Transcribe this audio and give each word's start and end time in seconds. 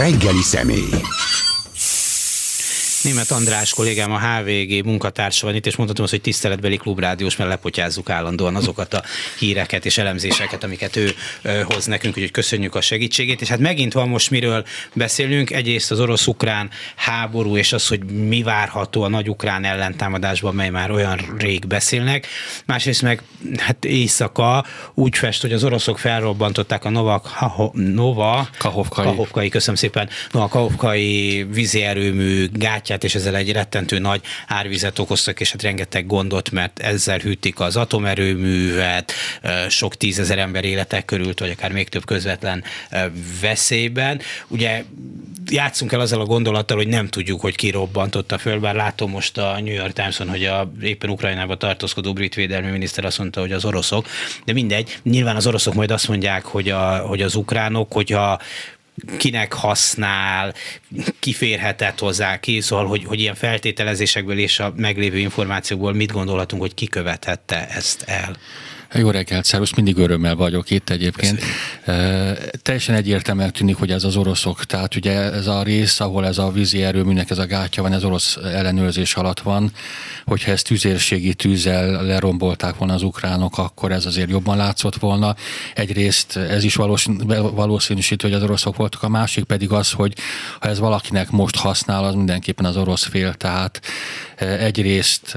reggeli 0.00 0.42
személy. 0.42 1.00
Német 3.02 3.30
András 3.30 3.74
kollégám, 3.74 4.12
a 4.12 4.18
HVG 4.18 4.84
munkatársa 4.84 5.46
van 5.46 5.54
itt, 5.54 5.66
és 5.66 5.76
mondhatom 5.76 6.04
azt, 6.04 6.12
hogy 6.12 6.22
tiszteletbeli 6.22 6.76
klubrádiós, 6.76 7.36
mert 7.36 7.50
lepotyázzuk 7.50 8.10
állandóan 8.10 8.56
azokat 8.56 8.94
a 8.94 9.02
híreket 9.38 9.84
és 9.84 9.98
elemzéseket, 9.98 10.64
amiket 10.64 10.96
ő 10.96 11.14
hoz 11.62 11.86
nekünk, 11.86 12.14
úgyhogy 12.16 12.30
köszönjük 12.30 12.74
a 12.74 12.80
segítségét. 12.80 13.40
És 13.40 13.48
hát 13.48 13.58
megint 13.58 13.92
van 13.92 14.08
most 14.08 14.30
miről 14.30 14.64
beszélünk. 14.94 15.50
Egyrészt 15.50 15.90
az 15.90 16.00
orosz-ukrán 16.00 16.70
háború, 16.96 17.56
és 17.56 17.72
az, 17.72 17.88
hogy 17.88 18.04
mi 18.04 18.42
várható 18.42 19.02
a 19.02 19.08
nagy 19.08 19.28
ukrán 19.28 19.64
ellentámadásban, 19.64 20.54
mely 20.54 20.70
már 20.70 20.90
olyan 20.90 21.34
rég 21.38 21.66
beszélnek. 21.66 22.26
Másrészt 22.66 23.02
meg 23.02 23.22
hát 23.56 23.84
éjszaka 23.84 24.64
úgy 24.94 25.16
fest, 25.16 25.40
hogy 25.40 25.52
az 25.52 25.64
oroszok 25.64 25.98
felrobbantották 25.98 26.84
a 26.84 26.90
Nova, 26.90 27.22
Nova 27.72 28.48
Kahovkai. 28.58 29.04
Kahovkai, 29.04 29.48
köszönöm 29.48 29.76
szépen, 29.76 30.08
Nova 30.30 30.48
Kahovkai 30.48 31.46
vízi 31.50 31.82
erőmű 31.82 32.46
gátját, 32.90 33.04
és 33.04 33.14
ezzel 33.14 33.36
egy 33.36 33.52
rettentő 33.52 33.98
nagy 33.98 34.20
árvizet 34.46 34.98
okoztak, 34.98 35.40
és 35.40 35.50
hát 35.50 35.62
rengeteg 35.62 36.06
gondot, 36.06 36.50
mert 36.50 36.78
ezzel 36.78 37.18
hűtik 37.18 37.60
az 37.60 37.76
atomerőművet, 37.76 39.12
sok 39.68 39.96
tízezer 39.96 40.38
ember 40.38 40.64
életek 40.64 41.04
körült, 41.04 41.40
vagy 41.40 41.50
akár 41.50 41.72
még 41.72 41.88
több 41.88 42.04
közvetlen 42.04 42.64
veszélyben. 43.40 44.20
Ugye 44.48 44.84
játszunk 45.50 45.92
el 45.92 46.00
azzal 46.00 46.20
a 46.20 46.24
gondolattal, 46.24 46.76
hogy 46.76 46.88
nem 46.88 47.08
tudjuk, 47.08 47.40
hogy 47.40 47.56
ki 47.56 47.70
robbantotta 47.70 48.38
föl, 48.38 48.60
bár 48.60 48.74
látom 48.74 49.10
most 49.10 49.38
a 49.38 49.60
New 49.60 49.74
York 49.74 49.92
Times-on, 49.92 50.28
hogy 50.28 50.44
a 50.44 50.72
éppen 50.82 51.10
Ukrajnába 51.10 51.56
tartózkodó 51.56 52.12
brit 52.12 52.34
védelmi 52.34 52.70
miniszter 52.70 53.04
azt 53.04 53.18
mondta, 53.18 53.40
hogy 53.40 53.52
az 53.52 53.64
oroszok, 53.64 54.06
de 54.44 54.52
mindegy, 54.52 54.98
nyilván 55.02 55.36
az 55.36 55.46
oroszok 55.46 55.74
majd 55.74 55.90
azt 55.90 56.08
mondják, 56.08 56.44
hogy, 56.44 56.68
a, 56.68 56.96
hogy 56.96 57.22
az 57.22 57.34
ukránok, 57.34 57.92
hogyha 57.92 58.40
kinek 59.16 59.52
használ, 59.52 60.54
kiférhetett 61.18 61.98
hozzá 61.98 62.40
ki, 62.40 62.60
szóval, 62.60 62.86
hogy, 62.86 63.04
hogy 63.04 63.20
ilyen 63.20 63.34
feltételezésekből 63.34 64.38
és 64.38 64.58
a 64.58 64.72
meglévő 64.76 65.18
információkból 65.18 65.92
mit 65.92 66.12
gondolhatunk, 66.12 66.62
hogy 66.62 66.74
kikövethette 66.74 67.68
ezt 67.68 68.02
el? 68.06 68.36
Jó 68.94 69.10
reggelt, 69.10 69.44
szervusz, 69.44 69.74
mindig 69.74 69.96
örömmel 69.96 70.36
vagyok 70.36 70.70
itt 70.70 70.90
egyébként. 70.90 71.42
E, 71.84 71.92
teljesen 72.62 72.94
egyértelműen 72.94 73.52
tűnik, 73.52 73.76
hogy 73.76 73.90
ez 73.90 74.04
az 74.04 74.16
oroszok, 74.16 74.64
tehát 74.64 74.96
ugye 74.96 75.12
ez 75.12 75.46
a 75.46 75.62
rész, 75.62 76.00
ahol 76.00 76.26
ez 76.26 76.38
a 76.38 76.50
vízi 76.50 76.82
erőműnek 76.82 77.30
ez 77.30 77.38
a 77.38 77.46
gátja 77.46 77.82
van, 77.82 77.92
ez 77.92 78.04
orosz 78.04 78.36
ellenőrzés 78.36 79.14
alatt 79.14 79.40
van, 79.40 79.72
hogyha 80.24 80.50
ezt 80.50 80.66
tüzérségi 80.66 81.34
tűzzel 81.34 82.04
lerombolták 82.04 82.76
volna 82.76 82.94
az 82.94 83.02
ukránok, 83.02 83.58
akkor 83.58 83.92
ez 83.92 84.06
azért 84.06 84.30
jobban 84.30 84.56
látszott 84.56 84.96
volna. 84.96 85.34
Egyrészt 85.74 86.36
ez 86.36 86.64
is 86.64 86.74
valószínűsítő, 87.54 88.28
hogy 88.28 88.36
az 88.36 88.42
oroszok 88.42 88.76
voltak, 88.76 89.02
a 89.02 89.08
másik 89.08 89.44
pedig 89.44 89.70
az, 89.70 89.90
hogy 89.90 90.14
ha 90.60 90.68
ez 90.68 90.78
valakinek 90.78 91.30
most 91.30 91.56
használ, 91.56 92.04
az 92.04 92.14
mindenképpen 92.14 92.64
az 92.64 92.76
orosz 92.76 93.06
fél, 93.06 93.34
tehát 93.34 93.80
egyrészt 94.36 95.34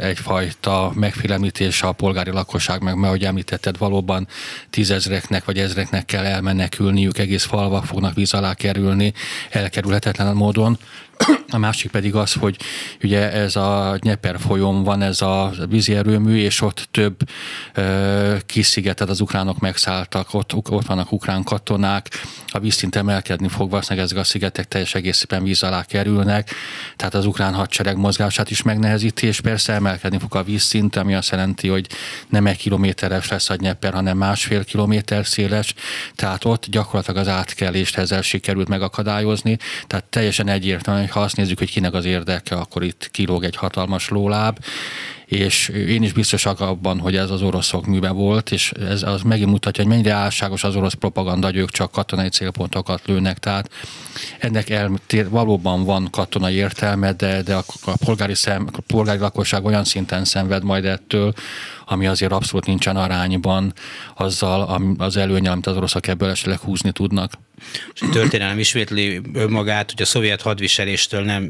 egyfajta 0.00 0.92
megfélemlítés 0.94 1.82
a 1.82 1.92
polgári 1.92 2.30
lakosság, 2.30 2.73
meg 2.80 2.94
mert 2.94 3.06
ahogy 3.06 3.24
említetted, 3.24 3.78
valóban 3.78 4.28
tízezreknek 4.70 5.44
vagy 5.44 5.58
ezreknek 5.58 6.04
kell 6.04 6.24
elmenekülniük, 6.24 7.18
egész 7.18 7.44
falvak 7.44 7.84
fognak 7.84 8.14
víz 8.14 8.34
alá 8.34 8.54
kerülni 8.54 9.12
elkerülhetetlen 9.50 10.36
módon. 10.36 10.78
A 11.54 11.58
másik 11.58 11.90
pedig 11.90 12.14
az, 12.14 12.32
hogy 12.32 12.56
ugye 13.02 13.32
ez 13.32 13.56
a 13.56 13.96
Nyeper 14.00 14.40
folyón 14.40 14.82
van 14.82 15.02
ez 15.02 15.22
a 15.22 15.52
vízi 15.68 15.94
erőmű, 15.94 16.36
és 16.36 16.60
ott 16.60 16.88
több 16.90 17.16
ö, 17.74 18.36
kis 18.46 18.66
szigetet 18.66 19.08
az 19.08 19.20
ukránok 19.20 19.58
megszálltak, 19.58 20.34
ott, 20.34 20.54
ott 20.54 20.86
vannak 20.86 21.12
ukrán 21.12 21.42
katonák, 21.42 22.08
a 22.48 22.58
vízszint 22.58 22.96
emelkedni 22.96 23.48
fog, 23.48 23.70
valószínűleg 23.70 24.04
ezek 24.04 24.18
a 24.18 24.24
szigetek 24.24 24.68
teljes 24.68 24.94
egészében 24.94 25.42
víz 25.42 25.62
alá 25.62 25.82
kerülnek, 25.84 26.50
tehát 26.96 27.14
az 27.14 27.26
ukrán 27.26 27.54
hadsereg 27.54 27.96
mozgását 27.96 28.50
is 28.50 28.62
megnehezíti, 28.62 29.26
és 29.26 29.40
persze 29.40 29.72
emelkedni 29.72 30.18
fog 30.18 30.34
a 30.36 30.42
vízszint, 30.42 30.96
ami 30.96 31.14
azt 31.14 31.30
jelenti, 31.30 31.68
hogy 31.68 31.86
nem 32.28 32.46
egy 32.46 32.56
kilométeres 32.56 33.28
lesz 33.28 33.50
a 33.50 33.54
Nyeper, 33.58 33.92
hanem 33.92 34.16
másfél 34.16 34.64
kilométer 34.64 35.26
széles, 35.26 35.74
tehát 36.14 36.44
ott 36.44 36.66
gyakorlatilag 36.66 37.20
az 37.20 37.28
átkelést 37.28 37.96
ezzel 37.96 38.22
sikerült 38.22 38.68
megakadályozni, 38.68 39.56
tehát 39.86 40.04
teljesen 40.04 40.48
egyértelmű, 40.48 41.03
hogy 41.04 41.12
ha 41.12 41.20
azt 41.20 41.36
nézzük, 41.36 41.58
hogy 41.58 41.70
kinek 41.70 41.94
az 41.94 42.04
érdeke, 42.04 42.54
akkor 42.54 42.82
itt 42.82 43.08
kilóg 43.10 43.44
egy 43.44 43.56
hatalmas 43.56 44.08
lóláb, 44.08 44.58
és 45.26 45.68
én 45.68 46.02
is 46.02 46.12
biztosak 46.12 46.60
abban, 46.60 46.98
hogy 46.98 47.16
ez 47.16 47.30
az 47.30 47.42
oroszok 47.42 47.86
műve 47.86 48.10
volt, 48.10 48.50
és 48.50 48.72
ez 48.72 49.02
az 49.02 49.22
megint 49.22 49.50
mutatja, 49.50 49.84
hogy 49.84 49.92
mennyire 49.92 50.12
álságos 50.12 50.64
az 50.64 50.76
orosz 50.76 50.92
propaganda, 50.92 51.46
hogy 51.46 51.56
ők 51.56 51.70
csak 51.70 51.90
katonai 51.90 52.28
célpontokat 52.28 53.02
lőnek, 53.04 53.38
tehát 53.38 53.70
ennek 54.38 54.70
el, 54.70 54.90
valóban 55.28 55.84
van 55.84 56.10
katonai 56.10 56.54
értelme, 56.54 57.12
de, 57.12 57.42
de 57.42 57.54
a, 57.54 57.64
a, 57.84 57.96
polgári 58.04 58.34
szem, 58.34 58.68
a 58.72 58.80
polgári 58.86 59.18
lakosság 59.18 59.64
olyan 59.64 59.84
szinten 59.84 60.24
szenved 60.24 60.64
majd 60.64 60.84
ettől, 60.84 61.32
ami 61.86 62.06
azért 62.06 62.32
abszolút 62.32 62.66
nincsen 62.66 62.96
arányban 62.96 63.72
azzal 64.14 64.80
az 64.98 65.16
előnyel, 65.16 65.52
amit 65.52 65.66
az 65.66 65.76
oroszok 65.76 66.06
ebből 66.06 66.30
esetleg 66.30 66.58
húzni 66.58 66.92
tudnak. 66.92 67.32
És 67.94 68.00
a 68.00 68.08
történelem 68.08 68.58
ismétli 68.58 69.20
önmagát, 69.34 69.90
hogy 69.90 70.02
a 70.02 70.04
szovjet 70.04 70.40
hadviseléstől 70.42 71.22
nem, 71.22 71.42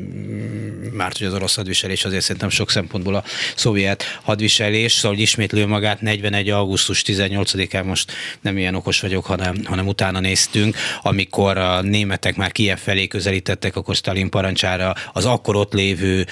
már 0.92 1.12
hogy 1.18 1.26
az 1.26 1.34
orosz 1.34 1.54
hadviselés 1.54 2.04
azért 2.04 2.22
szerintem 2.22 2.48
sok 2.48 2.70
szempontból 2.70 3.14
a 3.14 3.24
szovjet 3.54 4.18
hadviselés, 4.22 4.92
szóval 4.92 5.18
ismétli 5.18 5.60
önmagát 5.60 6.00
41. 6.00 6.50
augusztus 6.50 7.02
18-án 7.06 7.84
most 7.84 8.12
nem 8.40 8.58
ilyen 8.58 8.74
okos 8.74 9.00
vagyok, 9.00 9.24
hanem, 9.24 9.64
hanem 9.64 9.86
utána 9.86 10.20
néztünk, 10.20 10.76
amikor 11.02 11.58
a 11.58 11.82
németek 11.82 12.36
már 12.36 12.52
Kiev 12.52 12.78
felé 12.78 13.06
közelítettek, 13.06 13.76
akkor 13.76 13.94
Stalin 13.94 14.30
parancsára 14.30 14.94
az 15.12 15.24
akkor 15.24 15.56
ott 15.56 15.72
lévő 15.72 16.26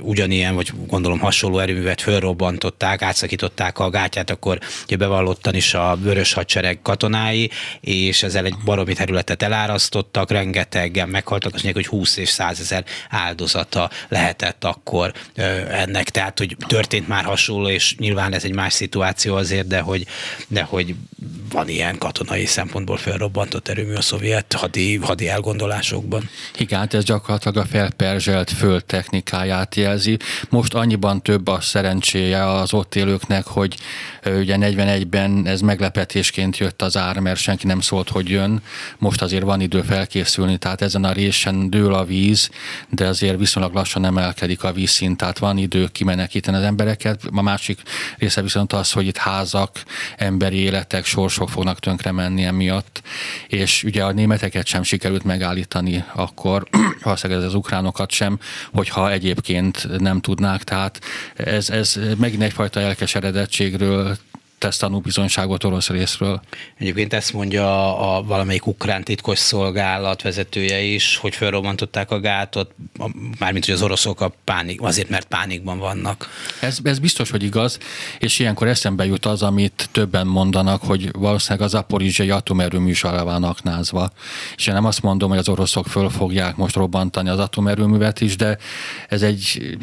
ugyanilyen, 0.00 0.54
vagy 0.54 0.70
gondolom 0.86 1.18
hasonló 1.18 1.58
erőművet 1.58 2.00
fölrobbantották, 2.00 3.02
átszakították 3.02 3.78
a 3.78 3.90
gátját, 3.90 4.30
akkor 4.30 4.58
bevallottan 4.98 5.54
is 5.54 5.74
a 5.74 5.98
vörös 6.00 6.32
hadsereg 6.32 6.78
katonái, 6.82 7.50
és 7.80 8.22
ezzel 8.22 8.44
egy 8.44 8.54
baromi 8.64 8.92
terület 8.94 9.13
területet 9.14 9.42
elárasztottak, 9.42 10.30
rengetegen 10.30 11.08
meghaltak, 11.08 11.54
azt 11.54 11.64
mondják, 11.64 11.86
hogy 11.86 11.98
20 11.98 12.16
és 12.16 12.28
100 12.28 12.60
ezer 12.60 12.84
áldozata 13.08 13.90
lehetett 14.08 14.64
akkor 14.64 15.12
ennek, 15.70 16.10
tehát 16.10 16.38
hogy 16.38 16.56
történt 16.66 17.08
már 17.08 17.24
hasonló, 17.24 17.68
és 17.68 17.96
nyilván 17.96 18.32
ez 18.32 18.44
egy 18.44 18.54
más 18.54 18.72
szituáció 18.72 19.34
azért, 19.34 19.66
de 19.66 19.80
hogy, 19.80 20.06
de 20.48 20.62
hogy 20.62 20.94
van 21.50 21.68
ilyen 21.68 21.98
katonai 21.98 22.44
szempontból 22.44 22.96
felrobbantott 22.96 23.68
erőmű 23.68 23.94
a 23.94 24.00
szovjet 24.00 24.52
hadi, 24.52 24.96
hadi 24.96 25.28
elgondolásokban. 25.28 26.28
Igen, 26.58 26.78
hát 26.78 26.94
ez 26.94 27.04
gyakorlatilag 27.04 27.56
a 27.56 27.64
felperzselt 27.64 28.50
föld 28.50 28.84
technikáját 28.84 29.74
jelzi. 29.74 30.16
Most 30.48 30.74
annyiban 30.74 31.22
több 31.22 31.48
a 31.48 31.60
szerencséje 31.60 32.50
az 32.50 32.72
ott 32.72 32.94
élőknek, 32.94 33.46
hogy 33.46 33.76
ugye 34.24 34.56
41-ben 34.58 35.46
ez 35.46 35.60
meglepetésként 35.60 36.58
jött 36.58 36.82
az 36.82 36.96
ár, 36.96 37.18
mert 37.18 37.40
senki 37.40 37.66
nem 37.66 37.80
szólt, 37.80 38.08
hogy 38.08 38.28
jön. 38.28 38.62
Most 39.04 39.22
azért 39.22 39.42
van 39.42 39.60
idő 39.60 39.82
felkészülni, 39.82 40.56
tehát 40.56 40.82
ezen 40.82 41.04
a 41.04 41.12
résen 41.12 41.70
dől 41.70 41.94
a 41.94 42.04
víz, 42.04 42.50
de 42.88 43.06
azért 43.06 43.38
viszonylag 43.38 43.74
lassan 43.74 44.04
emelkedik 44.04 44.62
a 44.62 44.72
vízszint, 44.72 45.16
tehát 45.16 45.38
van 45.38 45.58
idő 45.58 45.88
kimenekíteni 45.92 46.56
az 46.56 46.62
embereket. 46.62 47.22
A 47.32 47.42
másik 47.42 47.82
része 48.18 48.42
viszont 48.42 48.72
az, 48.72 48.92
hogy 48.92 49.06
itt 49.06 49.16
házak, 49.16 49.82
emberi 50.16 50.56
életek, 50.56 51.04
sorsok 51.04 51.50
fognak 51.50 51.78
tönkre 51.78 52.12
menni 52.12 52.44
emiatt, 52.44 53.02
és 53.48 53.82
ugye 53.82 54.04
a 54.04 54.12
németeket 54.12 54.66
sem 54.66 54.82
sikerült 54.82 55.24
megállítani 55.24 56.04
akkor, 56.14 56.68
valószínűleg 57.02 57.42
ez 57.42 57.48
az 57.48 57.54
ukránokat 57.54 58.10
sem, 58.10 58.38
hogyha 58.72 59.10
egyébként 59.10 60.00
nem 60.00 60.20
tudnák, 60.20 60.64
tehát 60.64 61.00
ez, 61.34 61.70
ez 61.70 61.98
megint 62.18 62.42
egyfajta 62.42 62.80
elkeseredettségről 62.80 64.16
tesz 64.64 64.76
tanúbizonyságot 64.76 65.64
orosz 65.64 65.88
részről. 65.88 66.40
Egyébként 66.78 67.12
ezt 67.12 67.32
mondja 67.32 67.64
a, 67.64 68.16
a 68.16 68.22
valamelyik 68.22 68.66
ukrán 68.66 69.04
titkos 69.04 69.38
szolgálat 69.38 70.22
vezetője 70.22 70.80
is, 70.80 71.16
hogy 71.16 71.34
felrobbantották 71.34 72.10
a 72.10 72.20
gátot, 72.20 72.74
mármint 73.38 73.64
hogy 73.64 73.74
az 73.74 73.82
oroszok 73.82 74.20
a 74.20 74.32
pánik, 74.44 74.82
azért 74.82 75.08
mert 75.08 75.26
pánikban 75.26 75.78
vannak. 75.78 76.28
Ez, 76.60 76.78
ez 76.82 76.98
biztos, 76.98 77.30
hogy 77.30 77.42
igaz, 77.42 77.78
és 78.18 78.38
ilyenkor 78.38 78.68
eszembe 78.68 79.04
jut 79.04 79.26
az, 79.26 79.42
amit 79.42 79.88
többen 79.92 80.26
mondanak, 80.26 80.82
hogy 80.82 81.10
valószínűleg 81.12 81.66
az 81.66 81.74
aporizsai 81.74 82.30
atomerőmű 82.30 82.90
is 82.90 83.04
alá 83.04 83.22
van 83.22 83.44
aknázva. 83.44 84.10
És 84.56 84.66
én 84.66 84.74
nem 84.74 84.84
azt 84.84 85.02
mondom, 85.02 85.28
hogy 85.28 85.38
az 85.38 85.48
oroszok 85.48 85.86
föl 85.86 86.10
fogják 86.10 86.56
most 86.56 86.74
robbantani 86.74 87.28
az 87.28 87.38
atomerőművet 87.38 88.20
is, 88.20 88.36
de 88.36 88.58
ez 89.08 89.22
egy 89.22 89.76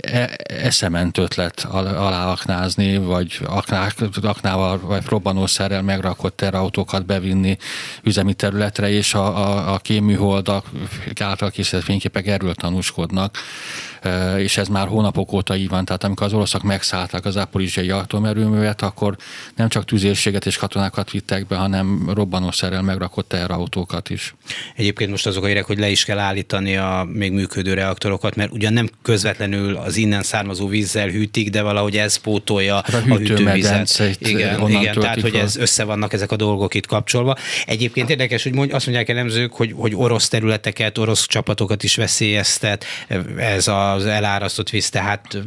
e, 0.00 0.36
eszement 0.44 1.18
ötlet 1.18 1.64
alá 1.70 2.30
aknázni, 2.30 2.96
vagy 2.96 3.40
aknák, 3.44 3.94
aknával 4.26 4.80
vagy 4.80 5.04
robbanószerrel 5.06 5.82
megrakott 5.82 6.36
terautókat 6.36 7.06
bevinni 7.06 7.56
üzemi 8.02 8.34
területre, 8.34 8.90
és 8.90 9.14
a, 9.14 9.36
a, 9.36 9.74
a 9.74 9.78
kéműholdak 9.78 10.66
által 11.20 11.50
készített 11.50 11.82
fényképek 11.82 12.26
erről 12.26 12.54
tanúskodnak 12.54 13.38
és 14.38 14.56
ez 14.56 14.68
már 14.68 14.86
hónapok 14.86 15.32
óta 15.32 15.56
így 15.56 15.68
van. 15.68 15.84
Tehát 15.84 16.04
amikor 16.04 16.26
az 16.26 16.32
oroszok 16.32 16.62
megszállták 16.62 17.24
az 17.24 17.36
aporizsiai 17.36 17.90
atomerőművet, 17.90 18.82
akkor 18.82 19.16
nem 19.56 19.68
csak 19.68 19.84
tüzérséget 19.84 20.46
és 20.46 20.56
katonákat 20.56 21.10
vittek 21.10 21.46
be, 21.46 21.56
hanem 21.56 22.10
robbanószerrel 22.14 22.82
megrakott 22.82 23.28
teherautókat 23.28 24.10
is. 24.10 24.34
Egyébként 24.76 25.10
most 25.10 25.26
azok 25.26 25.44
a 25.44 25.46
hírek, 25.46 25.64
hogy 25.64 25.78
le 25.78 25.88
is 25.88 26.04
kell 26.04 26.18
állítani 26.18 26.76
a 26.76 27.06
még 27.12 27.32
működő 27.32 27.74
reaktorokat, 27.74 28.36
mert 28.36 28.52
ugyan 28.52 28.72
nem 28.72 28.88
közvetlenül 29.02 29.76
az 29.76 29.96
innen 29.96 30.22
származó 30.22 30.68
vízzel 30.68 31.08
hűtik, 31.08 31.50
de 31.50 31.62
valahogy 31.62 31.96
ez 31.96 32.16
pótolja 32.16 32.74
hát 32.74 33.06
a, 33.08 33.14
a 33.14 34.05
hűtővizet. 34.06 34.58
Igen, 34.58 34.80
igen 34.80 34.94
tehát 34.94 35.20
hogy 35.20 35.34
ez 35.34 35.56
össze 35.56 35.84
vannak 35.84 36.12
ezek 36.12 36.32
a 36.32 36.36
dolgok 36.36 36.74
itt 36.74 36.86
kapcsolva. 36.86 37.36
Egyébként 37.66 38.10
érdekes, 38.10 38.42
hogy 38.42 38.54
mond, 38.54 38.72
azt 38.72 38.86
mondják 38.86 39.08
elemzők, 39.08 39.52
hogy, 39.52 39.72
hogy 39.76 39.94
orosz 39.94 40.28
területeket, 40.28 40.98
orosz 40.98 41.26
csapatokat 41.26 41.82
is 41.82 41.96
veszélyeztet 41.96 42.84
ez 43.36 43.68
az 43.68 44.06
elárasztott 44.06 44.70
víz, 44.70 44.88
tehát 44.88 45.38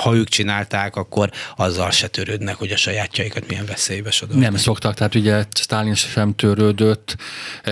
ha 0.00 0.14
ők 0.14 0.28
csinálták, 0.28 0.96
akkor 0.96 1.30
azzal 1.56 1.90
se 1.90 2.06
törődnek, 2.06 2.54
hogy 2.54 2.70
a 2.70 2.76
sajátjaikat 2.76 3.48
milyen 3.48 3.66
veszélybe 3.66 4.10
sodornak. 4.10 4.44
Nem 4.44 4.56
szoktak, 4.56 4.94
tehát 4.94 5.14
ugye 5.14 5.44
Stalin 5.54 5.94
sem 5.94 6.34
törődött, 6.34 7.16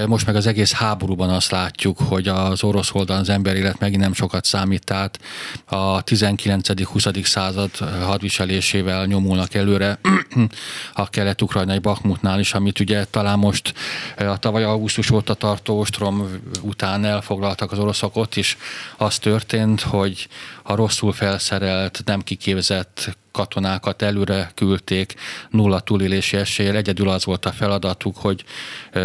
most 0.06 0.26
meg 0.26 0.37
az 0.37 0.46
egész 0.46 0.73
háborúban 0.73 1.31
azt 1.31 1.50
látjuk, 1.50 1.99
hogy 1.99 2.28
az 2.28 2.64
orosz 2.64 2.90
oldalon 2.93 3.23
az 3.23 3.28
ember 3.28 3.56
élet 3.56 3.78
megint 3.78 4.00
nem 4.00 4.14
sokat 4.14 4.44
számít, 4.44 4.84
tehát 4.84 5.19
a 5.64 6.05
19.-20. 6.05 7.25
század 7.25 7.76
hadviselésével 8.02 9.06
nyomulnak 9.11 9.55
előre 9.55 9.99
a 10.95 11.09
kelet-ukrajnai 11.09 11.79
Bakmutnál 11.79 12.41
is, 12.41 12.55
amit 12.55 12.81
ugye 12.81 13.05
talán 13.05 13.39
most 13.39 13.75
a 14.17 14.39
tavaly 14.39 14.65
augusztus 14.65 15.11
óta 15.11 15.35
tartó 15.35 15.79
ostrom 15.79 16.41
után 16.62 17.05
elfoglaltak 17.05 17.73
az 17.73 17.79
oroszok. 17.79 18.17
Ott 18.17 18.37
is, 18.37 18.57
az 18.97 19.19
történt, 19.19 19.81
hogy 19.81 20.29
a 20.62 20.75
rosszul 20.75 21.12
felszerelt, 21.12 22.03
nem 22.05 22.21
kiképzett 22.21 23.17
katonákat 23.32 24.03
előre 24.03 24.50
küldték 24.55 25.15
nulla 25.50 25.81
túlélési 25.81 26.37
eséllyel. 26.37 26.77
Egyedül 26.77 27.09
az 27.09 27.25
volt 27.25 27.47
a 27.47 27.53
feladatuk, 27.53 28.17
hogy 28.17 28.44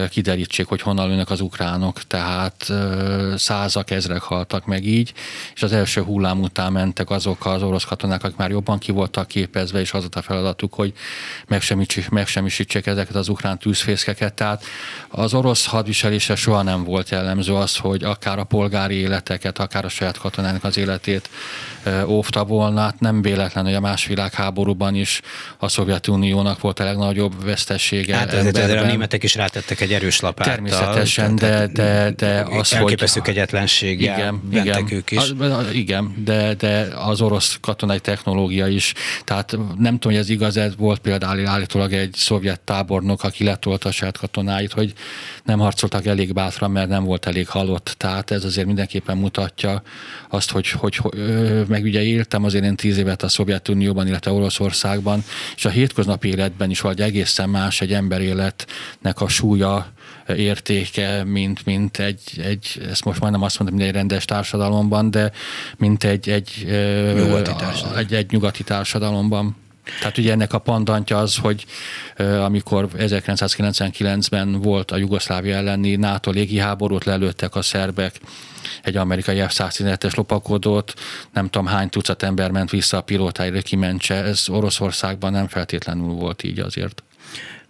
kiderítsék, 0.09 0.67
hogy 0.67 0.81
honnan 0.81 1.07
lőnek 1.07 1.29
az 1.29 1.41
ukránok. 1.41 2.03
Tehát 2.03 2.71
százak, 3.35 3.91
ezrek 3.91 4.21
haltak 4.21 4.65
meg 4.65 4.85
így, 4.85 5.13
és 5.55 5.63
az 5.63 5.71
első 5.71 6.01
hullám 6.01 6.41
után 6.41 6.71
mentek 6.71 7.09
azok 7.09 7.45
az 7.45 7.63
orosz 7.63 7.83
katonák, 7.83 8.23
akik 8.23 8.37
már 8.37 8.49
jobban 8.49 8.77
ki 8.77 8.91
voltak 8.91 9.27
képezve, 9.27 9.79
és 9.79 9.93
az 9.93 9.99
volt 9.99 10.15
a 10.15 10.21
feladatuk, 10.21 10.73
hogy 10.73 10.93
megsemmisítsék 12.09 12.85
ezeket 12.85 13.15
az 13.15 13.29
ukrán 13.29 13.59
tűzfészkeket. 13.59 14.33
Tehát 14.33 14.63
az 15.09 15.33
orosz 15.33 15.65
hadviselése 15.65 16.35
soha 16.35 16.61
nem 16.61 16.83
volt 16.83 17.09
jellemző 17.09 17.53
az, 17.53 17.77
hogy 17.77 18.03
akár 18.03 18.39
a 18.39 18.43
polgári 18.43 18.95
életeket, 18.95 19.59
akár 19.59 19.85
a 19.85 19.89
saját 19.89 20.17
katonának 20.17 20.63
az 20.63 20.77
életét 20.77 21.29
óvta 22.05 22.43
volna. 22.43 22.81
Hát 22.81 22.99
nem 22.99 23.21
véletlen, 23.21 23.63
hogy 23.63 23.73
a 23.73 23.79
más 23.79 24.05
világháborúban 24.15 24.95
is 24.95 25.21
a 25.57 25.67
Szovjetuniónak 25.67 26.59
volt 26.61 26.79
a 26.79 26.83
legnagyobb 26.83 27.43
vesztessége. 27.43 28.15
Hát 28.15 28.33
ezért 28.33 28.57
ezért 28.57 28.81
a 28.81 28.85
németek 28.85 29.23
is 29.23 29.35
rátettek 29.35 29.81
egy 29.81 29.93
erős 29.93 30.19
lapát. 30.19 30.47
Természetesen, 30.47 31.35
de, 31.35 31.67
de, 31.67 32.11
de 32.15 32.45
az, 32.49 32.69
hogy... 32.69 32.79
Elképesztő 32.79 33.21
igen, 33.81 34.41
igen, 34.51 34.87
ők 34.91 35.11
is. 35.11 35.17
Az, 35.17 35.33
igen, 35.73 36.23
de, 36.23 36.53
de 36.53 36.87
az 36.95 37.21
orosz 37.21 37.57
katonai 37.61 37.99
technológia 37.99 38.67
is. 38.67 38.93
Tehát 39.23 39.51
nem 39.77 39.93
tudom, 39.99 40.11
hogy 40.11 40.15
ez 40.15 40.29
igaz, 40.29 40.57
ez 40.57 40.75
volt 40.77 40.99
például 40.99 41.47
állítólag 41.47 41.93
egy 41.93 42.13
szovjet 42.13 42.59
tábornok, 42.59 43.23
aki 43.23 43.43
letolta 43.43 43.89
a 43.89 43.91
saját 43.91 44.17
katonáit, 44.17 44.71
hogy 44.71 44.93
nem 45.43 45.59
harcoltak 45.59 46.05
elég 46.05 46.33
bátran, 46.33 46.71
mert 46.71 46.89
nem 46.89 47.03
volt 47.03 47.25
elég 47.25 47.47
halott. 47.47 47.95
Tehát 47.97 48.31
ez 48.31 48.43
azért 48.43 48.67
mindenképpen 48.67 49.17
mutatja 49.17 49.81
azt, 50.29 50.51
hogy, 50.51 50.69
hogy, 50.69 50.95
hogy 50.95 51.13
meg 51.67 51.83
ugye 51.83 52.03
éltem 52.03 52.43
azért 52.43 52.63
én 52.63 52.75
tíz 52.75 52.97
évet 52.97 53.23
a 53.23 53.27
Szovjetunióban, 53.27 54.04
illetve 54.07 54.31
Oroszországban, 54.31 55.23
és 55.55 55.65
a 55.65 55.69
hétköznapi 55.69 56.27
életben 56.27 56.69
is 56.69 56.81
vagy 56.81 57.01
egészen 57.01 57.49
más 57.49 57.81
egy 57.81 57.93
ember 57.93 58.21
életnek 58.21 59.21
a 59.21 59.27
súlya, 59.27 59.93
értéke, 60.27 61.23
mint, 61.23 61.65
mint 61.65 61.97
egy, 61.97 62.21
egy, 62.43 62.81
ezt 62.89 63.05
most 63.05 63.19
majdnem 63.19 63.41
azt 63.41 63.59
mondom, 63.59 63.77
mint 63.77 63.89
egy 63.89 63.95
rendes 63.95 64.25
társadalomban, 64.25 65.11
de 65.11 65.31
mint 65.77 66.03
egy, 66.03 66.29
egy, 66.29 66.65
nyugati, 67.15 67.51
társadalom. 67.57 67.97
egy, 67.97 68.13
egy 68.13 68.31
nyugati 68.31 68.63
társadalomban. 68.63 69.55
Tehát 69.99 70.17
ugye 70.17 70.31
ennek 70.31 70.53
a 70.53 70.59
pandantja 70.59 71.17
az, 71.17 71.35
hogy 71.35 71.65
amikor 72.17 72.89
1999-ben 72.97 74.61
volt 74.61 74.91
a 74.91 74.97
Jugoszlávia 74.97 75.55
elleni 75.55 75.95
NATO 75.95 76.31
légiháborút, 76.31 77.03
lelőttek 77.03 77.55
a 77.55 77.61
szerbek 77.61 78.19
egy 78.83 78.97
amerikai 78.97 79.37
F-117-es 79.39 80.15
lopakodót, 80.15 80.93
nem 81.33 81.49
tudom 81.49 81.67
hány 81.67 81.89
tucat 81.89 82.23
ember 82.23 82.51
ment 82.51 82.69
vissza 82.69 82.97
a 82.97 83.01
pilótáira, 83.01 83.61
kimentse. 83.61 84.15
Ez 84.15 84.49
Oroszországban 84.49 85.31
nem 85.31 85.47
feltétlenül 85.47 86.13
volt 86.13 86.43
így 86.43 86.59
azért 86.59 87.03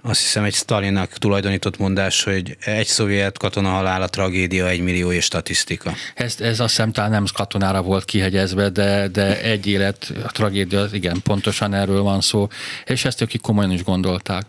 azt 0.07 0.21
hiszem 0.21 0.43
egy 0.43 0.53
Stalinak 0.53 1.09
tulajdonított 1.11 1.77
mondás, 1.77 2.23
hogy 2.23 2.57
egy 2.59 2.87
szovjet 2.87 3.37
katona 3.37 3.69
halála 3.69 4.07
tragédia, 4.07 4.67
egy 4.67 4.81
millió 4.81 5.11
és 5.11 5.23
statisztika. 5.23 5.93
Ez, 6.15 6.35
ez 6.39 6.59
azt 6.59 6.69
hiszem 6.69 6.91
talán 6.91 7.11
nem 7.11 7.25
katonára 7.33 7.81
volt 7.81 8.05
kihegyezve, 8.05 8.69
de, 8.69 9.07
de 9.07 9.41
egy 9.41 9.67
élet 9.67 10.13
a 10.23 10.31
tragédia, 10.31 10.87
igen, 10.91 11.21
pontosan 11.21 11.73
erről 11.73 12.01
van 12.01 12.21
szó, 12.21 12.47
és 12.85 13.05
ezt 13.05 13.21
ők 13.21 13.41
komolyan 13.41 13.71
is 13.71 13.83
gondolták. 13.83 14.45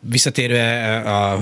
Visszatérve 0.00 0.58
eh, 0.58 1.06
a 1.06 1.40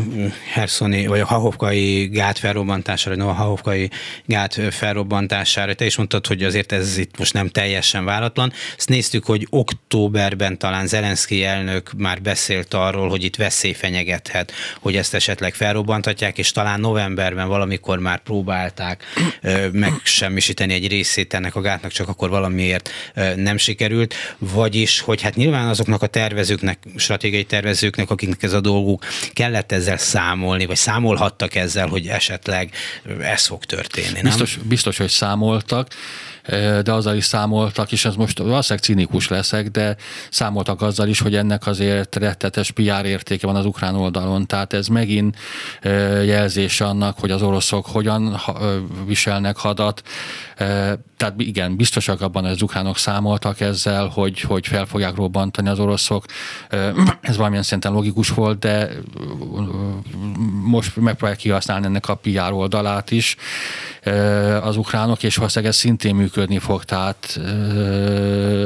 Herszoni, 0.53 1.07
vagy 1.07 1.21
a 1.21 1.27
Hahovkai 1.27 2.07
gát 2.07 2.39
felrobbantására, 2.39 3.17
no, 3.17 3.29
a 3.29 3.33
Hahovkai 3.33 3.91
gát 4.25 4.61
felrobbantására, 4.71 5.75
te 5.75 5.85
is 5.85 5.97
mondtad, 5.97 6.27
hogy 6.27 6.43
azért 6.43 6.73
ez 6.73 6.97
itt 6.97 7.19
most 7.19 7.33
nem 7.33 7.49
teljesen 7.49 8.05
váratlan. 8.05 8.53
Ezt 8.77 8.89
néztük, 8.89 9.25
hogy 9.25 9.47
októberben 9.51 10.59
talán 10.59 10.87
Zelenszky 10.87 11.45
elnök 11.45 11.93
már 11.97 12.23
beszélt 12.23 12.75
arról, 12.75 13.09
hogy 13.09 13.25
itt 13.25 13.37
veszély 13.37 13.73
fenyegethet, 13.73 14.53
hogy 14.81 14.97
ezt 14.97 15.15
esetleg 15.15 15.55
felrobbantatják, 15.55 16.39
és 16.39 16.53
talán 16.53 16.81
novemberben 16.81 17.49
valamikor 17.49 17.99
már 17.99 18.23
próbálták 18.23 19.05
eh, 19.41 19.71
megsemmisíteni 19.73 20.73
egy 20.73 20.89
részét 20.89 21.35
ennek 21.35 21.55
a 21.55 21.61
gátnak, 21.61 21.91
csak 21.91 22.09
akkor 22.09 22.31
valamiért 22.31 22.91
eh, 23.15 23.35
nem 23.35 23.57
sikerült. 23.57 24.15
Vagyis, 24.39 25.01
hogy 25.01 25.23
hát 25.23 25.35
nyilván 25.35 25.69
azoknak 25.69 26.03
a 26.03 26.07
tervezőknek, 26.07 26.79
stratégiai 26.97 27.45
tervezőknek, 27.45 28.11
akiknek 28.11 28.45
ez 28.47 28.53
a 28.53 28.61
dolguk, 28.61 29.05
kellett 29.33 29.73
ezzel 29.73 29.97
számolni, 29.97 30.67
vagy 30.67 30.77
számolhattak 30.77 31.55
ezzel, 31.55 31.89
hogy 31.89 32.07
esetleg 32.07 32.71
ez 33.21 33.47
fog 33.47 33.65
történni. 33.65 34.13
Nem? 34.13 34.23
Biztos, 34.23 34.59
biztos, 34.63 34.97
hogy 34.97 35.09
számoltak 35.09 35.89
de 36.83 36.93
azzal 36.93 37.17
is 37.17 37.25
számoltak, 37.25 37.93
és 37.93 38.05
ez 38.05 38.15
most 38.15 38.39
valószínűleg 38.39 38.85
cinikus 38.85 39.29
leszek, 39.29 39.71
de 39.71 39.97
számoltak 40.31 40.83
azzal 40.83 41.09
is, 41.09 41.21
hogy 41.21 41.37
ennek 41.37 41.67
azért 41.67 42.17
rettetes 42.17 42.71
PR 42.71 43.05
értéke 43.05 43.47
van 43.47 43.57
az 43.57 43.65
ukrán 43.65 43.95
oldalon. 43.95 44.47
Tehát 44.47 44.73
ez 44.73 44.87
megint 44.87 45.37
jelzés 46.25 46.81
annak, 46.81 47.19
hogy 47.19 47.31
az 47.31 47.43
oroszok 47.43 47.87
hogyan 47.87 48.41
viselnek 49.07 49.57
hadat. 49.57 50.03
Tehát 51.17 51.35
igen, 51.37 51.77
biztosak 51.77 52.21
abban, 52.21 52.43
hogy 52.43 52.53
az 52.53 52.63
ukránok 52.63 52.97
számoltak 52.97 53.61
ezzel, 53.61 54.07
hogy, 54.07 54.41
hogy 54.41 54.67
fel 54.67 54.87
fogják 54.87 55.15
robbantani 55.15 55.69
az 55.69 55.79
oroszok. 55.79 56.25
Ez 57.21 57.37
valamilyen 57.37 57.63
szinten 57.63 57.93
logikus 57.93 58.29
volt, 58.29 58.59
de 58.59 58.89
most 60.63 60.97
megpróbálják 60.97 61.39
kihasználni 61.39 61.87
ennek 61.87 62.09
a 62.09 62.15
PR 62.15 62.53
oldalát 62.53 63.11
is 63.11 63.37
az 64.63 64.77
ukránok, 64.77 65.23
és 65.23 65.37
valószínűleg 65.37 65.73
ez 65.73 65.79
szintén 65.79 66.15
működni 66.15 66.59
fog, 66.59 66.85
tehát 66.85 67.41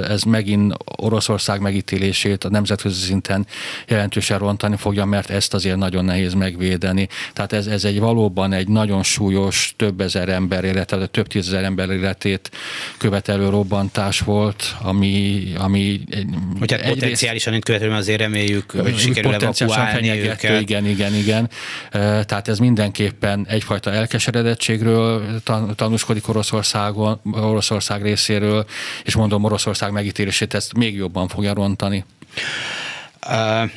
ez 0.09 0.23
megint 0.23 0.75
Oroszország 0.85 1.61
megítélését 1.61 2.45
a 2.45 2.49
nemzetközi 2.49 3.01
szinten 3.01 3.47
jelentősen 3.89 4.39
rontani 4.39 4.77
fogja, 4.77 5.05
mert 5.05 5.31
ezt 5.31 5.55
azért 5.55 5.77
nagyon 5.77 6.05
nehéz 6.05 6.35
megvédeni. 6.35 7.09
Tehát 7.33 7.53
ez, 7.53 7.67
ez 7.67 7.85
egy 7.85 8.01
valóban 8.01 8.53
egy 8.53 8.69
nagyon 8.69 9.03
súlyos, 9.03 9.75
több 9.77 10.01
ezer 10.01 10.29
ember 10.29 10.65
illetve 10.65 11.07
több 11.07 11.27
tízezer 11.27 11.65
ember 11.65 11.91
életét 11.91 12.51
követelő 12.99 13.49
robbantás 13.49 14.21
volt, 14.21 14.77
ami, 14.83 15.43
ami 15.59 16.01
egy, 16.11 16.27
hogy 16.59 16.73
hát 16.73 16.89
potenciálisan 16.89 17.55
itt 17.55 17.65
követelő, 17.65 17.93
azért 17.93 18.21
reméljük, 18.21 18.71
hogy 18.71 18.99
sikerül 18.99 19.35
evakuálni 19.35 20.11
őket. 20.11 20.61
Igen, 20.61 20.87
igen, 20.87 21.15
igen. 21.15 21.49
Tehát 21.91 22.49
ez 22.49 22.59
mindenképpen 22.59 23.47
egyfajta 23.49 23.93
elkeseredettségről 23.93 25.30
tanúskodik 25.77 26.29
Oroszországon, 26.29 27.21
Oroszország 27.33 28.03
részéről, 28.03 28.67
és 29.05 29.15
mondom, 29.15 29.45
Oroszország 29.45 29.93
megítélését 29.93 30.55
ezt 30.55 30.77
még 30.77 30.95
jobban 30.95 31.29
fogja 31.29 31.55
rontani. 31.55 32.05
Uh, 33.29 33.71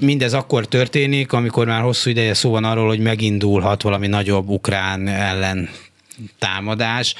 mindez 0.00 0.32
akkor 0.32 0.66
történik, 0.66 1.32
amikor 1.32 1.66
már 1.66 1.82
hosszú 1.82 2.10
ideje 2.10 2.34
szó 2.34 2.50
van 2.50 2.64
arról, 2.64 2.88
hogy 2.88 3.00
megindulhat 3.00 3.82
valami 3.82 4.06
nagyobb 4.06 4.48
ukrán 4.48 5.08
ellen 5.08 5.68
támadás 6.38 7.14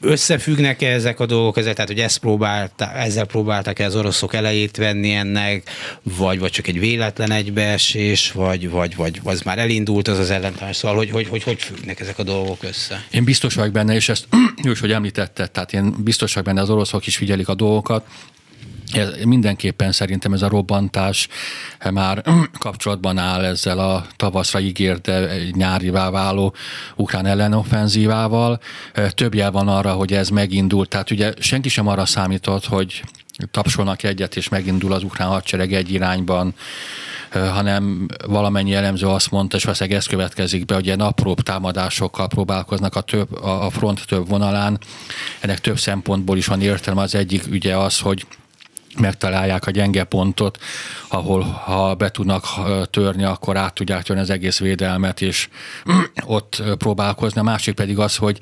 összefüggnek 0.00 0.82
-e 0.82 0.86
ezek 0.86 1.20
a 1.20 1.26
dolgok 1.26 1.56
ezzel, 1.56 1.74
tehát 1.74 1.90
hogy 1.90 2.00
ezt 2.00 2.18
próbálta, 2.18 2.92
ezzel 2.92 3.24
próbáltak-e 3.24 3.84
az 3.84 3.96
oroszok 3.96 4.34
elejét 4.34 4.76
venni 4.76 5.12
ennek, 5.12 5.70
vagy, 6.02 6.38
vagy 6.38 6.50
csak 6.50 6.66
egy 6.66 6.78
véletlen 6.78 7.30
egybeesés, 7.30 8.32
vagy, 8.32 8.70
vagy, 8.70 8.96
vagy 8.96 9.20
az 9.24 9.42
már 9.42 9.58
elindult 9.58 10.08
az 10.08 10.18
az 10.18 10.30
ellentás, 10.30 10.76
szóval 10.76 10.96
hogy, 10.96 11.10
hogy, 11.10 11.28
hogy, 11.28 11.42
hogy 11.42 11.62
függnek 11.62 12.00
ezek 12.00 12.18
a 12.18 12.22
dolgok 12.22 12.62
össze? 12.62 13.04
Én 13.10 13.24
biztos 13.24 13.54
vagyok 13.54 13.72
benne, 13.72 13.94
és 13.94 14.08
ezt 14.08 14.28
is, 14.62 14.80
hogy 14.80 14.92
említetted, 14.92 15.50
tehát 15.50 15.72
én 15.72 15.94
biztos 15.98 16.32
vagyok 16.34 16.48
benne, 16.48 16.60
az 16.60 16.70
oroszok 16.70 17.06
is 17.06 17.16
figyelik 17.16 17.48
a 17.48 17.54
dolgokat, 17.54 18.06
ez, 18.96 19.08
mindenképpen 19.24 19.92
szerintem 19.92 20.32
ez 20.32 20.42
a 20.42 20.48
robbantás 20.48 21.28
már 21.90 22.24
kapcsolatban 22.58 23.18
áll 23.18 23.44
ezzel 23.44 23.78
a 23.78 24.06
tavaszra 24.16 24.60
ígért, 24.60 25.00
de 25.00 25.28
nyárivá 25.52 26.10
váló 26.10 26.54
ukrán 26.96 27.26
ellenoffenzívával. 27.26 28.60
Több 29.14 29.34
jel 29.34 29.50
van 29.50 29.68
arra, 29.68 29.92
hogy 29.92 30.12
ez 30.12 30.28
megindult. 30.28 30.88
Tehát 30.88 31.10
ugye 31.10 31.32
senki 31.38 31.68
sem 31.68 31.86
arra 31.86 32.06
számított, 32.06 32.66
hogy 32.66 33.02
tapsolnak 33.50 34.02
egyet, 34.02 34.36
és 34.36 34.48
megindul 34.48 34.92
az 34.92 35.02
ukrán 35.02 35.28
hadsereg 35.28 35.72
egy 35.72 35.92
irányban, 35.92 36.54
hanem 37.30 38.06
valamennyi 38.26 38.74
elemző 38.74 39.06
azt 39.06 39.30
mondta, 39.30 39.56
és 39.56 39.62
valószínűleg 39.64 39.98
ez 39.98 40.06
következik 40.06 40.64
be, 40.64 40.74
hogy 40.74 40.86
ilyen 40.86 41.00
apróbb 41.00 41.40
támadásokkal 41.40 42.28
próbálkoznak 42.28 42.96
a, 42.96 43.00
több, 43.00 43.42
a 43.42 43.70
front 43.70 44.06
több 44.06 44.28
vonalán. 44.28 44.78
Ennek 45.40 45.58
több 45.58 45.78
szempontból 45.78 46.36
is 46.36 46.46
van 46.46 46.60
értelme. 46.60 47.02
Az 47.02 47.14
egyik 47.14 47.44
ugye 47.50 47.76
az, 47.76 47.98
hogy 47.98 48.26
megtalálják 48.98 49.66
a 49.66 49.70
gyenge 49.70 50.04
pontot, 50.04 50.58
ahol 51.08 51.42
ha 51.42 51.94
be 51.94 52.10
tudnak 52.10 52.44
törni, 52.90 53.24
akkor 53.24 53.56
át 53.56 53.74
tudják 53.74 54.02
törni 54.02 54.22
az 54.22 54.30
egész 54.30 54.58
védelmet, 54.58 55.20
és 55.20 55.48
ott 56.24 56.62
próbálkozni. 56.78 57.40
A 57.40 57.44
másik 57.44 57.74
pedig 57.74 57.98
az, 57.98 58.16
hogy 58.16 58.38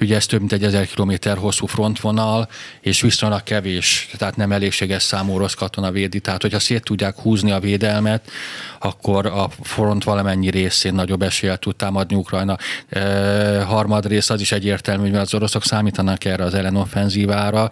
ugye 0.00 0.16
ez 0.16 0.26
több 0.26 0.38
mint 0.38 0.52
egy 0.52 0.64
ezer 0.64 0.86
kilométer 0.86 1.36
hosszú 1.36 1.66
frontvonal, 1.66 2.48
és 2.80 3.00
viszonylag 3.00 3.42
kevés, 3.42 4.08
tehát 4.16 4.36
nem 4.36 4.52
elégséges 4.52 5.02
számú 5.02 5.34
orosz 5.34 5.54
katona 5.54 5.90
védi. 5.90 6.20
Tehát, 6.20 6.42
hogyha 6.42 6.58
szét 6.58 6.82
tudják 6.82 7.18
húzni 7.18 7.50
a 7.50 7.60
védelmet, 7.60 8.30
akkor 8.78 9.26
a 9.26 9.48
front 9.62 10.04
valamennyi 10.04 10.50
részén 10.50 10.94
nagyobb 10.94 11.22
eséllyel 11.22 11.56
tud 11.56 11.76
támadni 11.76 12.16
Ukrajna. 12.16 12.56
E, 12.88 13.62
harmad 13.62 14.06
rész 14.06 14.30
az 14.30 14.40
is 14.40 14.52
egyértelmű, 14.52 15.10
hogy 15.10 15.18
az 15.18 15.34
oroszok 15.34 15.64
számítanak 15.64 16.24
erre 16.24 16.44
az 16.44 16.54
ellenoffenzívára, 16.54 17.70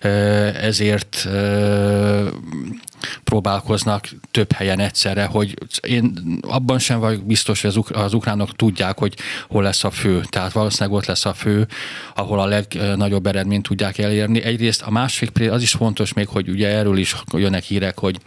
e, 0.00 0.08
ezért 0.08 1.26
e, 1.26 1.73
próbálkoznak 3.24 4.08
több 4.30 4.52
helyen 4.52 4.80
egyszerre, 4.80 5.24
hogy 5.24 5.54
én 5.80 6.12
abban 6.40 6.78
sem 6.78 6.98
vagyok 6.98 7.26
biztos, 7.26 7.60
hogy 7.60 7.70
az, 7.70 7.76
uk- 7.76 7.90
az 7.90 8.14
ukránok 8.14 8.56
tudják, 8.56 8.98
hogy 8.98 9.14
hol 9.48 9.62
lesz 9.62 9.84
a 9.84 9.90
fő. 9.90 10.22
Tehát 10.28 10.52
valószínűleg 10.52 10.98
ott 10.98 11.06
lesz 11.06 11.24
a 11.24 11.32
fő, 11.32 11.66
ahol 12.14 12.40
a 12.40 12.46
legnagyobb 12.46 13.26
eredményt 13.26 13.62
tudják 13.62 13.98
elérni. 13.98 14.42
Egyrészt 14.42 14.82
a 14.82 14.90
másik 14.90 15.50
az 15.50 15.62
is 15.62 15.72
fontos 15.72 16.12
még, 16.12 16.28
hogy 16.28 16.48
ugye 16.48 16.68
erről 16.68 16.96
is 16.96 17.16
jönnek 17.32 17.62
hírek, 17.62 17.98
hogy 17.98 18.20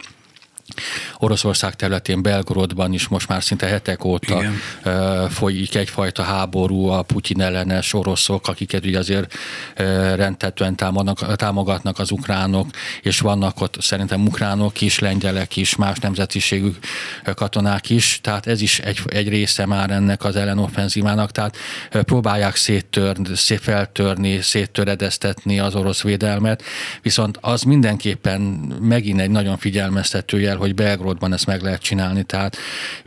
Oroszország 1.18 1.74
területén, 1.74 2.22
Belgorodban 2.22 2.92
is 2.92 3.08
most 3.08 3.28
már 3.28 3.42
szinte 3.42 3.66
hetek 3.66 4.04
óta 4.04 4.40
Igen. 4.40 5.28
folyik 5.28 5.74
egyfajta 5.74 6.22
háború 6.22 6.86
a 6.86 7.02
Putyin 7.02 7.40
ellenes 7.40 7.94
oroszok, 7.94 8.48
akiket 8.48 8.86
ugye 8.86 8.98
azért 8.98 9.34
rendtetően 10.14 10.76
támadnak, 10.76 11.36
támogatnak 11.36 11.98
az 11.98 12.10
ukránok, 12.10 12.66
és 13.02 13.20
vannak 13.20 13.60
ott 13.60 13.76
szerintem 13.80 14.26
ukránok 14.26 14.80
is, 14.80 14.98
lengyelek 14.98 15.56
is, 15.56 15.76
más 15.76 15.98
nemzetiségű 15.98 16.70
katonák 17.34 17.90
is, 17.90 18.18
tehát 18.22 18.46
ez 18.46 18.60
is 18.60 18.78
egy, 18.78 19.00
egy 19.06 19.28
része 19.28 19.66
már 19.66 19.90
ennek 19.90 20.24
az 20.24 20.36
ellenoffenzívának, 20.36 21.30
tehát 21.30 21.56
próbálják 21.90 22.56
széttörni, 22.56 23.36
szét 23.36 23.60
feltörni, 23.60 24.40
széttöredeztetni 24.40 25.58
az 25.58 25.74
orosz 25.74 26.02
védelmet, 26.02 26.62
viszont 27.02 27.38
az 27.40 27.62
mindenképpen 27.62 28.40
megint 28.80 29.20
egy 29.20 29.30
nagyon 29.30 29.56
figyelmeztető 29.56 30.40
jel, 30.40 30.56
hogy 30.58 30.74
Belgrodban 30.74 31.32
ezt 31.32 31.46
meg 31.46 31.62
lehet 31.62 31.82
csinálni. 31.82 32.22
Tehát 32.22 32.56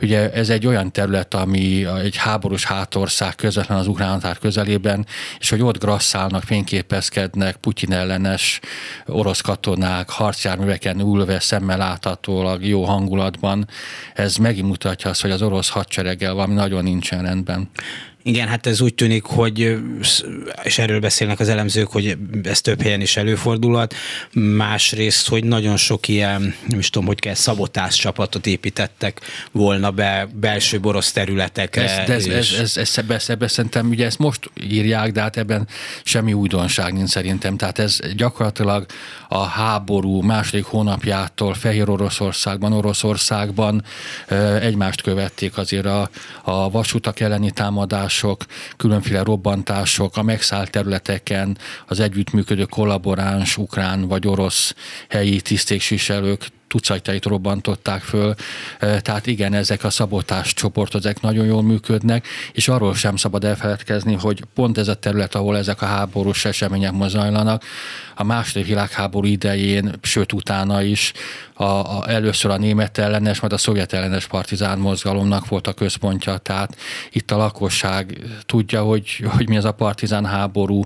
ugye 0.00 0.32
ez 0.32 0.48
egy 0.48 0.66
olyan 0.66 0.92
terület, 0.92 1.34
ami 1.34 1.86
egy 2.02 2.16
háborús 2.16 2.64
hátország 2.64 3.34
közvetlen 3.34 3.78
az 3.78 3.86
ukrán 3.86 4.10
határ 4.10 4.38
közelében, 4.38 5.06
és 5.38 5.50
hogy 5.50 5.62
ott 5.62 5.78
grasszálnak, 5.78 6.42
fényképezkednek 6.42 7.56
Putyin 7.56 7.92
ellenes 7.92 8.60
orosz 9.06 9.40
katonák, 9.40 10.10
harcjárműveken 10.10 11.00
ülve, 11.00 11.40
szemmel 11.40 11.76
láthatólag, 11.76 12.64
jó 12.64 12.84
hangulatban, 12.84 13.68
ez 14.14 14.36
megint 14.36 14.66
mutatja 14.66 15.10
azt, 15.10 15.20
hogy 15.20 15.30
az 15.30 15.42
orosz 15.42 15.68
hadsereggel 15.68 16.34
valami 16.34 16.54
nagyon 16.54 16.82
nincsen 16.82 17.22
rendben. 17.22 17.70
Igen, 18.22 18.48
hát 18.48 18.66
ez 18.66 18.80
úgy 18.80 18.94
tűnik, 18.94 19.24
hogy, 19.24 19.78
és 20.62 20.78
erről 20.78 21.00
beszélnek 21.00 21.40
az 21.40 21.48
elemzők, 21.48 21.90
hogy 21.90 22.16
ez 22.42 22.60
több 22.60 22.82
helyen 22.82 23.00
is 23.00 23.16
előfordulhat. 23.16 23.94
Másrészt, 24.32 25.28
hogy 25.28 25.44
nagyon 25.44 25.76
sok 25.76 26.08
ilyen, 26.08 26.54
nem 26.66 26.78
is 26.78 26.90
tudom, 26.90 27.06
hogy 27.06 27.18
kell, 27.18 27.34
szabotás 27.34 27.96
csapatot 27.96 28.46
építettek 28.46 29.20
volna 29.52 29.90
be 29.90 30.28
belső 30.34 30.80
borosz 30.80 31.12
területekre. 31.12 31.82
Ez, 31.82 32.06
de 32.06 32.14
ez, 32.14 32.26
ez, 32.26 32.58
ez, 32.60 32.76
ez, 32.76 32.98
ebbe, 32.98 33.20
ebbe 33.26 33.48
szerintem, 33.48 33.88
ugye 33.88 34.04
ezt 34.04 34.18
most 34.18 34.50
írják, 34.70 35.12
de 35.12 35.20
hát 35.20 35.36
ebben 35.36 35.68
semmi 36.04 36.32
újdonság 36.32 36.92
nincs 36.92 37.08
szerintem. 37.08 37.56
Tehát 37.56 37.78
ez 37.78 37.98
gyakorlatilag 38.16 38.86
a 39.28 39.42
háború 39.42 40.20
második 40.20 40.64
hónapjától 40.64 41.54
Fehér 41.54 41.88
Oroszországban, 41.88 42.72
Oroszországban 42.72 43.84
egymást 44.60 45.02
követték 45.02 45.56
azért 45.56 45.86
a, 45.86 46.10
a 46.42 46.70
vasutak 46.70 47.20
elleni 47.20 47.50
támadás, 47.50 48.11
támadások, 48.12 48.44
különféle 48.76 49.22
robbantások 49.22 50.16
a 50.16 50.22
megszállt 50.22 50.70
területeken 50.70 51.58
az 51.86 52.00
együttműködő 52.00 52.64
kollaboráns 52.64 53.56
ukrán 53.56 54.08
vagy 54.08 54.26
orosz 54.26 54.74
helyi 55.08 55.40
tisztségviselők 55.40 56.46
tucatjait 56.68 57.24
robbantották 57.24 58.02
föl, 58.02 58.34
tehát 58.78 59.26
igen, 59.26 59.54
ezek 59.54 59.84
a 59.84 59.90
szabotás 59.90 60.54
csoportok, 60.54 61.00
ezek 61.00 61.20
nagyon 61.20 61.46
jól 61.46 61.62
működnek, 61.62 62.26
és 62.52 62.68
arról 62.68 62.94
sem 62.94 63.16
szabad 63.16 63.44
elfeledkezni, 63.44 64.14
hogy 64.14 64.42
pont 64.54 64.78
ez 64.78 64.88
a 64.88 64.94
terület, 64.94 65.34
ahol 65.34 65.56
ezek 65.56 65.82
a 65.82 65.86
háborús 65.86 66.44
események 66.44 66.92
mozajlanak, 66.92 67.64
a 68.14 68.24
második 68.24 68.66
világháború 68.66 69.26
idején, 69.26 69.92
sőt 70.02 70.32
utána 70.32 70.82
is 70.82 71.12
a, 71.62 71.98
a, 71.98 72.10
először 72.10 72.50
a 72.50 72.56
német 72.56 72.98
ellenes, 72.98 73.40
majd 73.40 73.52
a 73.52 73.58
szovjet 73.58 73.92
ellenes 73.92 74.26
partizán 74.26 74.78
mozgalomnak 74.78 75.48
volt 75.48 75.66
a 75.66 75.72
központja, 75.72 76.36
tehát 76.36 76.76
itt 77.10 77.30
a 77.30 77.36
lakosság 77.36 78.18
tudja, 78.46 78.82
hogy, 78.82 79.24
hogy 79.36 79.48
mi 79.48 79.56
ez 79.56 79.64
a 79.64 79.72
partizán 79.72 80.24
háború, 80.26 80.82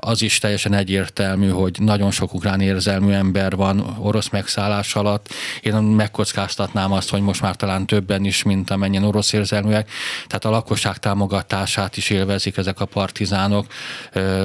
az 0.00 0.22
is 0.22 0.38
teljesen 0.38 0.74
egyértelmű, 0.74 1.48
hogy 1.48 1.76
nagyon 1.80 2.10
sok 2.10 2.34
ukrán 2.34 2.60
érzelmű 2.60 3.12
ember 3.12 3.56
van 3.56 3.96
orosz 3.98 4.28
megszállás 4.28 4.94
alatt. 4.94 5.28
Én 5.60 5.74
megkockáztatnám 5.74 6.92
azt, 6.92 7.10
hogy 7.10 7.20
most 7.20 7.40
már 7.40 7.56
talán 7.56 7.86
többen 7.86 8.24
is, 8.24 8.42
mint 8.42 8.70
amennyien 8.70 9.04
orosz 9.04 9.32
érzelműek. 9.32 9.90
Tehát 10.26 10.44
a 10.44 10.50
lakosság 10.50 10.98
támogatását 10.98 11.96
is 11.96 12.10
élvezik 12.10 12.56
ezek 12.56 12.80
a 12.80 12.84
partizánok. 12.84 13.66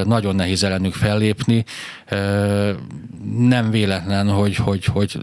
Nagyon 0.04 0.36
nehéz 0.36 0.64
ellenük 0.64 0.94
fellépni. 0.94 1.66
Nem 3.38 3.70
véletlen, 3.72 4.30
hogy, 4.30 4.56
hogy, 4.56 4.86
hogy 4.86 5.18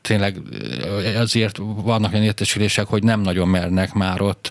tényleg 0.00 0.40
azért 1.16 1.56
vannak 1.82 2.12
olyan 2.12 2.24
értesülések, 2.24 2.86
hogy 2.86 3.02
nem 3.02 3.20
nagyon 3.20 3.48
mernek 3.48 3.92
már 3.92 4.20
ott 4.20 4.50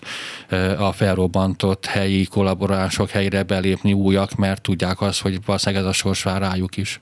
a 0.78 0.92
felrobbantott 0.92 1.86
helyi 1.86 2.24
kollaborások 2.24 3.10
helyre 3.10 3.42
belépni 3.42 3.92
újak, 3.92 4.34
mert 4.34 4.62
tudják 4.62 5.00
azt, 5.00 5.20
hogy 5.20 5.38
valószínűleg 5.44 5.84
ez 5.84 5.88
a 5.90 5.92
sors 5.92 6.22
vár 6.22 6.40
rájuk 6.40 6.76
is. 6.76 7.00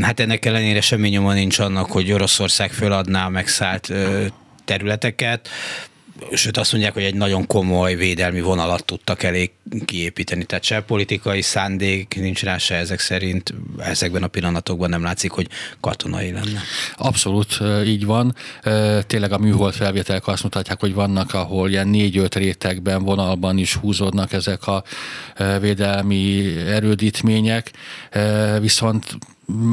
Hát 0.00 0.20
ennek 0.20 0.44
ellenére 0.44 0.80
semmi 0.80 1.08
nyoma 1.08 1.32
nincs 1.32 1.58
annak, 1.58 1.90
hogy 1.90 2.12
Oroszország 2.12 2.72
föladná 2.72 3.26
a 3.26 3.28
megszállt 3.28 3.92
területeket 4.64 5.48
sőt 6.32 6.56
azt 6.56 6.72
mondják, 6.72 6.94
hogy 6.94 7.02
egy 7.02 7.14
nagyon 7.14 7.46
komoly 7.46 7.94
védelmi 7.94 8.40
vonalat 8.40 8.84
tudtak 8.84 9.22
elég 9.22 9.50
kiépíteni, 9.84 10.44
tehát 10.44 10.64
se 10.64 10.80
politikai 10.80 11.42
szándék 11.42 12.14
nincs 12.20 12.42
rá 12.42 12.58
se 12.58 12.74
ezek 12.74 13.00
szerint, 13.00 13.54
ezekben 13.78 14.22
a 14.22 14.26
pillanatokban 14.26 14.88
nem 14.88 15.02
látszik, 15.02 15.30
hogy 15.30 15.48
katonai 15.80 16.32
lenne. 16.32 16.60
Abszolút 16.96 17.58
így 17.84 18.04
van. 18.04 18.34
Tényleg 19.06 19.32
a 19.32 19.38
műhold 19.38 19.74
felvételek 19.74 20.26
azt 20.26 20.42
mutatják, 20.42 20.80
hogy 20.80 20.94
vannak, 20.94 21.34
ahol 21.34 21.70
ilyen 21.70 21.88
négy-öt 21.88 22.34
rétegben, 22.34 23.02
vonalban 23.02 23.58
is 23.58 23.74
húzódnak 23.74 24.32
ezek 24.32 24.66
a 24.66 24.84
védelmi 25.60 26.56
erődítmények, 26.66 27.70
viszont 28.60 29.18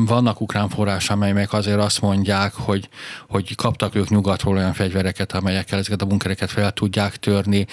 vannak 0.05 0.41
ukrán 0.41 0.69
forrás, 0.69 1.09
amelyek 1.09 1.53
azért 1.53 1.79
azt 1.79 2.01
mondják, 2.01 2.53
hogy, 2.53 2.89
hogy 3.29 3.55
kaptak 3.55 3.95
ők 3.95 4.09
nyugatról 4.09 4.55
olyan 4.55 4.73
fegyvereket, 4.73 5.33
amelyekkel 5.33 5.79
ezeket 5.79 6.01
a 6.01 6.05
bunkereket 6.05 6.51
fel 6.51 6.71
tudják 6.71 7.17
törni. 7.17 7.65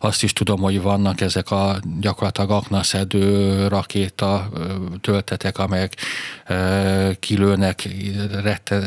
Azt 0.00 0.22
is 0.22 0.32
tudom, 0.32 0.60
hogy 0.60 0.82
vannak 0.82 1.20
ezek 1.20 1.50
a 1.50 1.80
gyakorlatilag 2.00 2.50
aknaszedő 2.50 3.66
rakéta 3.68 4.48
töltetek, 5.00 5.58
amelyek 5.58 5.96
kilőnek 7.20 7.88
rette, 8.42 8.80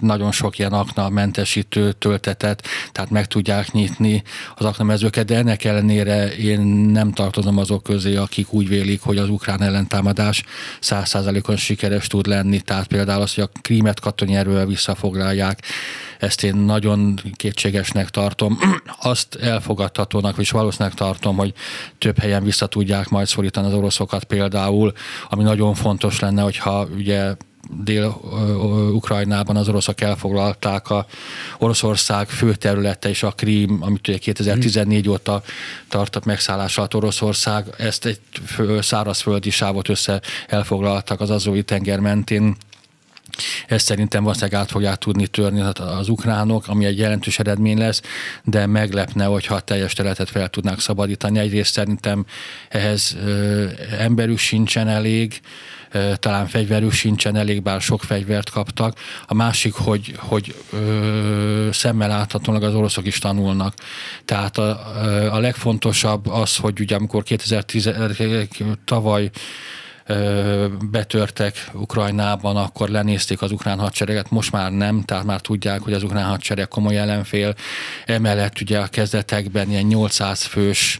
nagyon 0.00 0.32
sok 0.32 0.58
ilyen 0.58 0.72
akna 0.72 1.08
mentesítő 1.08 1.92
töltetet, 1.92 2.66
tehát 2.92 3.10
meg 3.10 3.26
tudják 3.26 3.72
nyitni 3.72 4.22
az 4.56 4.64
aknamezőket, 4.64 5.26
de 5.26 5.36
ennek 5.36 5.64
ellenére 5.64 6.36
én 6.36 6.60
nem 6.92 7.12
tartozom 7.12 7.58
azok 7.58 7.82
közé, 7.82 8.16
akik 8.16 8.52
úgy 8.52 8.68
vélik, 8.68 9.00
hogy 9.00 9.18
az 9.18 9.28
ukrán 9.28 9.62
ellentámadás 9.62 10.44
százszázalékon 10.80 11.56
sikeres 11.56 12.06
tud 12.10 12.26
lenni. 12.26 12.60
Tehát 12.60 12.86
például 12.86 13.22
az, 13.22 13.34
hogy 13.34 13.44
a 13.44 13.58
krímet 13.60 14.00
katonai 14.00 14.34
erővel 14.34 14.66
visszafoglalják, 14.66 15.62
ezt 16.18 16.44
én 16.44 16.54
nagyon 16.54 17.20
kétségesnek 17.34 18.08
tartom. 18.08 18.58
Azt 19.12 19.34
elfogadhatónak, 19.34 20.38
és 20.38 20.50
valószínűleg 20.50 20.94
tartom, 20.94 21.36
hogy 21.36 21.52
több 21.98 22.18
helyen 22.18 22.44
vissza 22.44 22.66
tudják 22.66 23.08
majd 23.08 23.26
szorítani 23.26 23.66
az 23.66 23.72
oroszokat 23.72 24.24
például, 24.24 24.92
ami 25.28 25.42
nagyon 25.42 25.74
fontos 25.74 26.20
lenne, 26.20 26.42
hogyha 26.42 26.86
ugye 26.96 27.34
Dél-Ukrajnában 27.84 29.56
az 29.56 29.68
oroszok 29.68 30.00
elfoglalták 30.00 30.90
a 30.90 31.06
Oroszország 31.58 32.28
főterülete 32.28 33.08
és 33.08 33.22
a 33.22 33.30
Krím, 33.30 33.78
amit 33.80 34.08
ugye 34.08 34.18
2014 34.18 35.08
mm. 35.08 35.10
óta 35.10 35.42
tartott 35.88 36.24
megszállás 36.24 36.78
alatt 36.78 36.94
Oroszország, 36.94 37.66
ezt 37.78 38.06
egy 38.06 38.20
szárazföldi 38.80 39.50
sávot 39.50 39.88
össze 39.88 40.20
elfoglaltak 40.46 41.20
az 41.20 41.30
Azói 41.30 41.62
tenger 41.62 42.00
mentén, 42.00 42.56
ezt 43.66 43.86
szerintem 43.86 44.22
valószínűleg 44.22 44.60
át 44.60 44.70
fogják 44.70 44.96
tudni 44.96 45.26
törni 45.26 45.60
az 45.76 46.08
ukránok, 46.08 46.68
ami 46.68 46.84
egy 46.84 46.98
jelentős 46.98 47.38
eredmény 47.38 47.78
lesz, 47.78 48.02
de 48.44 48.66
meglepne, 48.66 49.24
hogyha 49.24 49.54
a 49.54 49.60
teljes 49.60 49.92
területet 49.92 50.30
fel 50.30 50.48
tudnák 50.48 50.80
szabadítani. 50.80 51.38
Egyrészt 51.38 51.72
szerintem 51.72 52.24
ehhez 52.68 53.16
ö, 53.24 53.64
emberük 53.98 54.38
sincsen 54.38 54.88
elég, 54.88 55.40
talán 56.14 56.46
fegyverük 56.46 56.92
sincsen 56.92 57.36
elég, 57.36 57.62
bár 57.62 57.80
sok 57.80 58.02
fegyvert 58.02 58.50
kaptak. 58.50 58.98
A 59.26 59.34
másik, 59.34 59.74
hogy, 59.74 60.14
hogy 60.16 60.54
szemmel 61.72 62.08
láthatólag 62.08 62.62
az 62.62 62.74
oroszok 62.74 63.06
is 63.06 63.18
tanulnak. 63.18 63.74
Tehát 64.24 64.58
a, 64.58 65.34
a 65.34 65.38
legfontosabb 65.38 66.26
az, 66.26 66.56
hogy 66.56 66.80
ugye 66.80 66.96
amikor 66.96 67.22
2010 67.22 67.90
tavaly 68.84 69.30
betörtek 70.90 71.70
Ukrajnában, 71.72 72.56
akkor 72.56 72.88
lenézték 72.88 73.42
az 73.42 73.52
ukrán 73.52 73.78
hadsereget, 73.78 74.30
most 74.30 74.52
már 74.52 74.72
nem, 74.72 75.02
tehát 75.02 75.24
már 75.24 75.40
tudják, 75.40 75.80
hogy 75.80 75.92
az 75.92 76.02
ukrán 76.02 76.24
hadsereg 76.24 76.68
komoly 76.68 76.98
ellenfél. 76.98 77.54
Emellett 78.06 78.60
ugye 78.60 78.78
a 78.78 78.86
kezdetekben 78.86 79.70
ilyen 79.70 79.84
800 79.84 80.42
fős 80.42 80.98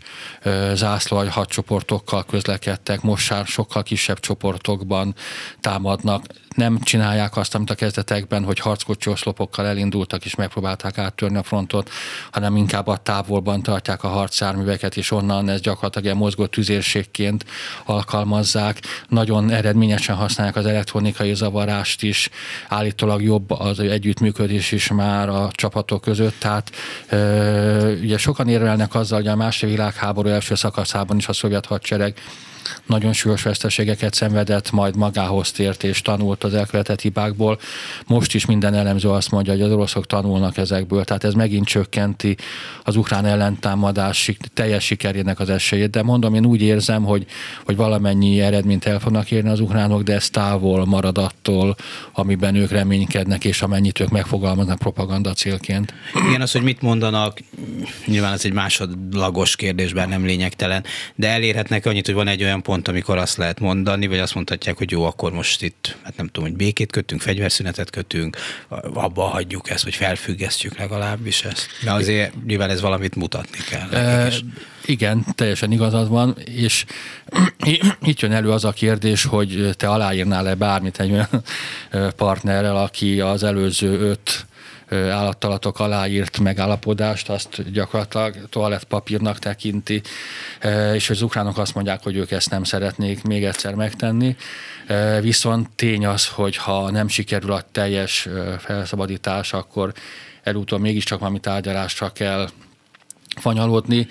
zászló 0.75 1.25
hadcsoportokkal 1.29 2.25
közlekedtek, 2.25 3.03
most 3.03 3.31
már 3.31 3.47
sokkal 3.47 3.83
kisebb 3.83 4.21
csoportokban 4.21 5.15
támadnak 5.61 6.25
nem 6.61 6.79
csinálják 6.79 7.37
azt, 7.37 7.55
amit 7.55 7.71
a 7.71 7.75
kezdetekben, 7.75 8.45
hogy 8.45 8.59
harckocsi 8.59 9.11
elindultak 9.57 10.25
és 10.25 10.35
megpróbálták 10.35 10.99
áttörni 10.99 11.37
a 11.37 11.43
frontot, 11.43 11.91
hanem 12.31 12.57
inkább 12.57 12.87
a 12.87 12.97
távolban 12.97 13.63
tartják 13.63 14.05
a 14.05 14.09
harcjárműveket, 14.09 14.97
és 14.97 15.11
onnan 15.11 15.49
ez 15.49 15.61
gyakorlatilag 15.61 16.05
ilyen 16.05 16.17
mozgó 16.17 16.47
tüzérségként 16.47 17.45
alkalmazzák. 17.85 18.81
Nagyon 19.09 19.51
eredményesen 19.51 20.17
használják 20.17 20.57
az 20.57 20.67
elektronikai 20.67 21.35
zavarást 21.35 22.03
is, 22.03 22.31
állítólag 22.69 23.23
jobb 23.23 23.51
az 23.51 23.79
együttműködés 23.79 24.73
is 24.73 24.89
már 24.91 25.29
a 25.29 25.51
csapatok 25.53 26.01
között, 26.01 26.35
tehát 26.39 26.71
ö, 27.09 27.93
ugye 28.01 28.19
sokan 28.19 28.49
érvelnek 28.49 28.95
azzal, 28.95 29.19
hogy 29.19 29.29
a 29.29 29.37
második 29.37 29.75
világháború 29.75 30.29
első 30.29 30.55
szakaszában 30.55 31.17
is 31.17 31.29
a 31.29 31.33
szovjet 31.33 31.67
hadsereg 31.67 32.15
nagyon 32.87 33.13
súlyos 33.13 33.43
veszteségeket 33.43 34.15
szenvedett, 34.15 34.71
majd 34.71 34.97
magához 34.97 35.53
tért 35.53 35.85
és 35.85 36.03
tanult 36.03 36.45
az 36.45 36.55
elkövetett 36.55 37.01
hibákból. 37.01 37.59
Most 38.07 38.35
is 38.35 38.47
minden 38.47 38.75
elemző 38.75 39.09
azt 39.09 39.31
mondja, 39.31 39.53
hogy 39.53 39.63
az 39.63 39.73
oroszok 39.73 40.07
tanulnak 40.07 40.57
ezekből, 40.57 41.05
tehát 41.05 41.25
ez 41.25 41.35
megint 41.35 41.67
csökkenti 41.67 42.37
az 42.85 42.97
ukrán 42.97 43.25
ellentámadás 43.27 44.31
teljes 44.55 44.85
sikerének 44.85 45.41
az 45.41 45.51
esélyét, 45.51 45.91
de 45.91 46.03
mondom, 46.03 46.35
én 46.35 46.47
úgy 46.47 46.63
érzem, 46.63 47.05
hogy, 47.05 47.27
hogy 47.65 47.77
valamennyi 47.77 48.41
eredményt 48.41 48.87
el 48.87 48.99
fognak 48.99 49.31
érni 49.31 49.49
az 49.49 49.61
ukránok, 49.61 50.03
de 50.03 50.15
ez 50.15 50.31
távol 50.31 50.87
marad 50.87 51.19
attól, 51.19 51.77
amiben 52.13 52.55
ők 52.55 52.71
reménykednek, 52.71 53.45
és 53.45 53.63
amennyit 53.63 54.01
ők 54.01 54.09
megfogalmaznak 54.09 54.79
propaganda 54.79 55.33
célként. 55.33 55.95
Igen, 56.29 56.41
az, 56.41 56.53
hogy 56.53 56.63
mit 56.63 56.83
mondanak, 56.83 57.39
nyilván 58.07 58.33
ez 58.33 58.45
egy 58.45 58.53
másodlagos 58.53 59.57
kérdés, 59.57 59.93
bár 59.93 60.09
nem 60.09 60.25
lényegtelen, 60.25 60.85
de 61.15 61.29
elérhetnek 61.29 61.87
annyit, 61.87 62.07
hogy 62.07 62.15
van 62.15 62.29
egy 62.29 62.43
olyan 62.43 62.60
pont, 62.61 62.89
amikor 62.89 63.19
azt 63.19 63.37
lehet 63.37 63.61
mondani, 63.61 64.07
vagy 64.07 64.19
azt 64.19 64.35
mondhatják, 64.35 64.79
hogy 64.79 64.91
jó, 64.91 65.05
akkor 65.05 65.33
most 65.33 65.63
itt, 65.63 65.97
hát 66.03 66.17
nem 66.17 66.27
tudom, 66.27 66.49
hogy 66.49 66.57
békét 66.57 66.93
kötünk, 66.93 67.21
fegyverszünetet 67.21 67.91
kötünk, 67.91 68.37
abba 68.95 69.23
hagyjuk 69.23 69.71
ezt, 69.71 69.85
vagy 69.85 69.95
felfüggesztjük 69.95 70.79
legalábbis 70.79 71.45
ezt. 71.45 71.67
De 71.85 71.93
azért 71.93 72.45
nyilván 72.47 72.71
ez 72.71 72.81
valamit 72.81 73.15
mutatni 73.15 73.59
kell. 73.71 73.89
E, 73.91 74.33
igen, 74.85 75.25
teljesen 75.35 75.73
igazad 75.73 76.09
van, 76.09 76.37
és 76.45 76.85
itt 78.03 78.21
jön 78.21 78.33
elő 78.33 78.51
az 78.51 78.65
a 78.65 78.73
kérdés, 78.73 79.25
hogy 79.25 79.71
te 79.77 79.89
aláírnál-e 79.89 80.55
bármit 80.55 81.01
egy 81.01 81.11
olyan 81.11 81.43
partnerrel, 82.17 82.77
aki 82.77 83.21
az 83.21 83.43
előző 83.43 83.99
öt 83.99 84.47
állattalatok 84.91 85.79
aláírt 85.79 86.39
megállapodást, 86.39 87.29
azt 87.29 87.73
gyakorlatilag 87.73 88.49
toalettpapírnak 88.49 89.39
tekinti, 89.39 90.03
és 90.95 91.11
az 91.11 91.23
ukránok 91.23 91.59
azt 91.59 91.75
mondják, 91.75 92.03
hogy 92.03 92.17
ők 92.17 92.31
ezt 92.31 92.51
nem 92.51 92.65
szeretnék 92.65 93.23
még 93.23 93.45
egyszer 93.45 93.75
megtenni. 93.75 94.37
Viszont 95.21 95.69
tény 95.75 96.07
az, 96.07 96.29
hogy 96.29 96.57
ha 96.57 96.91
nem 96.91 97.09
sikerül 97.09 97.53
a 97.53 97.63
teljes 97.73 98.29
felszabadítás, 98.59 99.53
akkor 99.53 99.93
elútól 100.43 100.79
mégiscsak 100.79 101.19
valami 101.19 101.41
tárgyalásra 101.41 102.13
kell 102.13 102.49
fanyalódni. 103.37 104.07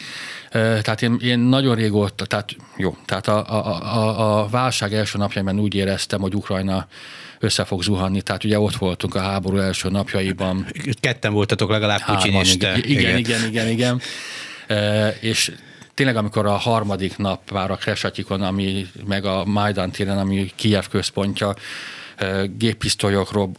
Tehát 0.52 1.02
én, 1.02 1.18
én 1.22 1.39
nagyon 1.39 1.76
régóta, 1.76 2.26
tehát 2.26 2.56
jó, 2.78 2.98
tehát 3.06 3.28
a, 3.28 3.50
a, 3.50 3.82
a, 3.98 4.39
a 4.39 4.48
válság 4.48 4.94
első 4.94 5.18
napjában 5.18 5.60
úgy 5.60 5.76
éreztem, 5.76 6.22
hogy 6.22 6.36
Ukrajna 6.36 6.88
össze 7.39 7.63
fog 7.63 7.84
zuhanni. 7.84 8.21
Tehát 8.21 8.43
ugye 8.43 8.60
ott 8.60 8.75
voltunk 8.75 9.15
a 9.15 9.19
háború 9.19 9.58
első 9.58 9.89
napjaiban. 9.89 10.65
Ketten 10.99 11.34
voltatok 11.34 11.69
legalább 11.69 12.06
Pucsin 12.06 12.34
és 12.34 12.58
te. 12.58 12.78
Igen, 12.78 13.17
igen, 13.17 13.17
igen, 13.17 13.47
igen. 13.47 13.67
igen. 13.67 14.02
E, 14.67 15.08
és 15.19 15.52
tényleg 15.93 16.15
amikor 16.15 16.45
a 16.45 16.52
harmadik 16.52 17.17
nap 17.17 17.49
vár 17.49 17.71
a 17.71 17.75
Kresatyikon, 17.75 18.41
ami 18.41 18.88
meg 19.08 19.25
a 19.25 19.45
Majdan 19.45 19.91
téren, 19.91 20.17
ami 20.17 20.52
Kiev 20.56 20.86
központja, 20.89 21.56
géppisztolyok 22.58 23.32
rob, 23.32 23.58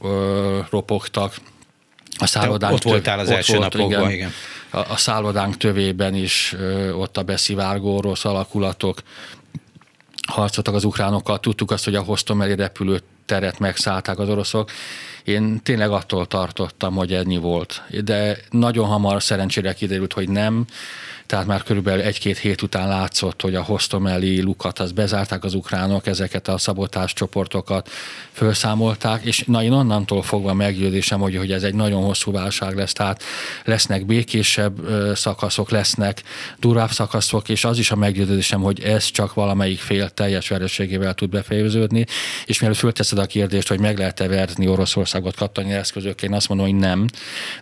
ropogtak, 0.70 1.34
a 2.18 2.26
szállodánk 2.26 2.74
ott 2.74 2.82
voltál 2.82 3.18
az 3.18 3.30
első 3.30 3.56
volt, 3.56 3.72
napokban, 3.72 4.00
igen. 4.00 4.12
igen. 4.12 4.32
A, 4.70 4.78
a 4.78 4.96
szállodánk 4.96 5.56
tövében 5.56 6.14
is 6.14 6.56
ott 6.92 7.16
a 7.16 7.22
beszivárgó 7.22 7.96
orosz 7.96 8.24
alakulatok 8.24 9.02
harcoltak 10.28 10.74
az 10.74 10.84
ukránokkal. 10.84 11.40
Tudtuk 11.40 11.70
azt, 11.70 11.84
hogy 11.84 11.94
a 11.94 12.02
Hostomeli 12.02 12.54
repülőt 12.54 13.02
teret 13.30 13.58
megszállták 13.58 14.18
az 14.18 14.28
oroszok. 14.28 14.70
Én 15.24 15.62
tényleg 15.62 15.90
attól 15.90 16.26
tartottam, 16.26 16.94
hogy 16.94 17.12
ennyi 17.12 17.36
volt. 17.36 17.82
De 18.04 18.36
nagyon 18.50 18.86
hamar 18.86 19.22
szerencsére 19.22 19.72
kiderült, 19.72 20.12
hogy 20.12 20.28
nem 20.28 20.64
tehát 21.30 21.46
már 21.46 21.62
körülbelül 21.62 22.02
egy-két 22.02 22.38
hét 22.38 22.62
után 22.62 22.88
látszott, 22.88 23.42
hogy 23.42 23.54
a 23.54 23.62
Hostomeli 23.62 24.42
lukat 24.42 24.78
az 24.78 24.92
bezárták 24.92 25.44
az 25.44 25.54
ukránok, 25.54 26.06
ezeket 26.06 26.48
a 26.48 26.58
szabotás 26.58 27.12
csoportokat 27.12 27.90
felszámolták, 28.32 29.24
és 29.24 29.44
na 29.46 29.62
én 29.62 29.72
onnantól 29.72 30.22
fogva 30.22 30.54
meggyőzésem, 30.54 31.20
hogy, 31.20 31.36
hogy 31.36 31.52
ez 31.52 31.62
egy 31.62 31.74
nagyon 31.74 32.02
hosszú 32.02 32.32
válság 32.32 32.76
lesz, 32.76 32.92
tehát 32.92 33.22
lesznek 33.64 34.06
békésebb 34.06 34.78
szakaszok, 35.14 35.70
lesznek 35.70 36.22
durább 36.58 36.90
szakaszok, 36.90 37.48
és 37.48 37.64
az 37.64 37.78
is 37.78 37.90
a 37.90 37.96
meggyőzésem, 37.96 38.60
hogy 38.60 38.82
ez 38.82 39.04
csak 39.10 39.34
valamelyik 39.34 39.78
fél 39.78 40.08
teljes 40.08 40.48
vereségével 40.48 41.14
tud 41.14 41.30
befejeződni, 41.30 42.06
és 42.46 42.60
mielőtt 42.60 42.78
fölteszed 42.78 43.18
a 43.18 43.26
kérdést, 43.26 43.68
hogy 43.68 43.80
meg 43.80 43.98
lehet-e 43.98 44.28
verni 44.28 44.68
Oroszország 44.68 45.20
Oroszországot 45.20 45.36
katonai 45.36 45.72
eszközök, 45.72 46.22
én 46.22 46.32
azt 46.32 46.48
mondom, 46.48 46.66
hogy 46.66 46.76
nem, 46.76 47.06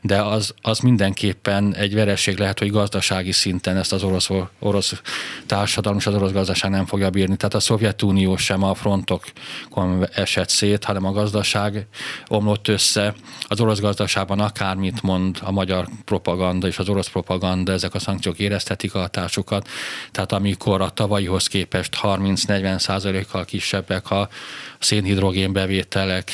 de 0.02 0.22
az, 0.22 0.54
az 0.60 0.78
mindenképpen 0.78 1.74
egy 1.74 1.94
vereség 1.94 2.38
lehet, 2.38 2.58
hogy 2.58 2.70
gazdasági 2.70 3.32
szinten 3.58 3.76
ezt 3.76 3.92
az 3.92 4.02
orosz, 4.02 4.28
orosz 4.58 5.02
társadalom 5.46 5.98
és 5.98 6.06
az 6.06 6.14
orosz 6.14 6.32
gazdaság 6.32 6.70
nem 6.70 6.86
fogja 6.86 7.10
bírni. 7.10 7.36
Tehát 7.36 7.54
a 7.54 7.60
Szovjetunió 7.60 8.36
sem 8.36 8.62
a 8.62 8.74
frontokon 8.74 10.06
esett 10.12 10.48
szét, 10.48 10.84
hanem 10.84 11.04
a 11.04 11.12
gazdaság 11.12 11.86
omlott 12.28 12.68
össze. 12.68 13.14
Az 13.48 13.60
orosz 13.60 13.80
gazdaságban 13.80 14.40
akármit 14.40 15.02
mond 15.02 15.38
a 15.42 15.50
magyar 15.50 15.88
propaganda 16.04 16.66
és 16.66 16.78
az 16.78 16.88
orosz 16.88 17.08
propaganda, 17.08 17.72
ezek 17.72 17.94
a 17.94 17.98
szankciók 17.98 18.38
éreztetik 18.38 18.94
a 18.94 18.98
hatásukat. 18.98 19.68
Tehát 20.12 20.32
amikor 20.32 20.80
a 20.80 20.90
tavalyihoz 20.90 21.46
képest 21.46 21.98
30-40 22.02 22.78
százalékkal 22.78 23.44
kisebbek 23.44 24.10
a 24.10 24.28
szénhidrogén 24.78 25.52
bevételek, 25.52 26.30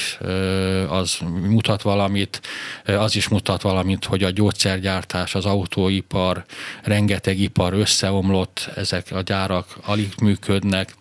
az 0.89 1.19
mutat 1.49 1.83
valamit, 1.83 2.41
az 2.85 3.17
is 3.17 3.29
mutat 3.29 3.63
valamit, 3.63 4.05
hogy 4.05 4.23
a 4.23 4.31
gyógyszergyártás, 4.31 5.35
az 5.35 5.45
autóipar, 5.45 6.45
rengeteg 6.83 7.39
ipar 7.39 7.73
összeomlott, 7.73 8.71
ezek 8.77 9.07
a 9.11 9.21
gyárak 9.21 9.77
alig 9.83 10.13
működnek, 10.21 10.95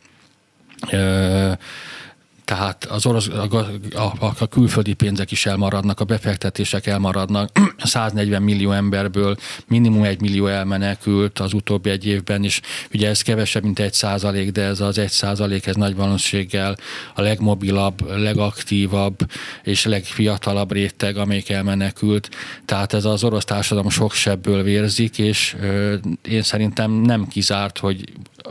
tehát 2.46 2.86
az 2.86 3.06
orosz, 3.06 3.28
a, 3.28 4.02
a, 4.20 4.34
a 4.40 4.48
külföldi 4.48 4.94
pénzek 4.94 5.32
is 5.32 5.46
elmaradnak, 5.46 6.00
a 6.00 6.04
befektetések 6.04 6.88
elmaradnak. 6.88 7.50
140 7.78 8.42
millió 8.42 8.72
emberből 8.72 9.36
minimum 9.68 10.04
egy 10.04 10.22
millió 10.22 10.48
elmenekült 10.48 11.40
az 11.40 11.54
utóbbi 11.54 11.90
egy 11.90 12.06
évben, 12.06 12.44
és 12.44 12.62
ugye 12.94 13.10
ez 13.10 13.22
kevesebb, 13.22 13.64
mint 13.64 13.80
egy 13.80 13.94
százalék, 13.94 14.52
de 14.52 14.62
ez 14.62 14.80
az 14.80 14.98
egy 14.98 15.10
százalék, 15.10 15.66
ez 15.66 15.76
nagy 15.76 15.96
valószínűséggel 15.96 16.78
a 17.16 17.22
legmobilabb, 17.22 18.18
legaktívabb 18.18 19.18
és 19.64 19.86
legfiatalabb 19.86 20.72
réteg, 20.72 21.18
amelyik 21.18 21.50
elmenekült. 21.50 22.30
Tehát 22.66 22.94
ez 22.94 23.06
az 23.06 23.24
orosz 23.24 23.46
társadalom 23.46 23.90
sok 23.90 24.14
sebből 24.14 24.64
vérzik, 24.64 25.18
és 25.18 25.56
ö, 25.62 25.96
én 26.30 26.42
szerintem 26.42 26.92
nem 26.92 27.28
kizárt, 27.28 27.78
hogy 27.78 28.04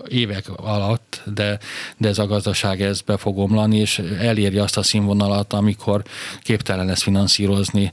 évek 0.09 0.49
alatt, 0.57 1.23
de, 1.35 1.59
de 1.97 2.09
ez 2.09 2.19
a 2.19 2.27
gazdaság 2.27 2.83
ez 2.83 3.01
be 3.01 3.17
fog 3.17 3.39
omlani, 3.39 3.82
és 3.83 3.99
eléri 4.21 4.59
azt 4.59 4.77
a 4.77 4.83
színvonalat, 4.83 5.53
amikor 5.53 6.03
képtelen 6.43 6.87
lesz 6.87 7.03
finanszírozni 7.03 7.93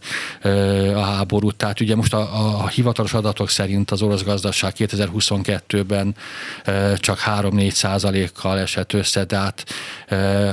a 0.95 0.99
háborút. 0.99 1.56
Tehát 1.56 1.80
ugye 1.80 1.95
most 1.95 2.13
a, 2.13 2.62
a 2.63 2.67
hivatalos 2.67 3.13
adatok 3.13 3.49
szerint 3.49 3.91
az 3.91 4.02
orosz 4.02 4.23
gazdaság 4.23 4.73
2022-ben 4.78 6.15
csak 6.95 7.19
3-4 7.25 7.69
százalékkal 7.69 8.60
esett 8.60 8.93
össze, 8.93 9.23
de 9.23 9.38
hát 9.38 9.65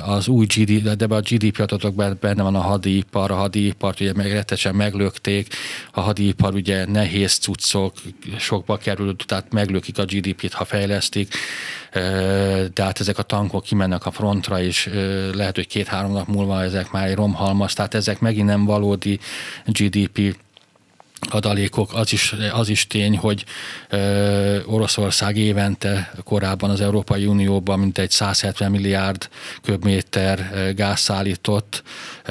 az 0.05 0.29
új 0.29 0.47
GDP, 0.47 0.89
de 0.89 1.15
a 1.15 1.21
GDP 1.21 1.59
adatok 1.59 2.19
benne 2.21 2.43
van 2.43 2.55
a 2.55 2.61
hadipar, 2.61 3.31
a 3.31 3.35
hadipart 3.35 4.01
ugye 4.01 4.13
meg, 4.13 4.33
rettesen 4.33 4.75
meglökték, 4.75 5.55
a 5.93 6.01
hadipar 6.01 6.55
ugye 6.55 6.87
nehéz 6.87 7.35
cuccok, 7.35 7.93
sokba 8.39 8.77
kerül, 8.77 9.17
tehát 9.17 9.53
meglökik 9.53 9.99
a 9.99 10.05
GDP-t, 10.05 10.53
ha 10.53 10.65
fejlesztik, 10.65 11.35
de 12.73 12.83
hát 12.83 13.01
ezek 13.01 13.19
a 13.19 13.23
tankok 13.23 13.63
kimennek 13.63 14.07
a 14.07 14.11
frontra, 14.11 14.61
és 14.61 14.91
lehet, 15.35 15.55
hogy 15.55 15.67
két-három 15.67 16.13
nap 16.13 16.27
múlva 16.27 16.63
ezek 16.63 16.91
már 16.91 17.09
egy 17.09 17.15
romhalmaz, 17.15 17.75
tehát 17.75 17.95
ezek 17.95 18.21
megint 18.21 18.47
nem 18.47 18.65
valódi 18.65 19.19
GDP 19.67 20.37
adalékok, 21.21 21.95
az 21.95 22.13
is, 22.13 22.35
az 22.53 22.69
is 22.69 22.87
tény, 22.87 23.17
hogy 23.17 23.45
ö, 23.89 24.63
Oroszország 24.67 25.37
évente 25.37 26.13
korábban 26.25 26.71
az 26.71 26.81
Európai 26.81 27.27
Unióban 27.27 27.79
mintegy 27.79 28.11
170 28.11 28.71
milliárd 28.71 29.29
köbméter 29.63 30.73
gáz 30.75 31.01
szállított, 31.01 31.83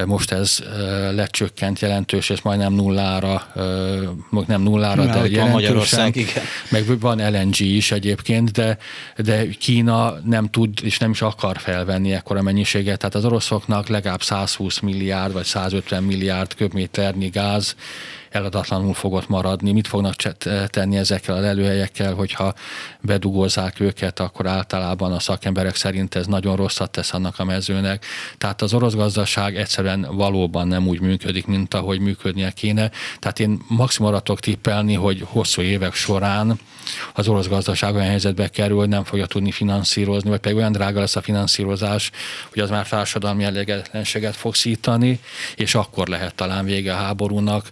most 0.06 0.32
ez 0.32 0.60
ö, 0.78 1.14
lecsökkent 1.14 1.80
jelentős, 1.80 2.30
és 2.30 2.42
majdnem 2.42 2.74
nullára, 2.74 3.48
ö, 3.56 4.04
nem 4.48 4.62
nullára, 4.62 5.04
Már 5.04 5.22
de 5.22 5.30
jelentősen. 5.30 6.12
Igen. 6.14 6.44
Meg 6.70 7.00
van 7.00 7.32
LNG 7.32 7.60
is 7.60 7.92
egyébként, 7.92 8.52
de, 8.52 8.78
de 9.18 9.48
Kína 9.50 10.14
nem 10.26 10.50
tud 10.50 10.80
és 10.82 10.98
nem 10.98 11.12
is 11.12 11.22
akar 11.22 11.58
felvenni 11.58 12.14
ekkora 12.14 12.42
mennyiséget, 12.42 12.98
tehát 12.98 13.16
az 13.16 13.26
oroszoknak 13.26 13.88
legalább 13.88 14.24
120 14.24 14.80
milliárd 14.80 15.34
vagy 15.34 15.46
150 15.46 16.04
milliárd 16.04 16.54
köbméternyi 16.54 17.28
gáz 17.28 17.76
eladatlanul 18.36 18.94
fogott 18.94 19.30
maradni. 19.30 19.72
Mit 19.72 19.88
fognak 19.88 20.16
tenni 20.68 20.98
ezekkel 20.98 21.36
az 21.36 21.44
előhelyekkel, 21.44 22.14
hogyha 22.14 22.54
bedugózzák 23.02 23.80
őket, 23.80 24.20
akkor 24.20 24.48
általában 24.48 25.12
a 25.12 25.20
szakemberek 25.20 25.76
szerint 25.76 26.16
ez 26.16 26.26
nagyon 26.26 26.56
rosszat 26.56 26.92
tesz 26.92 27.14
annak 27.14 27.40
a 27.40 27.44
mezőnek. 27.44 28.06
Tehát 28.38 28.62
az 28.62 28.74
orosz 28.74 28.94
gazdaság 28.94 29.58
egyszerűen 29.58 30.08
valóban 30.12 30.68
nem 30.68 30.88
úgy 30.88 31.00
működik, 31.00 31.46
mint 31.46 31.74
ahogy 31.74 32.00
működnie 32.00 32.52
kéne. 32.52 32.92
Tehát 33.20 33.40
én 33.40 33.60
maximum 33.68 34.14
arra 34.14 34.36
tippelni, 34.36 34.94
hogy 34.94 35.26
hosszú 35.26 35.62
évek 35.62 35.94
során 35.94 36.60
az 37.14 37.28
orosz 37.28 37.48
gazdaság 37.48 37.96
olyan 37.96 38.08
helyzetbe 38.08 38.48
kerül, 38.48 38.86
nem 38.86 39.04
fogja 39.04 39.26
tudni 39.26 39.52
finanszírozni, 39.52 40.30
vagy 40.30 40.40
pedig 40.40 40.58
olyan 40.58 40.72
drága 40.72 41.00
lesz 41.00 41.16
a 41.16 41.22
finanszírozás, 41.22 42.12
hogy 42.50 42.62
az 42.62 42.70
már 42.70 42.88
társadalmi 42.88 43.44
elégedetlenséget 43.44 44.36
fog 44.36 44.56
szítani, 44.56 45.20
és 45.56 45.76
akkor 45.76 46.08
lehet 46.08 46.36
talán 46.36 46.66
vége 46.66 46.94
a 46.94 46.98
háborúnak. 46.98 47.70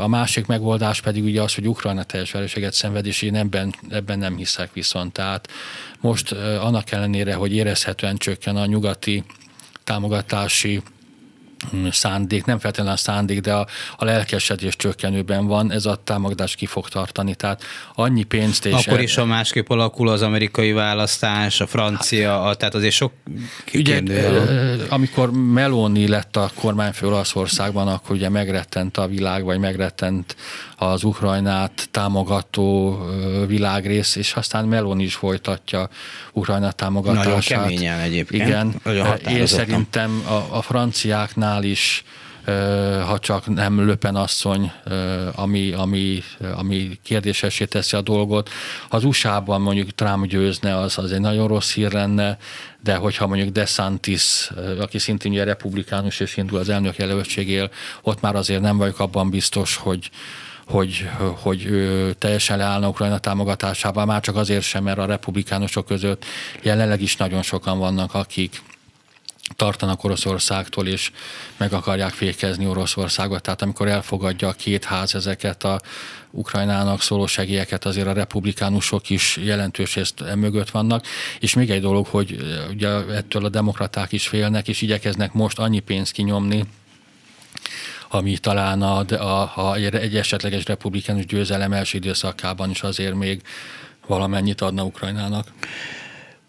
A 0.00 0.06
másik 0.06 0.46
megoldás 0.46 1.00
pedig 1.00 1.24
ugye 1.24 1.42
az, 1.42 1.54
hogy 1.54 1.68
Ukrajna 1.68 2.02
teljes 2.02 2.30
vereséget 2.30 2.72
szenved, 2.72 3.06
és 3.06 3.22
én 3.22 3.34
ebben, 3.34 3.74
ebben 3.90 4.18
nem 4.18 4.36
hiszek 4.36 4.72
viszont. 4.72 5.12
Tehát 5.12 5.48
most 6.00 6.32
annak 6.32 6.90
ellenére, 6.90 7.34
hogy 7.34 7.54
érezhetően 7.54 8.16
csökken 8.16 8.56
a 8.56 8.66
nyugati 8.66 9.24
támogatási 9.84 10.82
szándék, 11.90 12.44
nem 12.44 12.58
feltétlenül 12.58 12.92
a 12.92 12.96
szándék, 12.96 13.40
de 13.40 13.52
a, 13.52 13.66
a 13.96 14.04
lelkesedés 14.04 14.76
csökkenőben 14.76 15.46
van, 15.46 15.72
ez 15.72 15.86
a 15.86 15.96
támogatás 16.04 16.54
ki 16.54 16.66
fog 16.66 16.88
tartani. 16.88 17.34
Tehát 17.34 17.62
annyi 17.94 18.22
pénzt 18.22 18.66
és... 18.66 18.86
Akkor 18.86 19.00
is 19.00 19.16
a 19.16 19.24
másképp 19.24 19.68
alakul 19.70 20.08
az 20.08 20.22
amerikai 20.22 20.72
választás, 20.72 21.60
a 21.60 21.66
francia, 21.66 22.42
a, 22.42 22.54
tehát 22.54 22.74
azért 22.74 22.94
sok 22.94 23.12
ugye, 23.74 24.02
amikor 24.88 25.30
Meloni 25.32 26.08
lett 26.08 26.36
a 26.36 26.50
kormányfő 26.54 27.06
Olaszországban, 27.06 27.88
akkor 27.88 28.16
ugye 28.16 28.28
megrettent 28.28 28.96
a 28.96 29.06
világ, 29.06 29.44
vagy 29.44 29.58
megrettent 29.58 30.36
az 30.76 31.04
Ukrajnát 31.04 31.88
támogató 31.90 32.98
világrész, 33.46 34.16
és 34.16 34.32
aztán 34.32 34.64
Melon 34.64 35.00
is 35.00 35.14
folytatja 35.14 35.88
Ukrajna 36.32 36.72
támogatását. 36.72 37.48
Nagyon 37.48 37.68
keményen 37.68 37.98
egyébként. 37.98 38.48
Igen. 38.48 38.74
Nagyon 38.84 39.16
Én 39.16 39.46
szerintem 39.46 40.22
a, 40.26 40.56
a 40.56 40.62
franciáknál 40.62 41.51
is 41.60 42.04
ha 43.06 43.18
csak 43.18 43.46
nem 43.46 43.86
Löpen 43.86 44.16
asszony, 44.16 44.72
ami, 45.34 45.72
ami, 45.72 46.22
ami 46.54 46.98
kérdésesé 47.02 47.64
teszi 47.64 47.96
a 47.96 48.00
dolgot. 48.00 48.50
Az 48.88 49.04
USA-ban 49.04 49.60
mondjuk 49.60 49.90
Trump 49.90 50.26
győzne, 50.26 50.76
az, 50.78 50.98
az 50.98 51.12
egy 51.12 51.20
nagyon 51.20 51.48
rossz 51.48 51.72
hír 51.72 51.92
lenne, 51.92 52.38
de 52.82 52.94
hogyha 52.94 53.26
mondjuk 53.26 53.48
DeSantis, 53.48 54.50
aki 54.80 54.98
szintén 54.98 55.32
ugye 55.32 55.44
republikánus 55.44 56.20
és 56.20 56.36
indul 56.36 56.58
az 56.58 56.68
elnök 56.68 56.96
jelöltségél, 56.96 57.70
ott 58.02 58.20
már 58.20 58.34
azért 58.34 58.60
nem 58.60 58.76
vagyok 58.76 58.98
abban 58.98 59.30
biztos, 59.30 59.76
hogy, 59.76 60.10
hogy, 60.66 61.08
hogy 61.40 61.68
teljesen 62.18 62.58
leállna 62.58 62.88
Ukrajna 62.88 63.18
támogatásában, 63.18 64.06
már 64.06 64.20
csak 64.20 64.36
azért 64.36 64.62
sem, 64.62 64.82
mert 64.82 64.98
a 64.98 65.06
republikánusok 65.06 65.86
között 65.86 66.24
jelenleg 66.62 67.02
is 67.02 67.16
nagyon 67.16 67.42
sokan 67.42 67.78
vannak, 67.78 68.14
akik 68.14 68.62
tartanak 69.56 70.04
Oroszországtól, 70.04 70.86
és 70.86 71.10
meg 71.56 71.72
akarják 71.72 72.12
fékezni 72.12 72.66
Oroszországot. 72.66 73.42
Tehát 73.42 73.62
amikor 73.62 73.88
elfogadja 73.88 74.48
a 74.48 74.52
két 74.52 74.84
ház 74.84 75.14
ezeket 75.14 75.64
a 75.64 75.80
Ukrajnának 76.30 77.02
szóló 77.02 77.26
segélyeket, 77.26 77.84
azért 77.84 78.06
a 78.06 78.12
republikánusok 78.12 79.10
is 79.10 79.36
jelentős 79.36 79.94
részt 79.94 80.34
mögött 80.34 80.70
vannak. 80.70 81.06
És 81.38 81.54
még 81.54 81.70
egy 81.70 81.80
dolog, 81.80 82.06
hogy 82.06 82.36
ugye 82.70 82.88
ettől 82.88 83.44
a 83.44 83.48
demokraták 83.48 84.12
is 84.12 84.28
félnek, 84.28 84.68
és 84.68 84.82
igyekeznek 84.82 85.32
most 85.32 85.58
annyi 85.58 85.80
pénzt 85.80 86.12
kinyomni, 86.12 86.64
ami 88.08 88.38
talán 88.38 88.82
a, 88.82 89.04
a, 89.10 89.52
a, 89.56 89.74
egy 89.74 90.16
esetleges 90.16 90.64
republikánus 90.64 91.26
győzelem 91.26 91.72
első 91.72 91.98
időszakában 91.98 92.70
is 92.70 92.82
azért 92.82 93.14
még 93.14 93.42
valamennyit 94.06 94.60
adna 94.60 94.84
Ukrajnának 94.84 95.46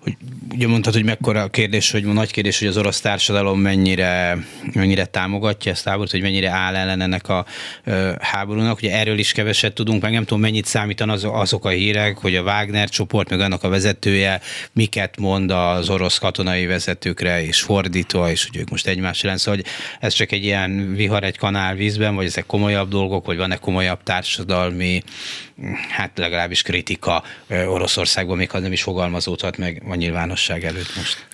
hogy 0.04 0.18
ugye 0.54 0.68
mondtad, 0.68 0.94
hogy 0.94 1.04
mekkora 1.04 1.42
a 1.42 1.48
kérdés, 1.48 1.92
hogy 1.92 2.06
nagy 2.06 2.32
kérdés, 2.32 2.60
hogy 2.60 2.68
az 2.68 2.78
orosz 2.78 3.00
társadalom 3.00 3.60
mennyire, 3.60 4.38
mennyire 4.74 5.06
támogatja 5.06 5.72
ezt 5.72 5.86
a 5.86 5.90
háborút, 5.90 6.12
hogy 6.12 6.22
mennyire 6.22 6.50
áll 6.50 6.76
ellen 6.76 7.02
ennek 7.02 7.30
a 7.30 7.46
ö, 7.84 8.12
háborúnak. 8.20 8.78
Ugye 8.78 8.98
erről 8.98 9.18
is 9.18 9.32
keveset 9.32 9.74
tudunk, 9.74 10.02
meg 10.02 10.12
nem 10.12 10.24
tudom, 10.24 10.42
mennyit 10.42 10.66
számítan 10.66 11.10
az, 11.10 11.24
azok 11.24 11.66
a 11.66 11.70
hírek, 11.70 12.18
hogy 12.18 12.36
a 12.36 12.42
Wagner 12.42 12.90
csoport, 12.90 13.30
meg 13.30 13.40
annak 13.40 13.64
a 13.64 13.70
vezetője 13.70 14.42
miket 14.72 15.18
mond 15.18 15.52
az 15.52 15.90
orosz 15.90 16.18
katonai 16.18 16.66
vezetőkre, 16.66 17.46
és 17.46 17.62
fordítva, 17.62 18.32
és 18.32 18.46
hogy 18.46 18.60
ők 18.60 18.70
most 18.70 18.88
egymás 18.88 19.24
ellen. 19.24 19.38
Szóval, 19.38 19.60
hogy 19.60 19.72
ez 20.00 20.14
csak 20.14 20.32
egy 20.32 20.44
ilyen 20.44 20.96
vihar 20.96 21.24
egy 21.24 21.38
kanál 21.38 21.76
vízben, 21.76 22.16
vagy 22.16 22.26
ezek 22.26 22.46
komolyabb 22.46 22.90
dolgok, 22.90 23.26
vagy 23.26 23.38
van-e 23.38 23.56
komolyabb 23.56 24.04
társadalmi, 24.04 25.04
hát 25.90 26.18
legalábbis 26.18 26.62
kritika 26.62 27.24
Oroszországban, 27.50 28.38
még 28.38 28.50
ha 28.52 28.60
nem 28.60 28.72
is 28.72 28.84
fogalmazódhat 28.84 29.58
meg 29.58 29.82
a 29.90 29.96
nyilvánosság 29.96 30.64
előtt 30.64 30.96
most? 30.96 31.28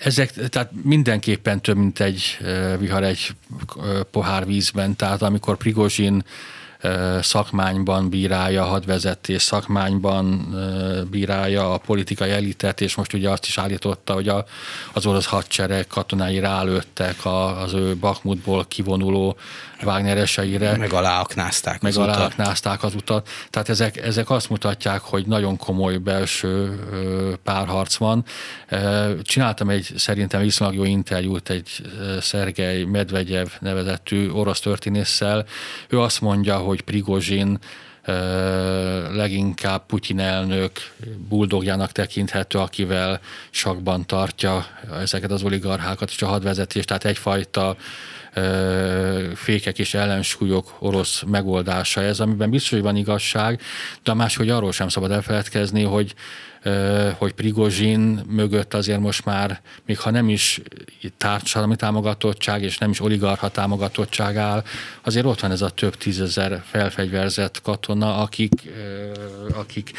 ezek, 0.00 0.32
tehát 0.32 0.70
mindenképpen 0.82 1.60
több, 1.60 1.76
mint 1.76 2.00
egy 2.00 2.38
vihar 2.78 3.02
egy 3.04 3.34
pohár 4.10 4.46
vízben, 4.46 4.96
tehát 4.96 5.22
amikor 5.22 5.56
Prigozsin 5.56 6.24
szakmányban 7.20 8.08
bírálja, 8.08 8.64
hadvezetés 8.64 9.42
szakmányban 9.42 10.54
bírálja 11.10 11.72
a 11.72 11.78
politikai 11.78 12.30
elitet, 12.30 12.80
és 12.80 12.94
most 12.94 13.12
ugye 13.12 13.30
azt 13.30 13.46
is 13.46 13.58
állította, 13.58 14.12
hogy 14.12 14.28
a, 14.28 14.44
az 14.92 15.06
orosz 15.06 15.26
hadsereg 15.26 15.86
katonái 15.86 16.38
rálőttek 16.38 17.16
az 17.24 17.72
ő 17.72 17.96
Bakmutból 17.96 18.64
kivonuló 18.68 19.36
Wagnereseire. 19.82 20.76
Meg 20.76 20.92
aláaknázták 20.92 21.80
meg 21.80 21.90
az 21.90 21.98
aláaknázták 21.98 22.82
az 22.82 22.94
utat. 22.94 23.28
Tehát 23.50 23.68
ezek, 23.68 23.96
ezek 23.96 24.30
azt 24.30 24.50
mutatják, 24.50 25.00
hogy 25.00 25.26
nagyon 25.26 25.56
komoly 25.56 25.96
belső 25.96 26.78
párharc 27.44 27.96
van. 27.96 28.24
Csináltam 29.22 29.70
egy 29.70 29.92
szerintem 29.96 30.40
viszonylag 30.40 30.76
jó 30.76 30.84
interjút 30.84 31.50
egy 31.50 31.68
Szergej 32.20 32.84
Medvegyev 32.84 33.46
nevezettű 33.60 34.30
orosz 34.30 34.60
történésszel. 34.60 35.46
Ő 35.88 36.00
azt 36.00 36.20
mondja, 36.20 36.56
hogy 36.56 36.80
Prigozsin 36.80 37.58
leginkább 39.12 39.86
Putyin 39.86 40.20
elnök 40.20 40.72
buldogjának 41.28 41.92
tekinthető, 41.92 42.58
akivel 42.58 43.20
sakban 43.50 44.06
tartja 44.06 44.66
ezeket 45.00 45.30
az 45.30 45.42
oligarchákat 45.42 46.10
és 46.10 46.22
a 46.22 46.26
hadvezetést, 46.26 46.86
tehát 46.86 47.04
egyfajta 47.04 47.76
fékek 49.34 49.78
és 49.78 49.94
ellensúlyok 49.94 50.76
orosz 50.78 51.22
megoldása 51.26 52.02
ez, 52.02 52.20
amiben 52.20 52.50
biztos, 52.50 52.70
hogy 52.70 52.82
van 52.82 52.96
igazság, 52.96 53.60
de 54.02 54.10
a 54.10 54.14
más, 54.14 54.36
hogy 54.36 54.48
arról 54.48 54.72
sem 54.72 54.88
szabad 54.88 55.10
elfeledkezni, 55.10 55.82
hogy 55.82 56.14
hogy 57.18 57.32
Prigozsin 57.32 58.22
mögött 58.28 58.74
azért 58.74 59.00
most 59.00 59.24
már, 59.24 59.60
még 59.86 59.98
ha 59.98 60.10
nem 60.10 60.28
is 60.28 60.60
társadalmi 61.16 61.76
támogatottság 61.76 62.62
és 62.62 62.78
nem 62.78 62.90
is 62.90 63.00
oligarcha 63.00 63.48
támogatottság 63.48 64.36
áll, 64.36 64.64
azért 65.02 65.26
ott 65.26 65.40
van 65.40 65.50
ez 65.50 65.62
a 65.62 65.70
több 65.70 65.96
tízezer 65.96 66.62
felfegyverzett 66.64 67.62
katona, 67.62 68.16
akik, 68.16 68.52
akik 69.54 69.92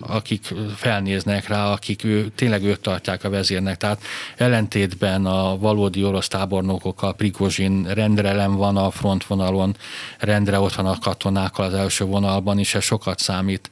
akik 0.00 0.54
felnéznek 0.76 1.48
rá, 1.48 1.70
akik 1.70 2.04
ő, 2.04 2.28
tényleg 2.34 2.62
őt 2.62 2.80
tartják 2.80 3.24
a 3.24 3.30
vezérnek. 3.30 3.76
Tehát 3.76 4.02
ellentétben 4.36 5.26
a 5.26 5.58
valódi 5.58 6.04
orosz 6.04 6.28
tábornokokkal 6.28 7.14
Prigozsin 7.14 7.84
rendre 7.84 8.28
ellen 8.28 8.56
van 8.56 8.76
a 8.76 8.90
frontvonalon, 8.90 9.76
rendre 10.18 10.58
ott 10.58 10.74
van 10.74 10.86
a 10.86 10.98
katonákkal 10.98 11.66
az 11.66 11.74
első 11.74 12.04
vonalban, 12.04 12.58
és 12.58 12.74
ez 12.74 12.84
sokat 12.84 13.18
számít. 13.18 13.70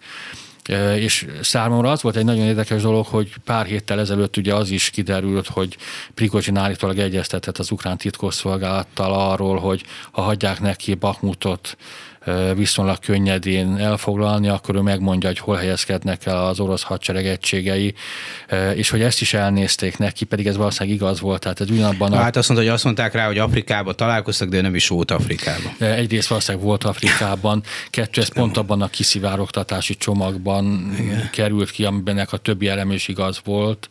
És 0.96 1.26
számomra 1.40 1.90
az 1.90 2.02
volt 2.02 2.16
egy 2.16 2.24
nagyon 2.24 2.44
érdekes 2.44 2.82
dolog, 2.82 3.06
hogy 3.06 3.34
pár 3.44 3.66
héttel 3.66 4.00
ezelőtt 4.00 4.36
ugye 4.36 4.54
az 4.54 4.70
is 4.70 4.90
kiderült, 4.90 5.46
hogy 5.46 5.76
Prigozsin 6.14 6.56
állítólag 6.56 6.98
egyeztetett 6.98 7.58
az 7.58 7.70
ukrán 7.70 7.96
titkosszolgálattal 7.96 9.12
arról, 9.12 9.58
hogy 9.58 9.84
ha 10.10 10.22
hagyják 10.22 10.60
neki 10.60 10.94
Bakmutot, 10.94 11.76
viszonylag 12.54 12.98
könnyedén 12.98 13.76
elfoglalni, 13.76 14.48
akkor 14.48 14.74
ő 14.74 14.80
megmondja, 14.80 15.28
hogy 15.28 15.38
hol 15.38 15.56
helyezkednek 15.56 16.26
el 16.26 16.46
az 16.46 16.60
orosz 16.60 16.82
hadsereg 16.82 17.26
egységei, 17.26 17.94
és 18.74 18.90
hogy 18.90 19.02
ezt 19.02 19.20
is 19.20 19.34
elnézték 19.34 19.98
neki, 19.98 20.24
pedig 20.24 20.46
ez 20.46 20.56
valószínűleg 20.56 20.96
igaz 20.96 21.20
volt. 21.20 21.40
Tehát 21.40 21.60
ez 21.60 21.70
ugyanabban 21.70 22.12
a... 22.12 22.16
Hát 22.16 22.36
azt 22.36 22.48
mondta, 22.48 22.66
hogy 22.66 22.74
azt 22.74 22.84
mondták 22.84 23.14
rá, 23.14 23.26
hogy 23.26 23.38
Afrikában 23.38 23.96
találkoztak, 23.96 24.48
de 24.48 24.60
nem 24.60 24.74
is 24.74 24.88
volt 24.88 25.10
Afrikában. 25.10 25.72
Egyrészt 25.78 26.28
valószínűleg 26.28 26.66
volt 26.66 26.84
Afrikában, 26.84 27.62
kettő, 27.90 28.20
ez 28.20 28.32
pont 28.32 28.56
abban 28.56 28.82
a 28.82 28.88
kiszivárogtatási 28.88 29.96
csomagban 29.96 30.94
Igen. 30.98 31.30
került 31.32 31.70
ki, 31.70 31.84
amiben 31.84 32.18
a 32.18 32.36
többi 32.36 32.68
elem 32.68 32.90
is 32.90 33.08
igaz 33.08 33.40
volt, 33.44 33.88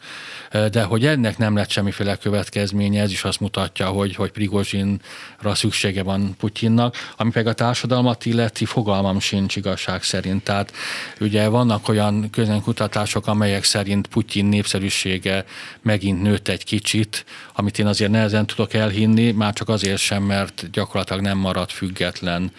de 0.72 0.84
hogy 0.84 1.06
ennek 1.06 1.38
nem 1.38 1.56
lett 1.56 1.70
semmiféle 1.70 2.16
következménye, 2.16 3.02
ez 3.02 3.12
is 3.12 3.24
azt 3.24 3.40
mutatja, 3.40 3.88
hogy, 3.88 4.16
hogy 4.16 4.32
Prigozsinra 4.32 5.54
szüksége 5.54 6.04
van 6.04 6.36
Putyinnak, 6.38 6.96
ami 7.18 7.32
pedig 7.32 7.48
a 7.48 7.54
társadalmat 7.54 8.26
illeti 8.26 8.66
fogalmam 8.66 9.20
sincs 9.20 9.56
igazság 9.56 10.04
szerint. 10.04 10.44
Tehát 10.44 10.74
ugye 11.20 11.48
vannak 11.48 11.88
olyan 11.88 12.30
közönkutatások, 12.30 13.28
amelyek 13.28 13.64
szerint 13.64 14.08
Putyin 14.08 14.46
népszerűsége 14.46 15.46
megint 15.82 16.22
nőtt 16.22 16.48
egy 16.48 16.64
kicsit, 16.64 17.26
amit 17.54 17.80
én 17.80 17.88
azért 17.88 18.12
nehezen 18.12 18.46
tudok 18.46 18.74
elhinni, 18.74 19.32
már 19.32 19.54
csak 19.54 19.70
azért 19.70 19.98
sem, 19.98 20.24
mert 20.24 20.70
gyakorlatilag 20.72 21.22
nem 21.22 21.38
maradt 21.38 21.72
független 21.72 22.52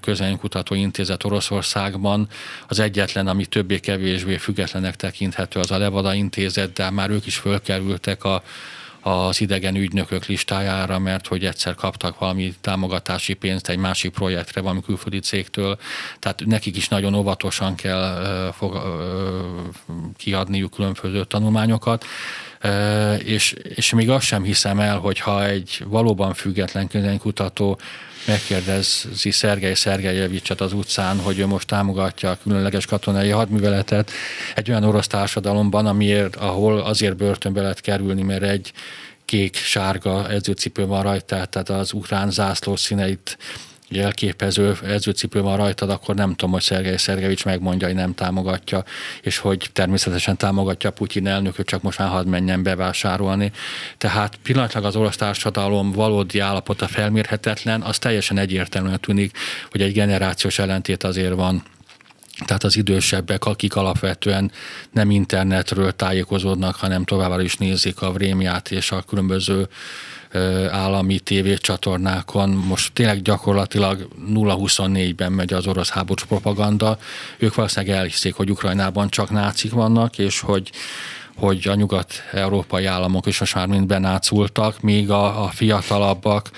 közönkutató 0.00 0.74
intézet 0.74 1.24
Oroszországban. 1.24 2.28
Az 2.68 2.78
egyetlen, 2.78 3.26
ami 3.26 3.46
többé-kevésbé 3.46 4.36
függetlenek 4.36 4.96
tekinthető, 4.96 5.60
az 5.60 5.70
a 5.70 5.78
Levada 5.78 6.14
intézet, 6.14 6.72
de 6.72 6.90
már 6.90 7.10
ők 7.10 7.26
is 7.26 7.36
fölkerültek 7.36 8.24
a 8.24 8.42
az 9.02 9.40
idegen 9.40 9.76
ügynökök 9.76 10.26
listájára, 10.26 10.98
mert 10.98 11.26
hogy 11.26 11.44
egyszer 11.44 11.74
kaptak 11.74 12.18
valami 12.18 12.54
támogatási 12.60 13.34
pénzt 13.34 13.68
egy 13.68 13.78
másik 13.78 14.12
projektre, 14.12 14.60
valami 14.60 14.82
külföldi 14.82 15.18
cégtől, 15.18 15.78
tehát 16.18 16.42
nekik 16.46 16.76
is 16.76 16.88
nagyon 16.88 17.14
óvatosan 17.14 17.74
kell 17.74 18.52
fog, 18.56 18.82
kiadniuk 20.16 20.70
különböző 20.70 21.24
tanulmányokat. 21.24 22.04
És, 23.18 23.52
és 23.52 23.92
még 23.92 24.10
azt 24.10 24.26
sem 24.26 24.42
hiszem 24.42 24.80
el, 24.80 24.98
hogy 24.98 25.18
ha 25.18 25.46
egy 25.46 25.84
valóban 25.86 26.34
független 26.34 26.88
könyvkutató 26.88 27.78
megkérdezi 28.26 29.30
Szergej 29.30 29.74
Szergejevicset 29.74 30.60
az 30.60 30.72
utcán, 30.72 31.18
hogy 31.18 31.38
ő 31.38 31.46
most 31.46 31.66
támogatja 31.66 32.30
a 32.30 32.38
különleges 32.42 32.86
katonai 32.86 33.28
hadműveletet 33.28 34.10
egy 34.54 34.70
olyan 34.70 34.84
orosz 34.84 35.06
társadalomban, 35.06 35.86
amiért, 35.86 36.36
ahol 36.36 36.80
azért 36.80 37.16
börtönbe 37.16 37.60
lehet 37.60 37.80
kerülni, 37.80 38.22
mert 38.22 38.42
egy 38.42 38.72
kék-sárga 39.24 40.30
edzőcipő 40.30 40.86
van 40.86 41.02
rajta, 41.02 41.44
tehát 41.44 41.68
az 41.68 41.92
ukrán 41.92 42.30
zászló 42.30 42.76
színeit 42.76 43.38
jelképező 43.90 44.76
edzőcipő 44.84 45.40
van 45.40 45.56
rajtad, 45.56 45.90
akkor 45.90 46.14
nem 46.14 46.30
tudom, 46.34 46.50
hogy 46.50 46.62
Szergej 46.62 46.96
Szergevics 46.96 47.44
megmondja, 47.44 47.86
hogy 47.86 47.96
nem 47.96 48.14
támogatja, 48.14 48.84
és 49.22 49.38
hogy 49.38 49.70
természetesen 49.72 50.36
támogatja 50.36 50.90
Putyin 50.90 51.26
elnököt, 51.26 51.66
csak 51.66 51.82
most 51.82 51.98
már 51.98 52.08
hadd 52.08 52.26
menjen 52.26 52.62
bevásárolni. 52.62 53.52
Tehát 53.98 54.38
pillanatlag 54.42 54.84
az 54.84 54.96
orosz 54.96 55.16
társadalom 55.16 55.92
valódi 55.92 56.38
állapota 56.38 56.86
felmérhetetlen, 56.86 57.82
az 57.82 57.98
teljesen 57.98 58.38
egyértelműen 58.38 59.00
tűnik, 59.00 59.36
hogy 59.70 59.82
egy 59.82 59.92
generációs 59.92 60.58
ellentét 60.58 61.04
azért 61.04 61.34
van 61.34 61.62
tehát 62.44 62.64
az 62.64 62.76
idősebbek, 62.76 63.44
akik 63.44 63.76
alapvetően 63.76 64.52
nem 64.92 65.10
internetről 65.10 65.92
tájékozódnak, 65.92 66.74
hanem 66.74 67.04
továbbá 67.04 67.40
is 67.40 67.56
nézik 67.56 68.02
a 68.02 68.12
vrémját 68.12 68.70
és 68.70 68.90
a 68.90 69.02
különböző 69.02 69.68
állami 70.70 71.18
tévécsatornákon. 71.18 72.50
Most 72.50 72.92
tényleg 72.92 73.22
gyakorlatilag 73.22 74.08
0-24-ben 74.34 75.32
megy 75.32 75.52
az 75.52 75.66
orosz 75.66 75.90
háborús 75.90 76.24
propaganda. 76.24 76.98
Ők 77.38 77.54
valószínűleg 77.54 77.96
elhiszik, 77.96 78.34
hogy 78.34 78.50
Ukrajnában 78.50 79.08
csak 79.08 79.30
nácik 79.30 79.72
vannak, 79.72 80.18
és 80.18 80.40
hogy 80.40 80.70
hogy 81.36 81.68
a 81.68 81.74
nyugat-európai 81.74 82.84
államok 82.84 83.26
is 83.26 83.38
most 83.38 83.54
már 83.54 83.66
mind 83.66 83.86
benácultak, 83.86 84.80
míg 84.80 85.10
a, 85.10 85.42
a 85.44 85.48
fiatalabbak 85.48 86.50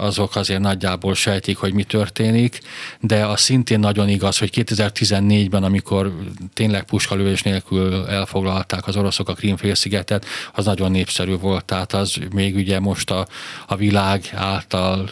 azok 0.00 0.36
azért 0.36 0.60
nagyjából 0.60 1.14
sejtik, 1.14 1.56
hogy 1.56 1.72
mi 1.72 1.82
történik, 1.82 2.60
de 3.00 3.26
az 3.26 3.40
szintén 3.40 3.80
nagyon 3.80 4.08
igaz, 4.08 4.38
hogy 4.38 4.50
2014-ben, 4.54 5.62
amikor 5.62 6.12
tényleg 6.52 6.84
puskalövés 6.84 7.42
nélkül 7.42 8.06
elfoglalták 8.06 8.86
az 8.86 8.96
oroszok 8.96 9.28
a 9.28 9.34
Krímfélszigetet, 9.34 10.26
az 10.52 10.64
nagyon 10.64 10.90
népszerű 10.90 11.36
volt, 11.36 11.64
tehát 11.64 11.92
az 11.92 12.16
még 12.34 12.54
ugye 12.54 12.80
most 12.80 13.10
a, 13.10 13.26
a 13.66 13.76
világ 13.76 14.30
által 14.34 15.10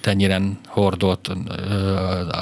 tenyéren 0.00 0.58
hordott 0.66 1.30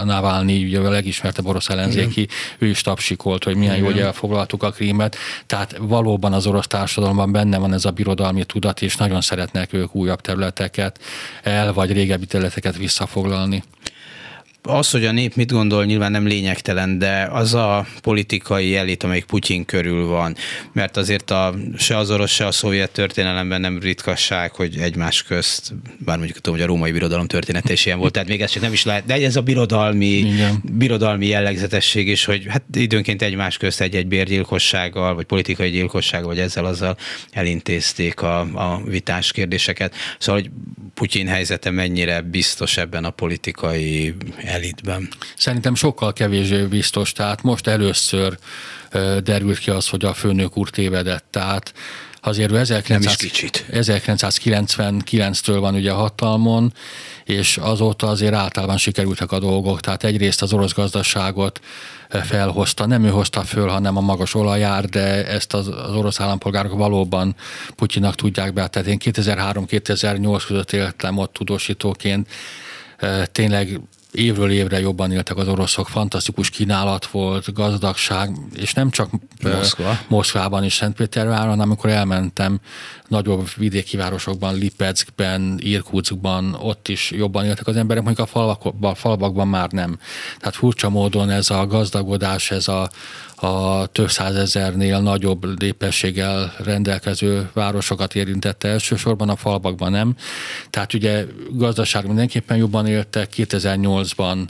Navalnyi, 0.04 0.64
ugye 0.64 0.80
a 0.80 0.90
legismertebb 0.90 1.46
orosz 1.46 1.68
ellenzéki, 1.68 2.20
Igen. 2.20 2.34
ő 2.58 2.66
is 2.66 2.80
tapsikolt, 2.80 3.44
hogy 3.44 3.56
milyen 3.56 3.76
jó, 3.76 3.84
hogy 3.84 3.98
elfoglaltuk 3.98 4.62
a 4.62 4.70
Krímet, 4.70 5.16
tehát 5.46 5.76
valóban 5.80 6.32
az 6.32 6.46
orosz 6.46 6.66
társadalomban 6.66 7.32
benne 7.32 7.58
van 7.58 7.72
ez 7.72 7.84
a 7.84 7.90
birodalmi 7.90 8.44
tudat, 8.44 8.82
és 8.82 8.96
nagyon 8.96 9.20
szeretnek 9.20 9.72
ők 9.72 9.94
újabb 9.94 10.20
területeket 10.20 11.00
el, 11.42 11.72
vagy 11.72 11.92
régebbi 11.92 12.27
területeket 12.27 12.77
visszafoglalni 12.77 13.62
az, 14.62 14.90
hogy 14.90 15.05
a 15.05 15.12
nép 15.12 15.35
mit 15.35 15.53
gondol, 15.53 15.85
nyilván 15.85 16.11
nem 16.11 16.27
lényegtelen, 16.27 16.99
de 16.99 17.29
az 17.33 17.55
a 17.55 17.87
politikai 18.03 18.77
elit, 18.77 19.03
amelyik 19.03 19.25
Putyin 19.25 19.64
körül 19.64 20.07
van, 20.07 20.37
mert 20.73 20.97
azért 20.97 21.31
a, 21.31 21.55
se 21.77 21.97
az 21.97 22.11
orosz, 22.11 22.31
se 22.31 22.47
a 22.47 22.53
szovjet 22.53 22.90
történelemben 22.90 23.61
nem 23.61 23.79
ritkasság, 23.79 24.53
hogy 24.53 24.77
egymás 24.77 25.23
közt, 25.23 25.75
bár 25.99 26.16
mondjuk 26.16 26.40
tudom, 26.40 26.59
hogy 26.59 26.68
a 26.68 26.68
római 26.68 26.92
birodalom 26.92 27.27
története 27.27 27.73
is 27.73 27.87
ilyen 27.87 27.99
volt, 27.99 28.12
tehát 28.12 28.29
még 28.29 28.40
ez 28.40 28.51
csak 28.51 28.62
nem 28.62 28.73
is 28.73 28.85
lehet, 28.85 29.05
de 29.05 29.14
ez 29.14 29.37
a 29.37 29.42
birodalmi, 29.42 30.07
Igen. 30.07 30.62
birodalmi 30.73 31.27
jellegzetesség 31.27 32.09
is, 32.09 32.25
hogy 32.25 32.47
hát 32.49 32.62
időnként 32.73 33.23
egymás 33.23 33.57
közt 33.57 33.81
egy-egy 33.81 34.07
bérgyilkossággal, 34.07 35.14
vagy 35.14 35.25
politikai 35.25 35.71
gyilkossággal, 35.71 36.29
vagy 36.29 36.38
ezzel 36.38 36.64
azzal 36.64 36.97
elintézték 37.31 38.23
a, 38.23 38.40
a 38.40 38.81
vitás 38.85 39.33
kérdéseket. 39.33 39.94
Szóval, 40.18 40.40
hogy 40.40 40.51
Putyin 40.94 41.27
helyzete 41.27 41.71
mennyire 41.71 42.21
biztos 42.21 42.77
ebben 42.77 43.05
a 43.05 43.11
politikai 43.11 44.14
elitben. 44.48 45.08
Szerintem 45.37 45.74
sokkal 45.74 46.12
kevésbé 46.12 46.62
biztos, 46.62 47.12
tehát 47.12 47.42
most 47.42 47.66
először 47.66 48.38
derült 49.22 49.58
ki 49.58 49.70
az, 49.70 49.88
hogy 49.88 50.04
a 50.04 50.14
főnök 50.14 50.56
úr 50.56 50.70
tévedett, 50.70 51.24
tehát 51.30 51.72
azért 52.20 52.52
1900, 52.52 53.16
1999-től 53.72 55.56
van 55.61 55.74
ugye 55.74 55.90
hatalmon, 55.90 56.72
és 57.24 57.56
azóta 57.56 58.06
azért 58.06 58.34
általában 58.34 58.76
sikerültek 58.76 59.32
a 59.32 59.38
dolgok. 59.38 59.80
Tehát 59.80 60.04
egyrészt 60.04 60.42
az 60.42 60.52
orosz 60.52 60.72
gazdaságot 60.72 61.61
felhozta, 62.08 62.87
nem 62.87 63.04
ő 63.04 63.08
hozta 63.08 63.42
föl, 63.42 63.68
hanem 63.68 63.96
a 63.96 64.00
magas 64.00 64.34
olajár, 64.34 64.84
de 64.84 65.26
ezt 65.26 65.54
az, 65.54 65.68
az 65.68 65.94
orosz 65.94 66.20
állampolgárok 66.20 66.72
valóban 66.72 67.34
Putyinak 67.74 68.14
tudják 68.14 68.52
be. 68.52 68.66
Tehát 68.66 68.88
én 68.88 68.98
2003-2008 69.04 70.42
között 70.46 70.72
éltem 70.72 71.18
ott 71.18 71.32
tudósítóként, 71.32 72.28
tényleg 73.32 73.80
évről 74.12 74.51
évre 74.51 74.81
jobban 74.81 75.12
éltek 75.12 75.37
az 75.37 75.49
oroszok, 75.49 75.88
fantasztikus 75.88 76.51
kínálat 76.51 77.07
volt, 77.07 77.53
gazdagság, 77.53 78.31
és 78.55 78.73
nem 78.73 78.90
csak 78.90 79.11
Moszkva. 79.42 79.99
Moszkvában 80.09 80.64
és 80.64 80.73
Szentpéterváron, 80.73 81.49
hanem 81.49 81.66
amikor 81.66 81.90
elmentem 81.90 82.61
nagyobb 83.09 83.49
vidéki 83.57 83.97
városokban, 83.97 84.55
Lipeckben, 84.55 85.59
Irkutskban, 85.62 86.55
ott 86.55 86.88
is 86.88 87.11
jobban 87.11 87.44
éltek 87.44 87.66
az 87.66 87.77
emberek, 87.77 88.03
mondjuk 88.03 88.27
a 88.27 88.31
falvakban, 88.31 88.94
falvakban 88.94 89.49
már 89.49 89.71
nem. 89.71 89.99
Tehát 90.38 90.55
furcsa 90.55 90.88
módon 90.88 91.31
ez 91.31 91.51
a 91.51 91.66
gazdagodás, 91.66 92.51
ez 92.51 92.68
a, 92.68 92.90
a 93.37 93.87
több 93.87 94.11
százezernél 94.11 95.01
nagyobb 95.01 95.61
népességgel 95.61 96.55
rendelkező 96.59 97.51
városokat 97.53 98.14
érintette 98.14 98.68
elsősorban, 98.68 99.29
a 99.29 99.37
falvakban 99.37 99.90
nem. 99.90 100.16
Tehát 100.71 100.94
ugye 100.94 101.25
gazdaság 101.51 102.07
mindenképpen 102.07 102.57
jobban 102.57 102.87
éltek, 102.87 103.38
2008-ban 104.04 104.48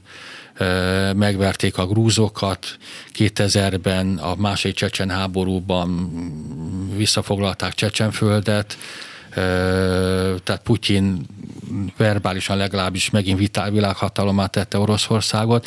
megverték 1.15 1.79
a 1.79 1.87
grúzokat, 1.87 2.79
2000-ben 3.19 4.17
a 4.17 4.35
második 4.37 4.77
csecsen 4.77 5.11
háborúban 5.11 6.11
visszafoglalták 6.97 7.75
Csecsenföldet, 7.75 8.79
tehát 10.45 10.61
Putyin 10.63 11.27
verbálisan 11.97 12.57
legalábbis 12.57 13.11
megint 13.11 13.71
világhatalomá 13.71 14.47
tette 14.47 14.79
Oroszországot, 14.79 15.67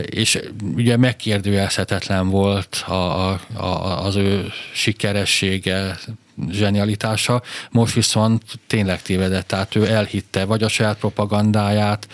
és 0.00 0.40
ugye 0.74 0.96
megkérdőjelezhetetlen 0.96 2.28
volt 2.28 2.84
a, 2.86 3.30
a, 3.54 4.04
az 4.04 4.16
ő 4.16 4.46
sikeressége, 4.74 5.98
zsenialitása, 6.50 7.42
most 7.70 7.94
viszont 7.94 8.42
tényleg 8.66 9.02
tévedett, 9.02 9.46
tehát 9.46 9.74
ő 9.76 9.86
elhitte 9.86 10.44
vagy 10.44 10.62
a 10.62 10.68
saját 10.68 10.98
propagandáját, 10.98 12.08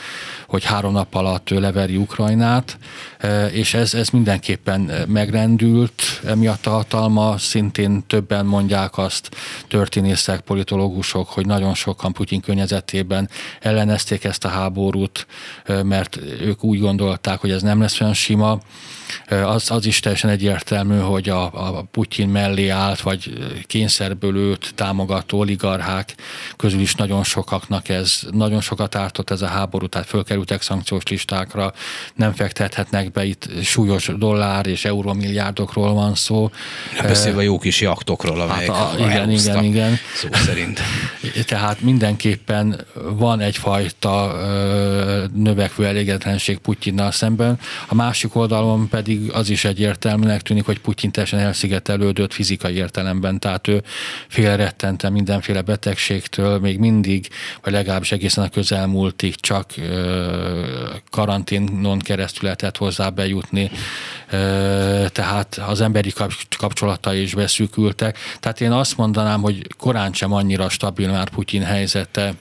hogy 0.46 0.64
három 0.64 0.92
nap 0.92 1.14
alatt 1.14 1.50
ő 1.50 1.60
leveri 1.60 1.96
Ukrajnát, 1.96 2.78
e, 3.18 3.46
és 3.46 3.74
ez, 3.74 3.94
ez 3.94 4.08
mindenképpen 4.08 4.90
megrendült, 5.08 6.02
emiatt 6.24 6.66
a 6.66 6.70
hatalma, 6.70 7.38
szintén 7.38 8.06
többen 8.06 8.46
mondják 8.46 8.98
azt 8.98 9.30
történészek, 9.68 10.40
politológusok, 10.40 11.28
hogy 11.28 11.46
nagyon 11.46 11.74
sokan 11.74 12.12
Putyin 12.12 12.40
környezetében 12.40 13.28
ellenezték 13.60 14.24
ezt 14.24 14.44
a 14.44 14.48
háborút, 14.48 15.26
e, 15.64 15.82
mert 15.82 16.18
ők 16.40 16.64
úgy 16.64 16.80
gondolták, 16.80 17.40
hogy 17.40 17.50
ez 17.50 17.62
nem 17.62 17.80
lesz 17.80 18.00
olyan 18.00 18.14
sima, 18.14 18.60
az, 19.28 19.70
az 19.70 19.86
is 19.86 20.00
teljesen 20.00 20.30
egyértelmű, 20.30 20.98
hogy 20.98 21.28
a, 21.28 21.44
a 21.76 21.82
Putyin 21.90 22.28
mellé 22.28 22.68
állt, 22.68 23.00
vagy 23.00 23.32
kényszerből 24.18 24.36
őt 24.36 24.74
támogató 24.74 25.38
oligarchák 25.38 26.14
közül 26.56 26.80
is 26.80 26.94
nagyon 26.94 27.24
sokaknak 27.24 27.88
ez, 27.88 28.20
nagyon 28.30 28.60
sokat 28.60 28.94
ártott 28.94 29.30
ez 29.30 29.42
a 29.42 29.46
háború, 29.46 29.86
tehát 29.86 30.08
fölkerültek 30.08 30.62
szankciós 30.62 31.02
listákra, 31.04 31.72
nem 32.14 32.32
fektethetnek 32.32 33.12
be 33.12 33.24
itt 33.24 33.48
súlyos 33.62 34.10
dollár 34.16 34.66
és 34.66 34.84
eurómilliárdokról 34.84 35.94
van 35.94 36.14
szó. 36.14 36.50
Beszélve 37.02 37.42
jó 37.42 37.58
kis 37.58 37.80
jaktokról, 37.80 38.40
amelyek 38.40 38.70
hát 38.70 38.94
a, 38.94 39.04
igen, 39.04 39.30
igen, 39.30 39.64
igen. 39.64 39.98
szó 40.14 40.28
szerint. 40.32 40.80
Tehát 41.46 41.80
mindenképpen 41.80 42.80
van 43.10 43.40
egyfajta 43.40 44.36
növekvő 45.34 45.86
elégedetlenség 45.86 46.58
Putyinnal 46.58 47.10
szemben. 47.10 47.58
A 47.88 47.94
másik 47.94 48.34
oldalon 48.34 48.88
pedig 48.88 49.30
az 49.32 49.50
is 49.50 49.64
egyértelműnek 49.64 50.42
tűnik, 50.42 50.64
hogy 50.64 50.80
Putyin 50.80 51.10
teljesen 51.10 51.38
elszigetelődött 51.38 52.32
fizikai 52.32 52.74
értelemben, 52.74 53.38
tehát 53.38 53.68
ő 53.68 53.82
félrettente 54.28 55.08
mindenféle 55.08 55.62
betegségtől, 55.62 56.58
még 56.58 56.78
mindig, 56.78 57.28
vagy 57.62 57.72
legalábbis 57.72 58.12
egészen 58.12 58.44
a 58.44 58.48
közelmúltig 58.48 59.34
csak 59.34 59.74
karanténon 61.10 61.98
keresztül 61.98 62.42
lehetett 62.42 62.76
hozzá 62.76 63.08
bejutni, 63.08 63.70
tehát 65.08 65.60
az 65.66 65.80
emberi 65.80 66.12
kapcsolatai 66.58 67.22
is 67.22 67.34
beszűkültek. 67.34 68.18
Tehát 68.40 68.60
én 68.60 68.72
azt 68.72 68.96
mondanám, 68.96 69.40
hogy 69.40 69.66
korán 69.78 70.12
sem 70.12 70.32
annyira 70.32 70.68
stabil 70.68 71.10
már 71.10 71.28
Putyin 71.28 71.62
helyzete, 71.62 72.34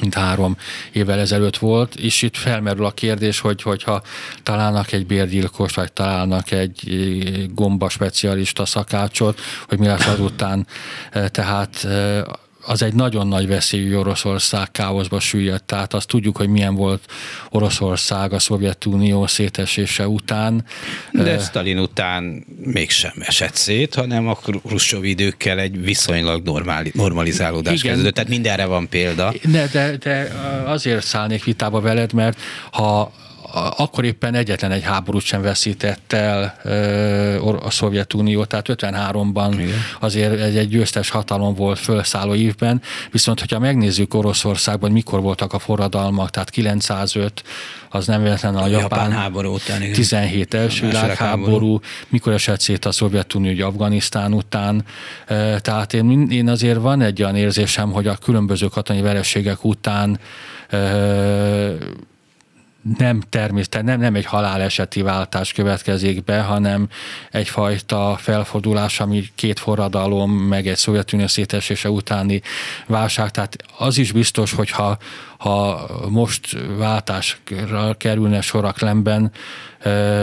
mint 0.00 0.14
három 0.14 0.56
évvel 0.92 1.18
ezelőtt 1.18 1.56
volt, 1.56 1.94
és 1.94 2.22
itt 2.22 2.36
felmerül 2.36 2.84
a 2.84 2.90
kérdés, 2.90 3.40
hogy 3.40 3.62
hogyha 3.62 4.02
találnak 4.42 4.92
egy 4.92 5.06
bérgyilkos, 5.06 5.74
vagy 5.74 5.92
találnak 5.92 6.50
egy 6.50 7.46
gomba 7.54 7.88
specialista 7.88 8.66
szakácsot, 8.66 9.40
hogy 9.68 9.78
mi 9.78 9.86
lesz 9.86 10.06
azután. 10.06 10.66
Tehát 11.30 11.86
az 12.66 12.82
egy 12.82 12.94
nagyon 12.94 13.28
nagy 13.28 13.46
veszélyű 13.46 13.94
Oroszország 13.94 14.70
káoszba 14.70 15.20
süllyedt. 15.20 15.64
Tehát 15.64 15.94
azt 15.94 16.08
tudjuk, 16.08 16.36
hogy 16.36 16.48
milyen 16.48 16.74
volt 16.74 17.02
Oroszország 17.50 18.32
a 18.32 18.38
Szovjetunió 18.38 19.26
szétesése 19.26 20.08
után. 20.08 20.64
De 21.12 21.38
Stalin 21.38 21.78
után 21.78 22.44
mégsem 22.64 23.14
esett 23.18 23.54
szét, 23.54 23.94
hanem 23.94 24.28
a 24.28 24.34
Khrushchev 24.34 25.04
időkkel 25.04 25.58
egy 25.58 25.84
viszonylag 25.84 26.44
normális, 26.44 26.92
normalizálódás 26.92 27.74
Igen. 27.74 27.86
kezdődött. 27.86 28.14
Tehát 28.14 28.30
mindenre 28.30 28.64
van 28.64 28.88
példa. 28.88 29.34
De, 29.42 29.68
de, 29.72 29.96
de 29.96 30.32
azért 30.66 31.04
szállnék 31.04 31.44
vitába 31.44 31.80
veled, 31.80 32.12
mert 32.12 32.40
ha 32.70 33.12
akkor 33.56 34.04
éppen 34.04 34.34
egyetlen 34.34 34.70
egy 34.70 34.82
háborút 34.82 35.22
sem 35.22 35.42
veszített 35.42 36.12
el 36.12 36.54
a 37.62 37.70
Szovjetunió, 37.70 38.44
tehát 38.44 38.66
53-ban 38.68 39.50
Igen. 39.52 39.70
azért 40.00 40.40
egy, 40.40 40.56
egy 40.56 40.68
győztes 40.68 41.10
hatalom 41.10 41.54
volt 41.54 41.78
felszálló 41.78 42.34
évben, 42.34 42.82
viszont 43.10 43.40
hogyha 43.40 43.58
megnézzük 43.58 44.14
Oroszországban, 44.14 44.90
mikor 44.90 45.20
voltak 45.20 45.52
a 45.52 45.58
forradalmak, 45.58 46.30
tehát 46.30 46.50
905, 46.50 47.42
az 47.90 48.06
nem 48.06 48.22
véletlen 48.22 48.56
a, 48.56 48.62
a 48.62 48.66
japán, 48.66 48.80
japán 48.80 49.12
háború 49.12 49.54
után, 49.54 49.82
igen. 49.82 49.94
17 49.94 50.54
első 50.54 50.86
világháború, 50.86 51.80
mikor 52.08 52.32
esett 52.32 52.60
szét 52.60 52.84
a 52.84 52.92
Szovjetunió, 52.92 53.50
hogy 53.50 53.60
Afganisztán 53.60 54.32
után. 54.32 54.84
Tehát 55.58 55.94
én, 55.94 56.26
én 56.30 56.48
azért 56.48 56.78
van 56.78 57.00
egy 57.00 57.22
olyan 57.22 57.36
érzésem, 57.36 57.92
hogy 57.92 58.06
a 58.06 58.16
különböző 58.16 58.66
katonai 58.66 59.02
vereségek 59.02 59.64
után 59.64 60.18
nem 62.98 63.20
természet, 63.28 63.82
nem, 63.82 64.00
nem 64.00 64.14
egy 64.14 64.24
haláleseti 64.24 65.02
váltás 65.02 65.52
következik 65.52 66.24
be, 66.24 66.40
hanem 66.40 66.88
egyfajta 67.30 68.16
felfordulás, 68.18 69.00
ami 69.00 69.24
két 69.34 69.58
forradalom, 69.58 70.30
meg 70.30 70.66
egy 70.66 70.76
Szovjetunió 70.76 71.26
szétesése 71.26 71.90
utáni 71.90 72.42
válság. 72.86 73.30
Tehát 73.30 73.56
az 73.78 73.98
is 73.98 74.12
biztos, 74.12 74.52
hogy 74.52 74.70
ha, 74.70 74.98
most 76.08 76.56
váltásra 76.76 77.94
kerülne 77.94 78.40
sorak 78.40 78.80
lemben, 78.80 79.32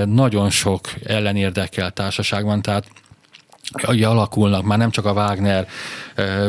nagyon 0.06 0.50
sok 0.50 0.94
ellenérdekel 1.04 1.92
társaság 1.92 2.44
van, 2.44 2.62
tehát 2.62 2.86
ugye 3.88 4.08
alakulnak, 4.08 4.64
már 4.64 4.78
nem 4.78 4.92
csak 4.92 5.06
a 5.06 5.12
Wagner 5.12 5.68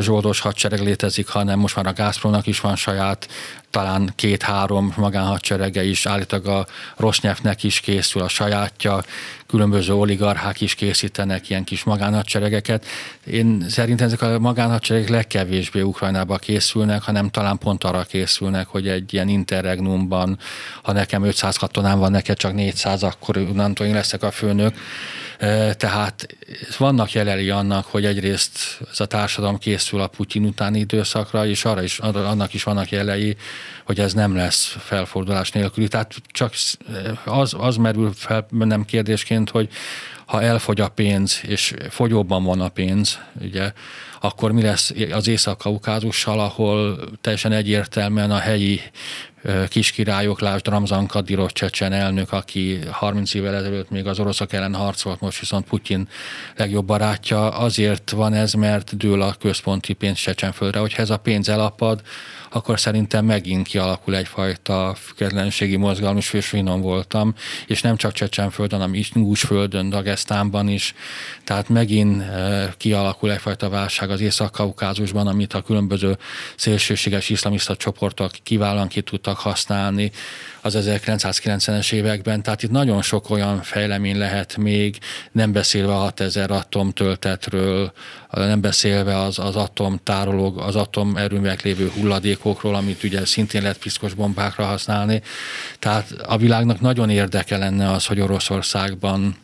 zsoldos 0.01 0.41
hadsereg 0.41 0.81
létezik, 0.81 1.29
hanem 1.29 1.59
most 1.59 1.77
már 1.77 1.87
a 1.87 1.93
Gazpromnak 1.93 2.47
is 2.47 2.61
van 2.61 2.77
saját, 2.77 3.29
talán 3.71 4.13
két-három 4.17 4.93
magánhadserege 4.97 5.85
is, 5.85 6.07
állítólag 6.07 6.47
a 6.47 6.67
Rosnyefnek 6.97 7.63
is 7.63 7.81
készül 7.81 8.23
a 8.23 8.29
sajátja, 8.29 9.03
különböző 9.55 9.95
oligarchák 9.95 10.61
is 10.61 10.75
készítenek 10.75 11.51
ilyen 11.51 11.65
kis 11.65 11.85
magánhadseregeket. 11.85 12.87
Én 13.27 13.67
szerintem 13.69 14.07
ezek 14.07 14.23
a 14.23 14.39
magánhadseregek 14.39 15.09
legkevésbé 15.09 15.81
Ukrajnába 15.81 16.37
készülnek, 16.37 17.03
hanem 17.03 17.31
talán 17.31 17.59
pont 17.59 17.85
arra 17.85 18.03
készülnek, 18.03 18.67
hogy 18.67 18.89
egy 18.89 19.13
ilyen 19.13 19.29
interregnumban, 19.29 20.39
ha 20.83 20.93
nekem 20.93 21.25
500 21.25 21.57
katonám 21.57 21.99
van, 21.99 22.11
neked 22.11 22.37
csak 22.37 22.55
400, 22.55 23.03
akkor 23.03 23.37
onnantól 23.37 23.87
én 23.87 23.95
leszek 23.95 24.23
a 24.23 24.31
főnök. 24.31 24.75
Tehát 25.77 26.27
vannak 26.79 27.13
jeleli 27.13 27.51
annak, 27.51 27.87
hogy 27.87 28.05
egyrészt 28.05 28.59
ez 28.91 29.01
a 29.01 29.07
társadalom 29.07 29.59
készül 29.59 30.01
a 30.01 30.07
Putyin 30.07 30.45
utáni 30.45 30.79
időszakra, 30.79 31.47
és 31.47 31.65
arra 31.65 31.83
is, 31.83 31.99
annak 31.99 32.55
is 32.55 32.63
vannak 32.63 32.91
jelei, 32.91 33.37
hogy 33.85 34.01
ez 34.01 34.13
nem 34.13 34.37
lesz 34.37 34.77
felfordulás 34.79 35.51
nélküli. 35.51 35.89
Tehát 35.89 36.15
csak 36.27 36.55
az, 37.25 37.55
az 37.59 37.77
merül 37.77 38.13
fel 38.15 38.47
nem 38.51 38.85
kérdésként, 38.85 39.44
hogy 39.51 39.69
ha 40.27 40.43
elfogy 40.43 40.81
a 40.81 40.89
pénz, 40.89 41.41
és 41.43 41.75
fogyóban 41.91 42.45
van 42.45 42.61
a 42.61 42.69
pénz, 42.69 43.19
ugye, 43.41 43.73
akkor 44.21 44.53
mi 44.53 44.63
lesz 44.63 44.93
az 45.13 45.29
Észak-Kaukázussal, 45.29 46.41
ahol 46.41 46.99
teljesen 47.21 47.53
egyértelműen 47.53 48.31
a 48.31 48.39
helyi 48.39 48.81
kiskirályok, 49.69 50.41
lásd 50.41 50.69
Ramzan 50.69 51.07
Kadyrov 51.07 51.51
csecsen 51.51 51.93
elnök, 51.93 52.33
aki 52.33 52.79
30 52.91 53.35
évvel 53.35 53.55
ezelőtt 53.55 53.91
még 53.91 54.07
az 54.07 54.19
oroszok 54.19 54.53
ellen 54.53 54.75
harcolt, 54.75 55.21
most 55.21 55.41
viszont 55.41 55.67
Putyin 55.67 56.09
legjobb 56.57 56.87
barátja. 56.87 57.49
Azért 57.49 58.11
van 58.11 58.33
ez, 58.33 58.53
mert 58.53 58.97
dől 58.97 59.23
a 59.23 59.35
központi 59.41 59.93
pénz 59.93 60.19
Csecsenföldre. 60.19 60.79
Hogyha 60.79 61.03
ez 61.03 61.11
a 61.11 61.17
pénz 61.17 61.49
elapad, 61.49 62.01
akkor 62.51 62.81
szerintem 62.81 63.25
megint 63.25 63.67
kialakul 63.67 64.17
egyfajta 64.17 64.95
függetlenségi 64.99 65.77
mozgalom, 65.77 66.17
és 66.17 66.37
finom 66.41 66.81
voltam, 66.81 67.35
és 67.67 67.83
nem 67.83 67.97
csak 67.97 68.13
Csecsenföldön, 68.13 68.81
hanem 68.81 69.01
Ingusföldön, 69.13 69.91
Dagestánban 70.15 70.69
is. 70.69 70.95
Tehát 71.45 71.69
megint 71.69 72.23
eh, 72.23 72.69
kialakul 72.77 73.33
egyfajta 73.33 73.69
válság 73.69 74.11
az 74.11 74.21
Észak-Kaukázusban, 74.21 75.27
amit 75.27 75.53
a 75.53 75.63
különböző 75.63 76.19
szélsőséges 76.57 77.29
iszlamista 77.29 77.77
csoportok 77.77 78.31
kiválóan 78.43 78.89
ki 78.89 79.03
tudtak 79.03 79.37
használni 79.37 80.11
az 80.61 80.79
1990-es 80.81 81.93
években. 81.93 82.43
Tehát 82.43 82.63
itt 82.63 82.71
nagyon 82.71 83.03
sok 83.03 83.31
olyan 83.31 83.63
fejlemény 83.63 84.19
lehet 84.19 84.57
még, 84.57 84.99
nem 85.33 85.53
beszélve 85.53 85.93
a 85.93 85.99
6000 85.99 86.51
atomtöltetről, 86.51 87.93
nem 88.31 88.61
beszélve 88.61 89.19
az, 89.19 89.39
az 89.39 89.57
atomtárolók, 89.57 90.61
az 90.61 90.77
atomerőművek 90.77 91.63
lévő 91.63 91.91
hulladékokról, 91.97 92.75
amit 92.75 93.03
ugye 93.03 93.25
szintén 93.27 93.63
lehet 93.63 93.79
piszkos 93.79 94.15
bombákra 94.15 94.65
használni. 94.65 95.23
Tehát 95.79 96.11
a 96.27 96.37
világnak 96.37 96.81
nagyon 96.81 97.11
érdeke 97.11 97.57
lenne 97.57 97.91
az, 97.91 98.07
hogy 98.07 98.21
Oroszországban 98.21 99.37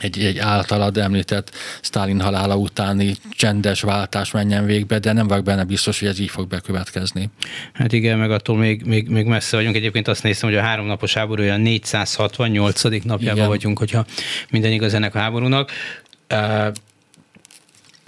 egy, 0.00 0.24
egy 0.24 0.38
általad 0.38 0.96
említett 0.96 1.50
Stalin 1.80 2.20
halála 2.20 2.56
utáni 2.56 3.14
csendes 3.30 3.80
váltás 3.80 4.30
menjen 4.30 4.64
végbe, 4.64 4.98
de 4.98 5.12
nem 5.12 5.26
vagyok 5.26 5.44
benne 5.44 5.64
biztos, 5.64 5.98
hogy 5.98 6.08
ez 6.08 6.18
így 6.18 6.30
fog 6.30 6.48
bekövetkezni. 6.48 7.30
Hát 7.72 7.92
igen, 7.92 8.18
meg 8.18 8.30
attól 8.30 8.56
még, 8.56 8.82
még, 8.84 9.08
még 9.08 9.26
messze 9.26 9.56
vagyunk. 9.56 9.76
Egyébként 9.76 10.08
azt 10.08 10.22
néztem, 10.22 10.48
hogy 10.48 10.58
a 10.58 10.62
háromnapos 10.62 11.14
háború 11.14 11.42
olyan 11.42 11.60
468. 11.60 12.82
napjában 12.82 13.36
igen. 13.36 13.48
vagyunk, 13.48 13.78
hogyha 13.78 14.04
minden 14.50 14.72
igaz 14.72 14.94
ennek 14.94 15.14
a 15.14 15.18
háborúnak. 15.18 15.70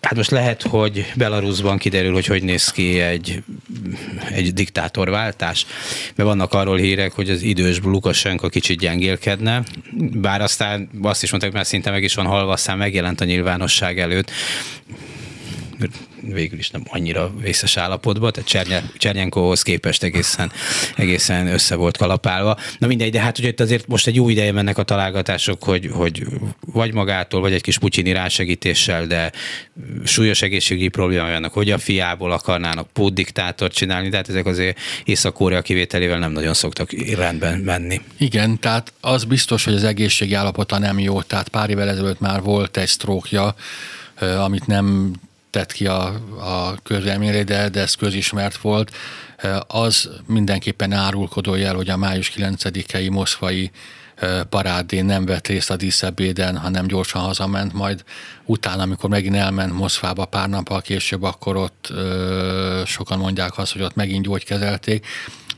Hát 0.04 0.14
most 0.14 0.30
lehet, 0.30 0.62
hogy 0.62 1.12
Belarusban 1.16 1.78
kiderül, 1.78 2.12
hogy 2.12 2.26
hogy 2.26 2.42
néz 2.42 2.70
ki 2.70 3.00
egy, 3.00 3.42
egy 4.30 4.52
diktátorváltás, 4.52 5.66
mert 6.14 6.28
vannak 6.28 6.52
arról 6.52 6.76
hírek, 6.76 7.12
hogy 7.12 7.30
az 7.30 7.42
idős 7.42 7.80
Lukasenko 7.84 8.48
kicsit 8.48 8.78
gyengélkedne, 8.78 9.62
bár 10.12 10.40
aztán 10.40 10.90
azt 11.02 11.22
is 11.22 11.30
mondták, 11.30 11.52
mert 11.52 11.68
szinte 11.68 11.90
meg 11.90 12.02
is 12.02 12.14
van 12.14 12.26
halva, 12.26 12.52
aztán 12.52 12.78
megjelent 12.78 13.20
a 13.20 13.24
nyilvánosság 13.24 13.98
előtt 13.98 14.30
végül 16.20 16.58
is 16.58 16.70
nem 16.70 16.82
annyira 16.88 17.32
vészes 17.40 17.76
állapotban, 17.76 18.32
tehát 18.32 18.72
Csernyenkóhoz 18.98 19.62
képest 19.62 20.02
egészen, 20.02 20.52
egészen 20.96 21.46
össze 21.46 21.74
volt 21.74 21.96
kalapálva. 21.96 22.58
Na 22.78 22.86
mindegy, 22.86 23.10
de 23.10 23.20
hát 23.20 23.38
ugye 23.38 23.48
itt 23.48 23.60
azért 23.60 23.86
most 23.86 24.06
egy 24.06 24.20
új 24.20 24.32
ideje 24.32 24.52
mennek 24.52 24.78
a 24.78 24.82
találgatások, 24.82 25.62
hogy, 25.62 25.90
hogy 25.92 26.26
vagy 26.72 26.92
magától, 26.92 27.40
vagy 27.40 27.52
egy 27.52 27.62
kis 27.62 27.78
putyini 27.78 28.12
rásegítéssel, 28.12 29.06
de 29.06 29.32
súlyos 30.04 30.42
egészségügyi 30.42 30.88
probléma 30.88 31.28
vannak, 31.28 31.52
hogy 31.52 31.70
a 31.70 31.78
fiából 31.78 32.32
akarnának 32.32 32.88
pótdiktátort 32.92 33.72
csinálni, 33.72 34.08
tehát 34.08 34.28
ezek 34.28 34.46
azért 34.46 34.78
Észak-Korea 35.04 35.62
kivételével 35.62 36.18
nem 36.18 36.32
nagyon 36.32 36.54
szoktak 36.54 36.90
rendben 37.16 37.58
menni. 37.58 38.00
Igen, 38.16 38.58
tehát 38.58 38.92
az 39.00 39.24
biztos, 39.24 39.64
hogy 39.64 39.74
az 39.74 39.84
egészségi 39.84 40.34
állapota 40.34 40.78
nem 40.78 40.98
jó, 40.98 41.22
tehát 41.22 41.48
pár 41.48 41.70
évvel 41.70 41.88
ezelőtt 41.88 42.20
már 42.20 42.42
volt 42.42 42.76
egy 42.76 42.88
sztrókja, 42.88 43.54
amit 44.38 44.66
nem 44.66 45.12
tett 45.54 45.72
ki 45.72 45.86
a, 45.86 46.04
a 46.38 46.74
közleményre, 46.82 47.44
de, 47.44 47.68
de 47.68 47.80
ez 47.80 47.94
közismert 47.94 48.56
volt, 48.56 48.90
az 49.66 50.10
mindenképpen 50.26 50.92
árulkodó 50.92 51.54
jel, 51.54 51.74
hogy 51.74 51.88
a 51.88 51.96
május 51.96 52.32
9-i 52.36 53.10
moszkvai 53.10 53.70
parádén 54.48 55.04
nem 55.04 55.24
vett 55.24 55.46
részt 55.46 55.70
a 55.70 55.76
díszebéden, 55.76 56.56
hanem 56.56 56.86
gyorsan 56.86 57.22
hazament, 57.22 57.72
majd. 57.72 58.04
Utána, 58.44 58.82
amikor 58.82 59.10
megint 59.10 59.36
elment 59.36 59.72
Moszkvába 59.72 60.24
pár 60.24 60.48
nappal 60.48 60.80
később, 60.80 61.22
akkor 61.22 61.56
ott 61.56 61.88
ö, 61.90 62.82
sokan 62.86 63.18
mondják 63.18 63.58
azt, 63.58 63.72
hogy 63.72 63.82
ott 63.82 63.94
megint 63.94 64.24
gyógykezelték. 64.24 65.06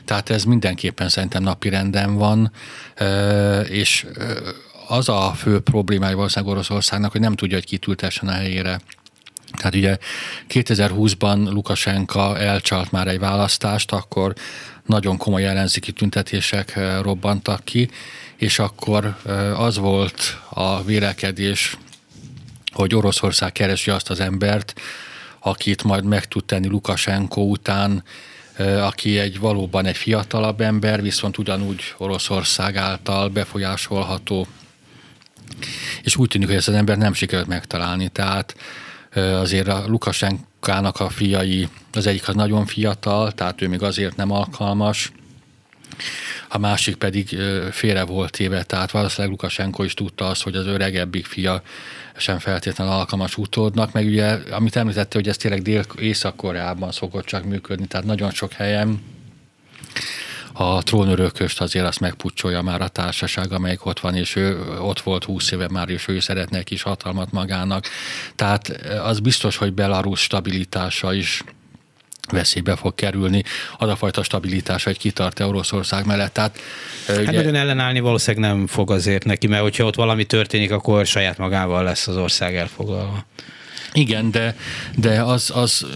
Tehát 0.04 0.30
ez 0.30 0.44
mindenképpen 0.44 1.08
szerintem 1.08 1.42
napi 1.42 1.68
renden 1.68 2.14
van, 2.14 2.52
ö, 2.96 3.60
és 3.60 4.06
az 4.88 5.08
a 5.08 5.32
fő 5.36 5.60
problémája 5.60 6.16
valószínűleg 6.16 6.54
Oroszországnak, 6.54 7.12
hogy 7.12 7.20
nem 7.20 7.34
tudja, 7.34 7.56
hogy 7.56 7.66
kitültessen 7.66 8.28
a 8.28 8.32
helyére 8.32 8.80
tehát 9.52 9.74
ugye 9.74 9.96
2020-ban 10.48 11.52
Lukasenka 11.52 12.38
elcsalt 12.38 12.90
már 12.90 13.08
egy 13.08 13.18
választást, 13.18 13.92
akkor 13.92 14.34
nagyon 14.86 15.16
komoly 15.16 15.46
ellenzéki 15.46 15.92
tüntetések 15.92 16.76
eh, 16.76 17.02
robbantak 17.02 17.64
ki, 17.64 17.90
és 18.36 18.58
akkor 18.58 19.16
eh, 19.26 19.60
az 19.60 19.76
volt 19.76 20.40
a 20.48 20.82
vélekedés, 20.82 21.76
hogy 22.72 22.94
Oroszország 22.94 23.52
keresi 23.52 23.90
azt 23.90 24.10
az 24.10 24.20
embert, 24.20 24.80
akit 25.38 25.82
majd 25.82 26.04
meg 26.04 26.24
tud 26.24 26.44
tenni 26.44 26.68
Lukasenko 26.68 27.40
után, 27.40 28.04
eh, 28.56 28.86
aki 28.86 29.18
egy 29.18 29.38
valóban 29.38 29.86
egy 29.86 29.96
fiatalabb 29.96 30.60
ember, 30.60 31.02
viszont 31.02 31.38
ugyanúgy 31.38 31.94
Oroszország 31.96 32.76
által 32.76 33.28
befolyásolható. 33.28 34.46
És 36.02 36.16
úgy 36.16 36.28
tűnik, 36.28 36.46
hogy 36.46 36.56
ezt 36.56 36.68
az 36.68 36.74
ember 36.74 36.98
nem 36.98 37.14
sikerült 37.14 37.48
megtalálni. 37.48 38.08
Tehát 38.08 38.56
azért 39.16 39.68
a 39.68 39.84
Lukasenkának 39.86 41.00
a 41.00 41.08
fiai, 41.08 41.68
az 41.92 42.06
egyik 42.06 42.28
az 42.28 42.34
nagyon 42.34 42.66
fiatal, 42.66 43.32
tehát 43.32 43.62
ő 43.62 43.68
még 43.68 43.82
azért 43.82 44.16
nem 44.16 44.30
alkalmas, 44.30 45.12
a 46.48 46.58
másik 46.58 46.96
pedig 46.96 47.38
félre 47.70 48.04
volt 48.04 48.38
éve, 48.40 48.62
tehát 48.62 48.90
valószínűleg 48.90 49.30
Lukasenko 49.30 49.82
is 49.82 49.94
tudta 49.94 50.26
azt, 50.26 50.42
hogy 50.42 50.56
az 50.56 50.66
öregebbik 50.66 51.26
fia 51.26 51.62
sem 52.16 52.38
feltétlenül 52.38 52.92
alkalmas 52.92 53.36
utódnak, 53.36 53.92
meg 53.92 54.06
ugye, 54.06 54.38
amit 54.50 54.76
említette, 54.76 55.18
hogy 55.18 55.28
ez 55.28 55.36
tényleg 55.36 55.62
Dél-Észak-Koreában 55.62 56.92
szokott 56.92 57.24
csak 57.24 57.44
működni, 57.44 57.86
tehát 57.86 58.06
nagyon 58.06 58.30
sok 58.30 58.52
helyen 58.52 59.02
a 60.58 60.82
trónörököst 60.82 61.60
azért 61.60 61.86
azt 61.86 62.00
megpucsolja 62.00 62.62
már 62.62 62.80
a 62.80 62.88
társaság, 62.88 63.52
amelyik 63.52 63.86
ott 63.86 64.00
van, 64.00 64.14
és 64.14 64.36
ő 64.36 64.58
ott 64.80 65.00
volt 65.00 65.24
húsz 65.24 65.50
éve 65.50 65.68
már, 65.70 65.88
és 65.88 66.08
ő 66.08 66.20
szeretne 66.20 66.58
egy 66.58 66.64
kis 66.64 66.82
hatalmat 66.82 67.32
magának. 67.32 67.86
Tehát 68.34 68.68
az 69.02 69.20
biztos, 69.20 69.56
hogy 69.56 69.72
Belarus 69.72 70.20
stabilitása 70.20 71.12
is 71.12 71.44
veszélybe 72.30 72.76
fog 72.76 72.94
kerülni, 72.94 73.42
az 73.78 73.88
a 73.88 73.96
fajta 73.96 74.22
stabilitás, 74.22 74.84
hogy 74.84 74.98
kitart 74.98 75.40
Oroszország 75.40 76.06
mellett. 76.06 76.32
Tehát, 76.32 76.60
hát 77.06 77.18
ugye... 77.18 77.32
nagyon 77.32 77.54
ellenállni 77.54 78.00
valószínűleg 78.00 78.50
nem 78.50 78.66
fog 78.66 78.90
azért 78.90 79.24
neki, 79.24 79.46
mert 79.46 79.62
hogyha 79.62 79.84
ott 79.84 79.94
valami 79.94 80.24
történik, 80.24 80.70
akkor 80.70 81.06
saját 81.06 81.38
magával 81.38 81.84
lesz 81.84 82.08
az 82.08 82.16
ország 82.16 82.56
elfoglalva. 82.56 83.24
Igen, 83.92 84.30
de, 84.30 84.56
de 84.96 85.22
az, 85.22 85.50
az 85.54 85.86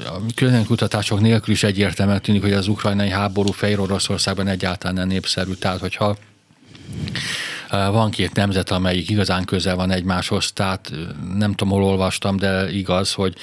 kutatások 0.67 1.21
nélkül 1.21 1.55
is 1.55 1.63
egyértelműen 1.63 2.21
tűnik, 2.21 2.43
hogy 2.43 2.53
az 2.53 2.69
ukrajnai 2.69 3.11
háború 3.11 3.53
Fehér 3.53 3.81
Oroszországban 3.81 4.49
egyáltalán 4.49 4.95
nem 4.95 5.09
népszerű. 5.09 5.53
Tehát, 5.53 5.81
hogyha 5.81 6.17
van 7.71 8.11
két 8.11 8.35
nemzet, 8.35 8.71
amelyik 8.71 9.09
igazán 9.11 9.45
közel 9.45 9.77
van 9.77 9.91
egymáshoz, 9.91 10.53
tehát 10.53 10.93
nem 11.35 11.55
tudom, 11.55 11.73
hol 11.73 11.85
olvastam, 11.85 12.37
de 12.37 12.73
igaz, 12.73 13.13
hogy 13.13 13.35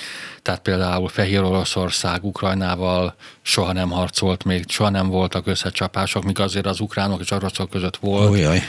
tehát 0.41 0.61
például 0.61 1.07
Fehér 1.07 1.43
Oroszország 1.43 2.23
Ukrajnával 2.23 3.15
soha 3.41 3.73
nem 3.73 3.89
harcolt 3.89 4.43
még, 4.43 4.69
soha 4.69 4.89
nem 4.89 5.07
voltak 5.07 5.47
összecsapások, 5.47 6.23
míg 6.23 6.39
azért 6.39 6.65
az 6.65 6.79
ukránok 6.79 7.21
és 7.21 7.31
oroszok 7.31 7.69
között 7.69 7.97
volt. 7.97 8.29
Ujjaj. 8.29 8.61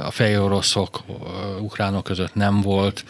A 0.00 0.10
fehér 0.10 0.38
oroszok 0.38 1.02
ukránok 1.60 2.04
között 2.04 2.34
nem 2.34 2.60
volt. 2.60 3.04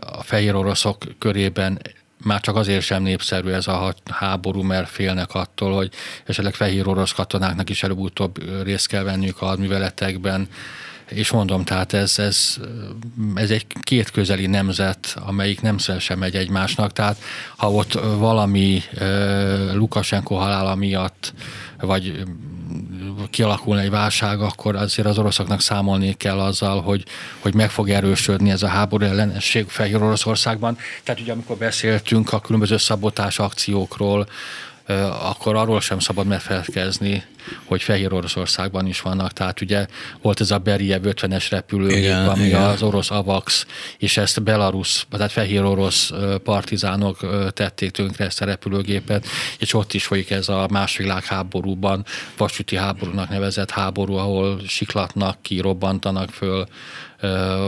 A 0.00 0.22
fehér 0.22 0.54
oroszok 0.54 1.04
körében 1.18 1.80
már 2.24 2.40
csak 2.40 2.56
azért 2.56 2.82
sem 2.82 3.02
népszerű 3.02 3.50
ez 3.50 3.66
a 3.66 3.94
háború, 4.10 4.62
mert 4.62 4.88
félnek 4.88 5.34
attól, 5.34 5.74
hogy 5.74 5.92
esetleg 6.24 6.54
fehér 6.54 6.88
orosz 6.88 7.12
katonáknak 7.12 7.70
is 7.70 7.82
előbb-utóbb 7.82 8.62
részt 8.62 8.86
kell 8.86 9.02
venniük 9.02 9.42
a 9.42 9.46
hadműveletekben, 9.46 10.48
és 11.10 11.30
mondom, 11.30 11.64
tehát 11.64 11.92
ez, 11.92 12.18
ez, 12.18 12.56
ez 13.34 13.50
egy 13.50 13.66
két 13.82 14.10
közeli 14.10 14.46
nemzet, 14.46 15.16
amelyik 15.26 15.60
nem 15.60 15.78
sem 15.78 16.18
megy 16.18 16.34
egymásnak, 16.34 16.92
tehát 16.92 17.16
ha 17.56 17.70
ott 17.70 17.92
valami 18.18 18.82
Lukasenko 19.72 20.34
halála 20.34 20.74
miatt, 20.74 21.32
vagy 21.80 22.24
kialakulna 23.30 23.80
egy 23.80 23.90
válság, 23.90 24.40
akkor 24.40 24.76
azért 24.76 25.08
az 25.08 25.18
oroszoknak 25.18 25.60
számolni 25.60 26.12
kell 26.12 26.40
azzal, 26.40 26.80
hogy, 26.80 27.04
hogy 27.38 27.54
meg 27.54 27.70
fog 27.70 27.90
erősödni 27.90 28.50
ez 28.50 28.62
a 28.62 28.68
háború 28.68 29.04
ellenesség 29.04 29.68
Fehér 29.68 30.02
Oroszországban. 30.02 30.78
Tehát 31.02 31.20
ugye 31.20 31.32
amikor 31.32 31.56
beszéltünk 31.56 32.32
a 32.32 32.40
különböző 32.40 32.76
szabotás 32.76 33.38
akciókról, 33.38 34.26
akkor 35.22 35.56
arról 35.56 35.80
sem 35.80 35.98
szabad 35.98 36.26
megfelelkezni, 36.26 37.24
hogy 37.64 37.82
Fehér 37.82 38.12
Oroszországban 38.12 38.86
is 38.86 39.00
vannak. 39.00 39.32
Tehát 39.32 39.60
ugye 39.60 39.86
volt 40.22 40.40
ez 40.40 40.50
a 40.50 40.58
Beriev 40.58 41.02
50-es 41.04 41.46
repülőgép, 41.50 42.28
ami 42.28 42.44
igen. 42.44 42.62
az 42.62 42.82
orosz 42.82 43.10
AVAX, 43.10 43.66
és 43.98 44.16
ezt 44.16 44.42
Belarus, 44.42 45.06
tehát 45.10 45.32
Fehér 45.32 45.62
Orosz 45.62 46.10
partizánok 46.44 47.18
tették 47.52 47.90
tönkre 47.90 48.24
ezt 48.24 48.40
a 48.40 48.44
repülőgépet, 48.44 49.26
és 49.58 49.74
ott 49.74 49.92
is 49.92 50.04
folyik 50.04 50.30
ez 50.30 50.48
a 50.48 50.66
más 50.70 50.96
világháborúban, 50.96 52.04
vasúti 52.36 52.76
háborúnak 52.76 53.28
nevezett 53.28 53.70
háború, 53.70 54.14
ahol 54.14 54.60
siklatnak 54.66 55.42
ki, 55.42 55.60
robbantanak 55.60 56.30
föl 56.30 56.66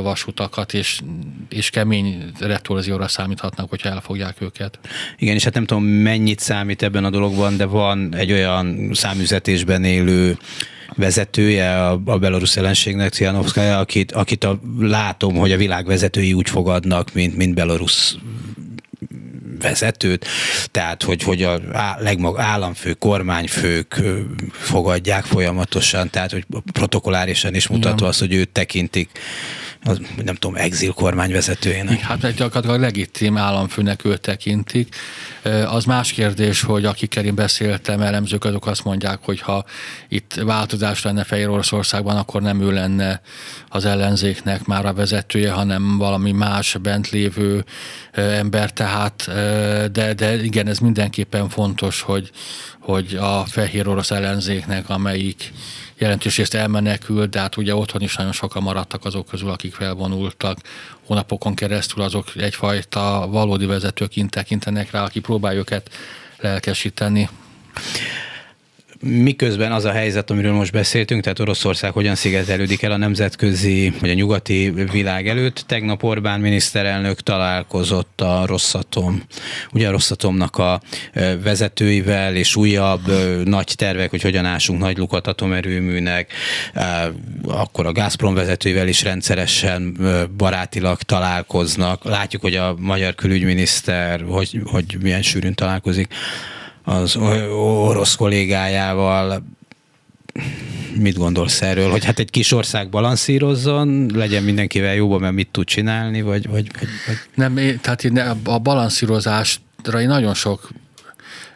vasutakat, 0.03 0.75
és, 0.75 1.01
és 1.49 1.71
kemény 1.71 2.33
retorzióra 2.39 3.09
számíthatnak, 3.09 3.69
hogyha 3.69 3.89
elfogják 3.89 4.37
őket. 4.41 4.79
Igen, 5.19 5.35
és 5.35 5.45
hát 5.45 5.55
nem 5.55 5.65
tudom, 5.65 5.85
mennyit 5.85 6.39
számít 6.39 6.83
ebben 6.83 7.05
a 7.05 7.11
dologban, 7.11 7.57
de 7.57 7.65
van 7.65 8.15
egy 8.15 8.33
olyan 8.33 8.91
számüzetésben 8.93 9.85
élő 9.85 10.37
vezetője 10.97 11.87
a, 11.87 12.01
a 12.05 12.19
belorusz 12.19 12.57
ellenségnek, 12.57 13.13
Cianovszkája, 13.13 13.79
akit, 13.79 14.13
akit 14.13 14.45
a, 14.45 14.61
látom, 14.79 15.35
hogy 15.35 15.53
a 15.53 15.57
világ 15.57 15.87
vezetői 15.87 16.33
úgy 16.33 16.49
fogadnak, 16.49 17.13
mint, 17.13 17.37
mint 17.37 17.55
belorusz 17.55 18.17
vezetőt, 19.63 20.27
tehát 20.71 21.03
hogy, 21.03 21.23
hogy 21.23 21.43
a 21.43 21.61
legmag 21.99 22.39
államfő, 22.39 22.93
kormányfők 22.93 24.01
fogadják 24.51 25.25
folyamatosan, 25.25 26.11
tehát 26.11 26.31
hogy 26.33 26.45
protokollárisan 26.73 27.55
is 27.55 27.69
mutatva 27.69 28.07
azt, 28.07 28.19
hogy 28.19 28.35
őt 28.35 28.49
tekintik 28.49 29.11
az, 29.85 30.01
nem 30.25 30.35
tudom, 30.35 30.57
exil 30.57 30.93
kormányvezetőjének. 30.93 32.01
Hát 32.01 32.25
egy 32.25 32.35
gyakorlatilag 32.35 32.81
legitim 32.81 33.37
államfőnek 33.37 34.05
őt 34.05 34.21
tekintik. 34.21 34.95
Az 35.67 35.85
más 35.85 36.13
kérdés, 36.13 36.63
hogy 36.63 36.85
akikkel 36.85 37.25
én 37.25 37.35
beszéltem, 37.35 38.01
elemzők 38.01 38.45
azok 38.45 38.67
azt 38.67 38.85
mondják, 38.85 39.19
hogy 39.23 39.41
ha 39.41 39.65
itt 40.09 40.35
változás 40.35 41.03
lenne 41.03 41.25
Fehér 41.25 41.49
Oroszországban, 41.49 42.17
akkor 42.17 42.43
nem 42.43 42.61
ő 42.61 42.73
lenne 42.73 43.21
az 43.69 43.85
ellenzéknek 43.85 44.65
már 44.65 44.87
a 44.87 44.93
vezetője, 44.93 45.51
hanem 45.51 45.99
valami 45.99 46.33
más 46.33 46.77
bent 46.83 47.11
lévő 47.11 47.65
ember, 48.13 48.73
tehát 48.73 49.25
de, 49.93 50.15
de 50.15 50.43
igen, 50.43 50.67
ez 50.67 50.79
mindenképpen 50.79 51.49
fontos, 51.49 52.01
hogy, 52.01 52.31
hogy 52.81 53.15
a 53.21 53.45
fehér 53.45 53.89
orosz 53.89 54.11
ellenzéknek, 54.11 54.89
amelyik 54.89 55.53
jelentős 56.03 56.37
részt 56.37 56.55
elmenekült, 56.55 57.31
de 57.31 57.41
hát 57.41 57.57
ugye 57.57 57.75
otthon 57.75 58.03
is 58.03 58.17
nagyon 58.17 58.33
sokan 58.33 58.63
maradtak 58.63 59.05
azok 59.05 59.27
közül, 59.27 59.51
akik 59.51 59.75
felvonultak 59.75 60.59
hónapokon 61.07 61.55
keresztül, 61.55 62.03
azok 62.03 62.27
egyfajta 62.37 63.27
valódi 63.31 63.67
vezetőként 63.67 64.31
tekintenek 64.31 64.91
rá, 64.91 65.03
aki 65.05 65.21
próbálja 65.21 65.59
őket 65.59 65.91
lelkesíteni 66.39 67.29
miközben 69.03 69.73
az 69.73 69.85
a 69.85 69.93
helyzet, 69.93 70.31
amiről 70.31 70.53
most 70.53 70.73
beszéltünk, 70.73 71.23
tehát 71.23 71.39
Oroszország 71.39 71.93
hogyan 71.93 72.15
szigetelődik 72.15 72.83
el 72.83 72.93
a 72.93 72.97
nemzetközi 72.97 73.93
vagy 74.01 74.11
a 74.11 74.15
nyugati 74.15 74.71
világ 74.71 75.29
előtt. 75.29 75.65
Tegnap 75.67 76.03
Orbán 76.03 76.41
miniszterelnök 76.41 77.21
találkozott 77.21 78.21
a 78.21 78.47
Rosszatom, 78.47 79.23
ugye 79.73 79.89
a 79.89 79.91
Rosszatomnak 79.91 80.57
a 80.57 80.81
vezetőivel, 81.43 82.37
és 82.37 82.57
újabb 82.57 83.11
nagy 83.45 83.73
tervek, 83.77 84.11
hogy 84.11 84.23
hogyan 84.23 84.45
ásunk 84.45 84.81
nagy 84.81 84.99
lukat 84.99 85.27
atomerőműnek, 85.27 86.33
akkor 87.47 87.87
a 87.87 87.93
Gazprom 87.93 88.35
vezetőivel 88.35 88.89
is 88.89 89.03
rendszeresen 89.03 89.97
barátilag 90.37 91.03
találkoznak. 91.03 92.05
Látjuk, 92.05 92.43
hogy 92.43 92.57
a 92.57 92.75
magyar 92.79 93.15
külügyminiszter 93.15 94.25
hogy, 94.29 94.61
hogy 94.65 94.97
milyen 95.01 95.23
sűrűn 95.23 95.55
találkozik 95.55 96.09
az 96.85 97.17
orosz 97.17 98.15
kollégájával. 98.15 99.43
Mit 100.95 101.17
gondolsz 101.17 101.63
erről, 101.63 101.91
hogy 101.91 102.05
hát 102.05 102.19
egy 102.19 102.31
kis 102.31 102.53
ország 102.53 102.89
balanszírozzon, 102.89 104.11
legyen 104.15 104.43
mindenkivel 104.43 104.95
jóban, 104.95 105.21
mert 105.21 105.35
mit 105.35 105.49
tud 105.51 105.67
csinálni, 105.67 106.23
vagy... 106.23 106.49
vagy, 106.49 106.71
vagy, 106.79 106.89
vagy... 107.07 107.17
Nem, 107.35 107.81
tehát 107.81 108.05
a 108.45 108.59
balanszírozásra 108.59 110.01
én 110.01 110.09
nagyon 110.09 110.35
sok 110.35 110.71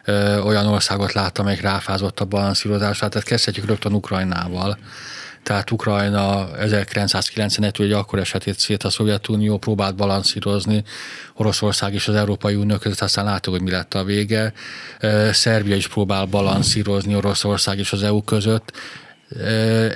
ö, 0.05 0.39
olyan 0.39 0.65
országot 0.65 1.13
láttam, 1.13 1.45
amelyik 1.45 1.63
ráfázott 1.63 2.19
a 2.19 2.25
balanszírozásra, 2.25 3.09
tehát 3.09 3.27
kezdhetjük 3.27 3.65
rögtön 3.65 3.93
Ukrajnával 3.93 4.77
tehát 5.47 5.71
Ukrajna 5.71 6.57
1991 6.57 7.79
ugye 7.79 7.95
akkor 7.95 8.19
esetét 8.19 8.59
szét 8.59 8.83
a 8.83 8.89
Szovjetunió 8.89 9.57
próbált 9.57 9.95
balanszírozni, 9.95 10.83
Oroszország 11.33 11.93
és 11.93 12.07
az 12.07 12.15
Európai 12.15 12.55
Unió 12.55 12.77
között, 12.77 12.99
aztán 12.99 13.25
láttuk, 13.25 13.53
hogy 13.53 13.61
mi 13.61 13.71
lett 13.71 13.93
a 13.93 14.03
vége. 14.03 14.53
Szerbia 15.31 15.75
is 15.75 15.87
próbál 15.87 16.25
balanszírozni 16.25 17.15
Oroszország 17.15 17.77
és 17.77 17.91
az 17.91 18.03
EU 18.03 18.23
között, 18.23 18.71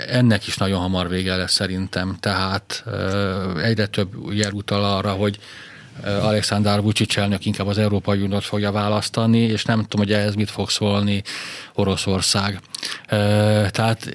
ennek 0.07 0.47
is 0.47 0.57
nagyon 0.57 0.79
hamar 0.79 1.09
vége 1.09 1.35
lesz 1.35 1.53
szerintem. 1.53 2.17
Tehát 2.19 2.83
egyre 3.63 3.85
több 3.85 4.09
jel 4.29 4.51
utal 4.51 4.83
arra, 4.83 5.11
hogy 5.11 5.39
Alexander 6.05 6.81
Vucic 6.81 7.17
elnök 7.17 7.45
inkább 7.45 7.67
az 7.67 7.77
Európai 7.77 8.21
Uniót 8.21 8.43
fogja 8.43 8.71
választani, 8.71 9.39
és 9.39 9.65
nem 9.65 9.81
tudom, 9.81 10.05
hogy 10.05 10.15
ehhez 10.15 10.35
mit 10.35 10.49
fog 10.49 10.69
szólni 10.69 11.21
Oroszország. 11.73 12.59
Tehát 13.71 14.13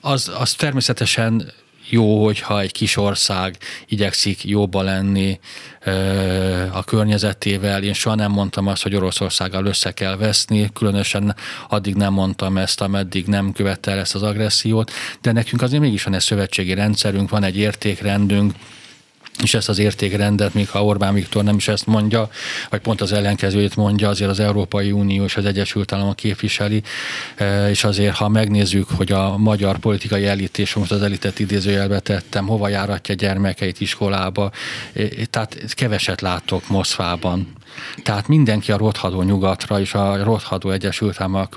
az, 0.00 0.32
az 0.38 0.52
természetesen 0.52 1.52
jó, 1.90 2.24
hogyha 2.24 2.60
egy 2.60 2.72
kis 2.72 2.96
ország 2.96 3.56
igyekszik 3.86 4.44
jobban 4.44 4.84
lenni 4.84 5.40
a 6.72 6.84
környezetével. 6.84 7.82
Én 7.82 7.92
soha 7.92 8.14
nem 8.14 8.30
mondtam 8.30 8.66
azt, 8.66 8.82
hogy 8.82 8.94
Oroszországgal 8.94 9.66
össze 9.66 9.90
kell 9.90 10.16
veszni, 10.16 10.70
különösen 10.72 11.36
addig 11.68 11.94
nem 11.94 12.12
mondtam 12.12 12.56
ezt, 12.56 12.80
ameddig 12.80 13.26
nem 13.26 13.52
követte 13.52 13.90
el 13.90 13.98
ezt 13.98 14.14
az 14.14 14.22
agressziót, 14.22 14.92
de 15.20 15.32
nekünk 15.32 15.62
azért 15.62 15.82
mégis 15.82 16.02
van 16.02 16.14
egy 16.14 16.20
szövetségi 16.20 16.74
rendszerünk, 16.74 17.30
van 17.30 17.42
egy 17.42 17.56
értékrendünk, 17.56 18.52
és 19.42 19.54
ezt 19.54 19.68
az 19.68 19.78
értékrendet, 19.78 20.54
még 20.54 20.68
ha 20.68 20.84
Orbán 20.84 21.14
Viktor 21.14 21.44
nem 21.44 21.56
is 21.56 21.68
ezt 21.68 21.86
mondja, 21.86 22.28
vagy 22.70 22.80
pont 22.80 23.00
az 23.00 23.12
ellenkezőjét 23.12 23.76
mondja, 23.76 24.08
azért 24.08 24.30
az 24.30 24.40
Európai 24.40 24.92
Unió 24.92 25.24
és 25.24 25.36
az 25.36 25.44
Egyesült 25.44 25.92
Államok 25.92 26.16
képviseli, 26.16 26.82
e, 27.36 27.70
és 27.70 27.84
azért, 27.84 28.14
ha 28.14 28.28
megnézzük, 28.28 28.88
hogy 28.90 29.12
a 29.12 29.36
magyar 29.36 29.78
politikai 29.78 30.26
elit, 30.26 30.58
és 30.58 30.74
most 30.74 30.92
az 30.92 31.02
elitet 31.02 31.38
idézőjelbe 31.38 32.00
tettem, 32.00 32.46
hova 32.46 32.68
járatja 32.68 33.14
gyermekeit 33.14 33.80
iskolába, 33.80 34.50
e, 34.92 35.02
e, 35.02 35.08
tehát 35.30 35.74
keveset 35.74 36.20
látok 36.20 36.68
Moszkvában 36.68 37.54
tehát 38.02 38.28
mindenki 38.28 38.72
a 38.72 38.76
rothadó 38.76 39.22
nyugatra 39.22 39.80
és 39.80 39.94
a 39.94 40.24
rothadó 40.24 40.70
Egyesült 40.70 41.20
Államok 41.20 41.54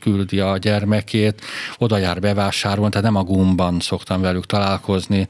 küldi 0.00 0.40
a 0.40 0.56
gyermekét, 0.56 1.40
oda 1.78 1.98
jár 1.98 2.20
bevásárolni, 2.20 2.90
tehát 2.90 3.06
nem 3.06 3.16
a 3.16 3.22
gumban 3.22 3.80
szoktam 3.80 4.20
velük 4.20 4.46
találkozni. 4.46 5.28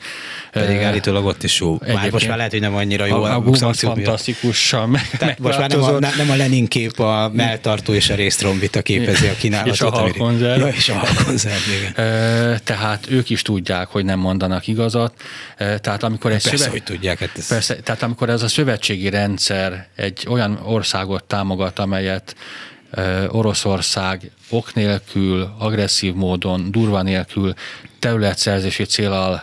Pedig 0.53 0.77
állítólag 0.77 1.25
ott 1.25 1.43
is 1.43 1.61
jó. 1.61 1.79
Már 1.87 2.11
most 2.11 2.29
már 2.29 2.37
lehet, 2.37 2.53
hogy 2.53 2.61
nem 2.61 2.75
annyira 2.75 3.07
jó. 3.07 3.23
A, 3.23 3.35
a 3.35 3.41
gum 3.41 3.73
fantasztikusan 3.73 4.89
meg, 4.89 5.37
Most 5.39 5.59
már 5.59 5.71
nem 5.71 5.83
a, 5.83 5.99
nem 5.99 6.31
a 6.31 6.37
Lenin 6.37 6.67
kép, 6.67 6.99
a 6.99 7.31
melltartó 7.33 7.93
és 7.93 8.11
a 8.11 8.15
résztrombita 8.15 8.83
képezi 8.83 9.27
a 9.27 9.35
kínálatot. 9.39 9.73
és 9.75 9.81
a 9.81 9.91
halkonzerv. 9.91 10.61
Ja, 10.61 10.67
és 10.67 10.89
a 10.89 10.95
halkonzerv, 10.95 11.63
igen. 11.79 12.61
Tehát 12.65 13.07
ők 13.11 13.31
is 13.31 13.43
tudják, 13.43 13.89
hogy 13.89 14.05
nem 14.05 14.19
mondanak 14.19 14.67
igazat. 14.67 15.15
Tehát 15.57 16.03
amikor 16.03 16.31
egy 16.31 16.43
persze, 16.43 16.57
szövet... 16.57 16.73
hogy 16.73 16.83
tudják. 16.83 17.19
Hát 17.19 17.31
ez... 17.37 17.49
Persze, 17.49 17.75
tehát 17.75 18.03
amikor 18.03 18.29
ez 18.29 18.43
a 18.43 18.49
szövetségi 18.49 19.09
rendszer 19.09 19.89
egy 19.97 20.27
olyan 20.31 20.59
országot 20.65 21.25
támogat, 21.25 21.79
amelyet 21.79 22.37
Oroszország 23.29 24.31
ok 24.51 24.75
nélkül, 24.75 25.55
agresszív 25.59 26.15
módon, 26.15 26.71
durva 26.71 27.03
nélkül 27.03 27.55
területszerzési 27.99 28.85
célal 28.85 29.43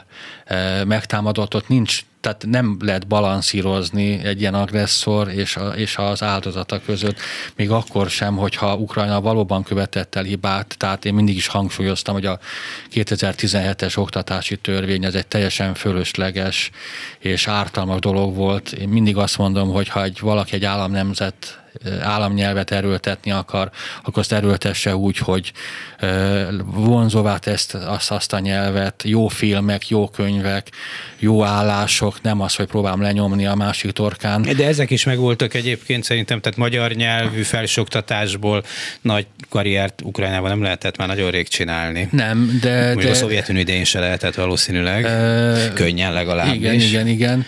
megtámadott, 0.83 1.55
ott 1.55 1.67
nincs 1.67 2.01
tehát 2.27 2.45
nem 2.45 2.77
lehet 2.81 3.07
balanszírozni 3.07 4.23
egy 4.23 4.39
ilyen 4.39 4.53
agresszor 4.53 5.29
és, 5.29 5.55
a, 5.55 5.67
és 5.67 5.97
az 5.97 6.23
áldozata 6.23 6.81
között, 6.85 7.19
még 7.55 7.71
akkor 7.71 8.09
sem, 8.09 8.35
hogyha 8.35 8.75
Ukrajna 8.75 9.21
valóban 9.21 9.63
követett 9.63 10.15
el 10.15 10.23
hibát, 10.23 10.75
tehát 10.77 11.05
én 11.05 11.13
mindig 11.13 11.35
is 11.35 11.47
hangsúlyoztam, 11.47 12.13
hogy 12.13 12.25
a 12.25 12.39
2017-es 12.93 13.97
oktatási 13.97 14.57
törvény 14.57 15.03
ez 15.03 15.15
egy 15.15 15.27
teljesen 15.27 15.73
fölösleges 15.73 16.71
és 17.19 17.47
ártalmas 17.47 17.99
dolog 17.99 18.35
volt. 18.35 18.71
Én 18.71 18.89
mindig 18.89 19.17
azt 19.17 19.37
mondom, 19.37 19.69
hogy 19.69 19.87
ha 19.87 20.03
egy 20.03 20.19
valaki 20.19 20.55
egy 20.55 20.65
államnemzet 20.65 21.61
államnyelvet 22.01 22.71
erőltetni 22.71 23.31
akar, 23.31 23.69
akkor 24.03 24.19
azt 24.19 24.33
erőltesse 24.33 24.95
úgy, 24.95 25.17
hogy 25.17 25.51
vonzóvá 26.65 27.37
tesz 27.37 27.73
azt, 27.73 28.11
azt 28.11 28.33
a 28.33 28.39
nyelvet, 28.39 29.03
jó 29.05 29.27
filmek, 29.27 29.89
jó 29.89 30.09
könyvek, 30.09 30.69
jó 31.19 31.43
állások, 31.43 32.21
nem 32.21 32.41
az, 32.41 32.55
hogy 32.55 32.65
próbálom 32.65 33.01
lenyomni 33.01 33.45
a 33.45 33.55
másik 33.55 33.91
torkán. 33.91 34.41
De 34.41 34.67
ezek 34.67 34.89
is 34.89 35.03
megvoltak 35.03 35.53
egyébként 35.53 36.03
szerintem, 36.03 36.39
tehát 36.41 36.57
magyar 36.57 36.91
nyelvű 36.91 37.41
felsőoktatásból 37.41 38.63
nagy 39.01 39.27
karriert 39.49 40.01
Ukrajnában 40.01 40.49
nem 40.49 40.61
lehetett 40.61 40.97
már 40.97 41.07
nagyon 41.07 41.31
rég 41.31 41.47
csinálni. 41.47 42.07
Nem, 42.11 42.57
de... 42.61 42.85
Mondjuk 42.85 43.03
de... 43.03 43.09
a 43.09 43.13
Szovjetunió 43.13 43.61
idején 43.61 43.83
se 43.83 43.99
lehetett 43.99 44.35
valószínűleg, 44.35 45.05
e... 45.05 45.71
könnyen 45.73 46.13
legalábbis. 46.13 46.55
Igen, 46.55 46.73
igen, 46.73 47.07
igen 47.07 47.45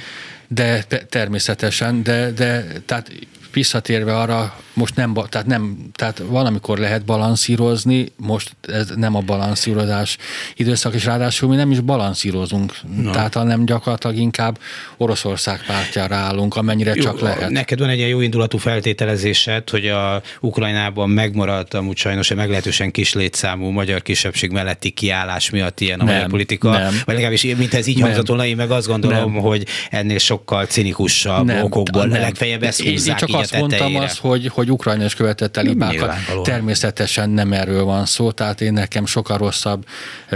de 0.50 0.84
természetesen, 1.10 2.04
de, 2.04 2.32
de 2.32 2.66
tehát 2.86 3.12
visszatérve 3.60 4.18
arra, 4.18 4.56
most 4.80 4.96
nem, 4.96 5.14
tehát 5.30 5.48
nem, 5.48 5.78
tehát 5.94 6.22
valamikor 6.28 6.78
lehet 6.78 7.06
balanszírozni, 7.06 8.06
most 8.16 8.56
ez 8.62 8.90
nem 8.96 9.16
a 9.16 9.20
balanszírozás 9.20 10.18
időszak, 10.56 10.94
és 10.94 11.06
ráadásul 11.06 11.50
mi 11.50 11.56
nem 11.56 11.72
is 11.72 11.80
balanszírozunk, 11.80 12.74
no. 12.96 13.12
tehát 13.12 13.34
hanem 13.34 13.66
gyakorlatilag 13.66 14.16
inkább 14.16 14.60
Oroszország 14.98 15.66
pártjára 15.68 16.16
állunk, 16.16 16.56
amennyire 16.56 16.94
jó, 16.96 17.04
csak 17.04 17.20
lehet. 17.20 17.50
Neked 17.50 17.80
van 17.80 17.90
egy 17.90 17.98
ilyen 17.98 18.10
jó 18.10 18.22
indulatú 18.22 18.58
feltételezésed, 18.58 19.70
hogy 19.70 19.88
a 19.88 20.22
Ukrajnában 20.40 21.10
megmaradt 21.10 21.74
amúgy 21.74 21.98
sajnos 21.98 22.32
egy 22.32 22.38
meglehetősen 22.38 22.92
kis 22.92 23.14
létszámú 23.14 23.70
magyar 23.70 24.02
kisebbség 24.02 24.52
melletti 24.52 24.90
kiállás 24.90 25.50
miatt 25.50 25.80
ilyen 25.80 26.00
a 26.00 26.04
nem, 26.04 26.14
magyar 26.14 26.30
politika, 26.30 26.72
nem. 26.72 26.94
vagy 27.06 27.16
legalábbis 27.16 27.44
mint 27.44 27.74
ez 27.74 27.88
így 27.88 28.02
hangzott 28.02 28.28
volna, 28.28 28.46
én 28.46 28.56
meg 28.56 28.72
azt 28.72 28.88
gondolom, 28.88 29.34
nem. 29.34 29.42
hogy 29.42 29.66
ennél 29.90 30.18
sokkal 30.18 30.66
cinikusabb 30.66 31.46
nem, 31.46 31.64
okokból 31.64 32.06
nem. 32.06 32.22
legfeljebb 32.22 32.64
ezt 32.64 32.82
én, 32.82 32.98
én 33.08 33.16
csak 33.16 33.30
azt 33.34 33.58
mondtam 33.58 33.96
azt, 33.96 34.18
hogy, 34.20 34.48
hogy 34.48 34.69
Ukrajna 34.70 35.04
is 35.04 35.16
követett 35.16 35.58
el 35.58 35.64
hibákat. 35.64 36.16
Természetesen 36.44 37.30
nem 37.30 37.54
erről 37.54 37.84
van 37.84 38.06
szó, 38.06 38.32
tehát 38.32 38.62
én 38.62 38.74
nekem 38.74 39.06
sokkal 39.06 39.38
rosszabb 39.38 39.86
ö, 40.30 40.36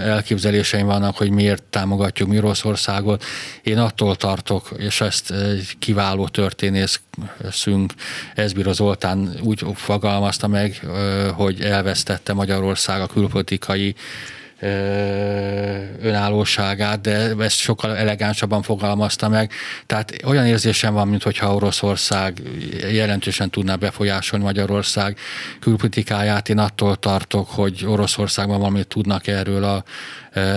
elképzeléseim 0.00 0.86
vannak, 0.86 1.16
hogy 1.16 1.30
miért 1.30 1.62
támogatjuk 1.62 2.28
mi 2.28 2.38
Oroszországot. 2.38 3.24
Én 3.62 3.78
attól 3.78 4.16
tartok, 4.16 4.70
és 4.76 5.00
ezt 5.00 5.32
kiváló 5.78 6.28
történészünk 6.28 7.92
Ezbiro 8.34 8.72
Zoltán 8.72 9.38
úgy 9.42 9.64
fogalmazta 9.74 10.46
meg, 10.46 10.80
hogy 11.34 11.60
elvesztette 11.60 12.32
Magyarország 12.32 13.00
a 13.00 13.06
külpolitikai 13.06 13.94
önállóságát, 16.00 17.00
de 17.00 17.34
ezt 17.38 17.56
sokkal 17.56 17.96
elegánsabban 17.96 18.62
fogalmazta 18.62 19.28
meg. 19.28 19.52
Tehát 19.86 20.12
olyan 20.24 20.46
érzésem 20.46 20.94
van, 20.94 21.08
mintha 21.08 21.54
Oroszország 21.54 22.42
jelentősen 22.92 23.50
tudná 23.50 23.74
befolyásolni 23.74 24.44
Magyarország 24.44 25.18
külpolitikáját. 25.60 26.48
Én 26.48 26.58
attól 26.58 26.96
tartok, 26.96 27.50
hogy 27.50 27.84
Oroszországban 27.86 28.58
valamit 28.58 28.86
tudnak 28.86 29.26
erről 29.26 29.64
a 29.64 29.84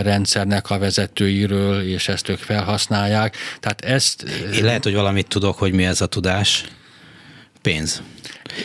rendszernek 0.01 0.69
a 0.69 0.77
vezetőiről, 0.77 1.81
és 1.81 2.07
ezt 2.07 2.29
ők 2.29 2.39
felhasználják. 2.39 3.35
Tehát 3.59 3.81
ezt... 3.81 4.21
Én 4.53 4.63
lehet, 4.63 4.83
hogy 4.83 4.93
valamit 4.93 5.27
tudok, 5.27 5.57
hogy 5.57 5.73
mi 5.73 5.85
ez 5.85 6.01
a 6.01 6.05
tudás. 6.05 6.65
Pénz. 7.61 8.01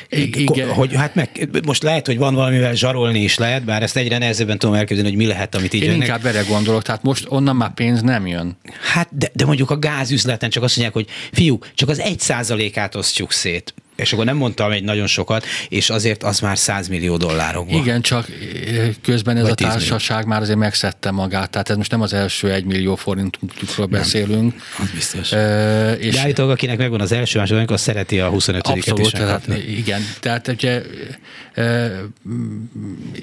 Igen. 0.09 0.69
Hogy 0.69 0.95
hát 0.95 1.15
meg, 1.15 1.49
most 1.67 1.83
lehet, 1.83 2.07
hogy 2.07 2.19
van 2.19 2.35
valamivel 2.35 2.75
zsarolni 2.75 3.21
is 3.21 3.39
lehet, 3.39 3.65
bár 3.65 3.83
ezt 3.83 3.97
egyre 3.97 4.19
nehezebben 4.19 4.59
tudom 4.59 4.75
elképzelni, 4.75 5.09
hogy 5.09 5.19
mi 5.19 5.27
lehet, 5.27 5.55
amit 5.55 5.75
így 5.75 5.83
Én 5.83 5.89
jönnek. 5.91 6.07
inkább 6.07 6.27
erre 6.27 6.43
gondolok, 6.49 6.83
tehát 6.83 7.03
most 7.03 7.27
onnan 7.29 7.57
már 7.57 7.75
pénz 7.75 8.03
nem 8.03 8.27
jön. 8.27 8.57
Hát, 8.93 9.09
de, 9.11 9.31
de 9.33 9.45
mondjuk 9.45 9.71
a 9.71 9.79
gázüzleten 9.79 10.51
csak 10.51 10.63
azt 10.63 10.77
mondják, 10.77 10.97
hogy 10.97 11.15
fiú, 11.33 11.59
csak 11.75 11.89
az 11.89 12.01
egy 12.01 12.21
százalékát 12.21 12.95
osztjuk 12.95 13.33
szét 13.33 13.75
és 13.97 14.13
akkor 14.13 14.25
nem 14.25 14.37
mondtam 14.37 14.71
egy 14.71 14.83
nagyon 14.85 15.07
sokat, 15.07 15.45
és 15.69 15.91
azért 15.91 16.23
az 16.23 16.41
már 16.41 16.59
100 16.59 16.89
millió 16.89 17.17
dollárokban. 17.17 17.81
Igen, 17.81 18.01
csak 18.01 18.27
eh, 18.29 18.89
közben 19.03 19.37
ez 19.37 19.43
Vagy 19.43 19.51
a 19.51 19.55
társaság 19.55 20.17
millió. 20.17 20.33
már 20.33 20.43
azért 20.43 20.59
megszedte 20.59 21.11
magát, 21.11 21.51
tehát 21.51 21.71
ez 21.71 21.77
most 21.77 21.91
nem 21.91 22.01
az 22.01 22.13
első 22.13 22.53
egy 22.53 22.65
millió 22.65 22.95
forintokról 22.95 23.87
beszélünk. 23.87 24.55
Az 24.79 24.91
biztos. 24.91 25.33
E, 25.33 25.93
és 25.93 26.15
De 26.15 26.21
állítólag, 26.21 26.51
akinek 26.51 26.79
megvan 26.79 27.01
az 27.01 27.13
első 27.13 27.39
második, 27.39 27.71
az 27.71 27.81
szereti 27.81 28.21
a 28.21 28.29
25 28.29 28.67
Abszolút, 28.67 29.13
tehát, 29.13 29.47
igen. 29.69 30.01
Tehát 30.21 30.49
ugye 30.49 30.83
e, 31.55 31.91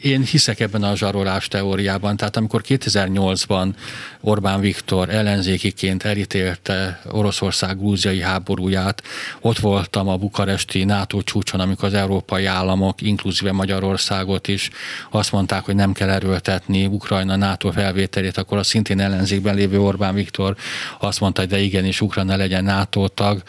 én 0.02 0.24
hiszek 0.24 0.60
ebben 0.60 0.84
a 0.84 0.96
zsarolás 0.96 1.48
teóriában, 1.48 2.18
tehát 2.18 2.38
amikor 2.38 2.62
2008-ban 2.68 3.74
Orbán 4.22 4.60
Viktor 4.60 5.10
ellenzékiként 5.10 6.04
elítélte 6.04 7.02
Oroszország 7.12 7.78
grúziai 7.78 8.22
háborúját, 8.22 9.04
ott 9.42 9.60
voltam 9.60 10.08
a 10.08 10.18
Bukarest 10.18 10.61
budapesti 10.62 10.84
NATO 10.84 11.22
csúcson, 11.22 11.60
amikor 11.60 11.88
az 11.88 11.94
európai 11.94 12.46
államok, 12.46 13.02
inkluzíve 13.02 13.52
Magyarországot 13.52 14.48
is 14.48 14.70
azt 15.12 15.32
mondták, 15.32 15.64
hogy 15.64 15.76
nem 15.76 15.94
kell 15.94 16.10
erőltetni 16.10 16.86
Ukrajna 16.86 17.36
NATO 17.36 17.72
felvételét, 17.72 18.38
akkor 18.38 18.58
a 18.58 18.64
szintén 18.64 19.00
ellenzékben 19.00 19.56
lévő 19.56 19.80
Orbán 19.80 20.14
Viktor 20.14 20.56
azt 21.00 21.20
mondta, 21.20 21.42
hogy 21.42 21.50
de 21.50 21.60
igenis 21.60 22.02
Ukrajna 22.02 22.36
legyen 22.36 22.64
NATO 22.64 23.08
tag, 23.08 23.44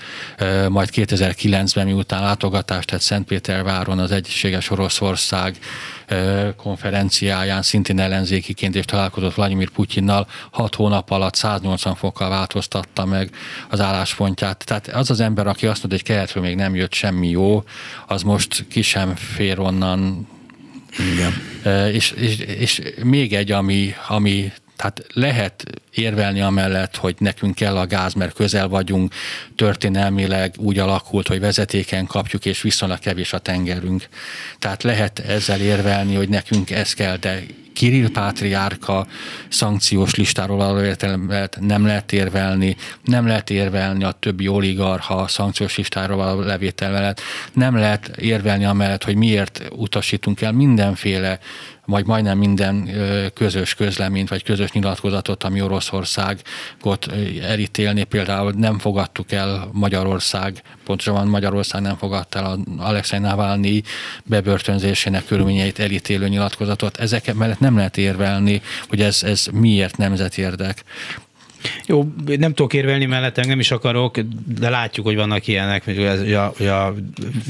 majd 0.68 0.88
2009-ben 0.92 1.86
miután 1.86 2.22
látogatást 2.22 2.88
tett 2.88 3.00
Szentpéterváron 3.00 3.98
az 3.98 4.10
Egységes 4.10 4.70
Oroszország 4.70 5.56
konferenciáján 6.57 7.62
szintén 7.62 7.98
ellenzékiként 7.98 8.74
és 8.74 8.84
találkozott 8.84 9.34
Vladimir 9.34 9.70
Putyinnal, 9.70 10.26
hat 10.50 10.74
hónap 10.74 11.11
alatt 11.11 11.34
180 11.34 11.94
fokkal 11.94 12.28
változtatta 12.28 13.05
meg 13.05 13.30
az 13.68 13.80
álláspontját. 13.80 14.64
Tehát 14.64 14.88
az 14.88 15.11
az 15.11 15.20
ember, 15.20 15.46
aki 15.46 15.66
azt 15.66 15.80
mondja, 15.82 15.98
hogy 15.98 16.14
keletről 16.14 16.42
még 16.42 16.57
nem 16.57 16.74
jött 16.74 16.92
semmi 16.92 17.28
jó, 17.28 17.64
az 18.07 18.22
most 18.22 18.64
ki 18.68 18.82
sem 18.82 19.14
fér 19.14 19.59
onnan 19.59 20.28
igen. 20.98 21.32
És, 21.92 22.11
és, 22.11 22.38
és 22.38 22.82
még 23.03 23.34
egy, 23.34 23.53
ami, 23.53 23.94
ami 24.09 24.53
tehát 24.83 25.07
lehet 25.14 25.64
érvelni 25.95 26.41
amellett, 26.41 26.97
hogy 26.97 27.14
nekünk 27.18 27.55
kell 27.55 27.76
a 27.76 27.87
gáz, 27.87 28.14
mert 28.14 28.35
közel 28.35 28.68
vagyunk, 28.68 29.14
történelmileg 29.57 30.55
úgy 30.59 30.78
alakult, 30.78 31.28
hogy 31.28 31.41
vezetéken 31.41 32.07
kapjuk, 32.07 32.45
és 32.45 32.62
viszonylag 32.62 32.99
kevés 32.99 33.33
a 33.33 33.39
tengerünk. 33.39 34.09
Tehát 34.59 34.83
lehet 34.83 35.18
ezzel 35.18 35.61
érvelni, 35.61 36.14
hogy 36.14 36.28
nekünk 36.28 36.70
ez 36.70 36.93
kell, 36.93 37.16
de 37.16 37.43
Kirill 37.72 38.11
Pátriárka 38.11 39.07
szankciós 39.49 40.14
listáról 40.14 40.57
való 40.57 40.95
nem 41.61 41.87
lehet 41.87 42.12
érvelni, 42.12 42.76
nem 43.05 43.26
lehet 43.26 43.51
érvelni 43.51 44.05
a 44.05 44.12
többi 44.12 44.49
oligarha 44.49 45.28
szankciós 45.28 45.76
listáról 45.76 46.16
való 46.16 46.41
levétel 46.41 46.91
mellett, 46.91 47.20
nem 47.53 47.76
lehet 47.76 48.09
érvelni 48.16 48.64
amellett, 48.64 49.05
hogy 49.05 49.16
miért 49.16 49.62
utasítunk 49.70 50.41
el 50.41 50.53
mindenféle 50.53 51.39
vagy 51.87 52.07
majdnem 52.07 52.39
minden 52.39 52.91
közös 53.35 53.74
közleményt, 53.74 54.28
vagy 54.28 54.43
közös 54.43 54.72
nyilatkozatot, 54.72 55.45
ami 55.45 55.62
Oroszországot 55.62 57.07
elítélni. 57.43 58.05
Például 58.05 58.53
nem 58.57 58.78
fogadtuk 58.78 59.33
el 59.33 59.68
Magyarország, 59.72 60.62
pontosabban 60.85 61.26
Magyarország 61.26 61.83
nem 61.83 61.97
fogadta 61.97 62.39
el 62.39 62.59
Alexei 62.78 63.18
Navalnyi 63.18 63.83
bebörtönzésének 64.24 65.24
körülményeit 65.24 65.78
elítélő 65.78 66.28
nyilatkozatot. 66.28 66.97
Ezek 66.97 67.35
mellett 67.35 67.61
nem 67.61 67.76
lehet 67.76 67.97
érvelni, 67.97 68.62
hogy 68.89 69.01
ez, 69.01 69.22
ez 69.22 69.47
miért 69.53 69.97
nemzeti 69.97 70.41
érdek. 70.41 70.85
Jó, 71.86 72.12
nem 72.38 72.54
tudok 72.54 72.72
érvelni 72.72 73.04
mellettem, 73.06 73.48
nem 73.48 73.60
is 73.60 73.70
akarok, 73.70 74.18
de 74.58 74.68
látjuk, 74.68 75.06
hogy 75.06 75.16
vannak 75.16 75.46
ilyenek, 75.46 75.84
hogy 75.84 76.04
a, 76.34 76.52
a, 76.58 76.86
a 76.86 76.94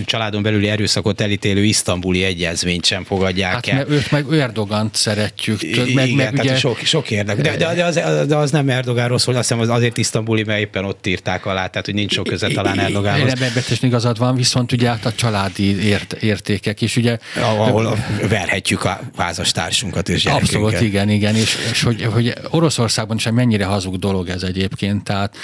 családon 0.04 0.42
belüli 0.42 0.68
erőszakot 0.68 1.20
elítélő 1.20 1.64
isztambuli 1.64 2.24
egyezményt 2.24 2.84
sem 2.84 3.04
fogadják 3.04 3.52
hát 3.52 3.66
el. 3.66 3.76
Mert 3.76 3.90
őt 3.90 4.10
meg 4.10 4.26
Erdogant 4.32 4.94
szeretjük. 4.94 5.60
Meg, 5.94 6.08
Igen, 6.08 6.34
meg 6.34 6.44
ugye... 6.44 6.56
sok, 6.56 6.78
sok 6.78 7.10
érdek. 7.10 7.40
De, 7.40 7.56
de, 7.56 7.74
de, 7.74 7.84
az, 7.84 7.94
de 8.26 8.36
az 8.36 8.50
nem 8.50 8.68
Erdogánról 8.68 9.18
szól, 9.18 9.34
azt 9.34 9.48
hiszem 9.48 9.62
az 9.62 9.68
azért 9.68 9.98
isztambuli, 9.98 10.42
mert 10.44 10.60
éppen 10.60 10.84
ott 10.84 11.06
írták 11.06 11.46
alá, 11.46 11.66
tehát 11.66 11.84
hogy 11.84 11.94
nincs 11.94 12.12
sok 12.12 12.26
köze 12.26 12.48
talán 12.48 12.78
Erdogánhoz. 12.78 13.30
Ebben 13.30 13.50
betesen 13.54 13.88
igazad 13.88 14.18
van, 14.18 14.36
viszont 14.36 14.72
ugye 14.72 14.88
hát 14.88 15.04
a 15.04 15.12
családi 15.12 15.84
ért, 15.84 16.12
értékek 16.12 16.80
is, 16.80 16.96
ugye. 16.96 17.18
Ahol 17.36 17.96
verhetjük 18.28 18.84
a 18.84 19.00
házastársunkat 19.16 20.08
és 20.08 20.24
Abszolút, 20.24 20.80
igen, 20.80 21.08
igen, 21.08 21.36
és, 21.36 21.56
és 21.70 21.82
hogy, 21.82 22.02
hogy 22.02 22.34
Oroszországban 22.50 23.16
is 23.16 23.28
mennyire 23.30 23.64
hazug 23.64 23.98
dolog 24.02 24.28
ez 24.28 24.42
egyébként. 24.42 25.04
Tehát 25.04 25.36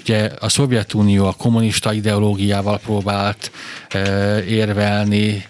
ugye 0.00 0.30
a 0.40 0.48
Szovjetunió 0.48 1.26
a 1.26 1.34
kommunista 1.38 1.92
ideológiával 1.92 2.78
próbált 2.78 3.50
érvelni, 4.48 5.44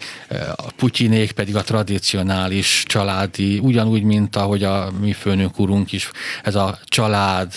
a 0.57 0.73
Putyinék 0.77 1.33
pedig 1.33 1.57
a 1.57 1.63
tradicionális 1.63 2.85
családi, 2.87 3.59
ugyanúgy, 3.59 4.03
mint 4.03 4.37
ahogy 4.37 4.63
a 4.63 4.93
mi 5.01 5.13
főnök 5.13 5.59
urunk 5.59 5.93
is, 5.93 6.11
ez 6.43 6.55
a 6.55 6.79
család, 6.85 7.53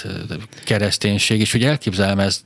kereszténység, 0.64 1.40
és 1.40 1.52
hogy 1.52 1.64
elképzelem 1.64 2.20
ezt 2.20 2.42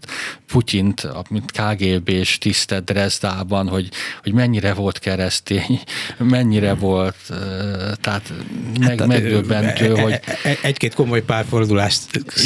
Putyint, 0.47 1.07
mint 1.29 1.51
KGB 1.51 2.09
és 2.09 2.37
tisztelt 2.37 2.83
Dresdában, 2.83 3.67
hogy, 3.67 3.89
hogy 4.23 4.33
mennyire 4.33 4.73
volt 4.73 4.99
keresztény, 4.99 5.79
mennyire 6.17 6.73
volt, 6.73 7.15
tehát 8.01 8.33
meg, 8.79 8.99
hát, 8.99 9.07
megdöbbentő, 9.07 9.95
hogy... 9.95 10.19
Egy-két 10.61 10.93
komoly 10.93 11.21
párfordulást 11.21 12.01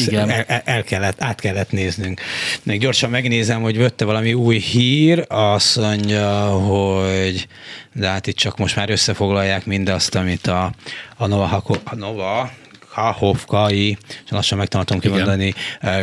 igen. 0.08 0.30
El, 0.30 0.62
el 0.66 0.84
kellett, 0.84 1.22
át 1.22 1.40
kellett 1.40 1.72
néznünk. 1.72 2.22
Még 2.64 2.80
gyorsan 2.80 3.10
megnézem, 3.10 3.62
hogy 3.62 3.78
vette 3.78 4.06
valami 4.06 4.34
új 4.34 4.58
hír, 4.58 5.26
azt 5.28 5.76
mondja, 5.88 6.46
hogy 6.50 7.48
de 7.94 8.08
hát 8.08 8.28
itt 8.28 8.36
csak 8.36 8.58
most 8.58 8.76
már 8.76 8.90
összefoglalják 8.90 9.66
mindazt, 9.66 10.16
amit 10.16 10.48
a, 10.48 10.72
a 11.18 11.28
Nova, 11.28 11.64
a 11.84 11.96
Nova 11.96 12.52
Kahovkai, 12.94 13.98
és 14.26 14.30
lassan 14.30 14.58
megtanultam 14.58 15.00
kimondani, 15.00 15.54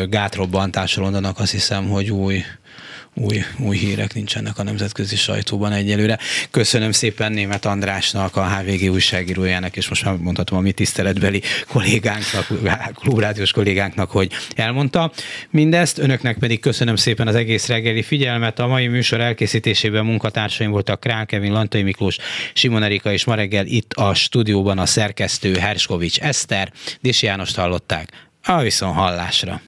gátrobbantásról 0.04 1.04
mondanak, 1.04 1.38
azt 1.38 1.50
hiszem, 1.50 1.88
hogy 1.88 2.10
új 2.10 2.44
új, 3.14 3.44
új 3.58 3.76
hírek 3.76 4.14
nincsenek 4.14 4.58
a 4.58 4.62
nemzetközi 4.62 5.16
sajtóban 5.16 5.72
egyelőre. 5.72 6.18
Köszönöm 6.50 6.92
szépen 6.92 7.32
Német 7.32 7.64
Andrásnak, 7.64 8.36
a 8.36 8.56
HVG 8.56 8.90
újságírójának, 8.90 9.76
és 9.76 9.88
most 9.88 10.04
már 10.04 10.16
mondhatom 10.16 10.58
a 10.58 10.60
mi 10.60 10.72
tiszteletbeli 10.72 11.42
kollégánknak, 11.68 12.46
klubrádiós 12.94 13.52
kollégánknak, 13.52 14.10
hogy 14.10 14.32
elmondta 14.54 15.12
mindezt. 15.50 15.98
Önöknek 15.98 16.38
pedig 16.38 16.60
köszönöm 16.60 16.96
szépen 16.96 17.26
az 17.26 17.34
egész 17.34 17.66
reggeli 17.66 18.02
figyelmet. 18.02 18.58
A 18.58 18.66
mai 18.66 18.86
műsor 18.86 19.20
elkészítésében 19.20 20.04
munkatársaim 20.04 20.70
voltak 20.70 21.00
Král 21.00 21.26
Kevin, 21.26 21.52
Lantai 21.52 21.82
Miklós, 21.82 22.16
Simon 22.52 22.82
Erika 22.82 23.12
és 23.12 23.24
ma 23.24 23.34
reggel 23.34 23.66
itt 23.66 23.92
a 23.92 24.14
stúdióban 24.14 24.78
a 24.78 24.86
szerkesztő 24.86 25.54
Herskovics 25.54 26.20
Eszter, 26.20 26.72
Disi 27.00 27.26
Jánost 27.26 27.56
hallották. 27.56 28.28
A 28.46 28.60
viszon 28.60 28.92
hallásra. 28.92 29.60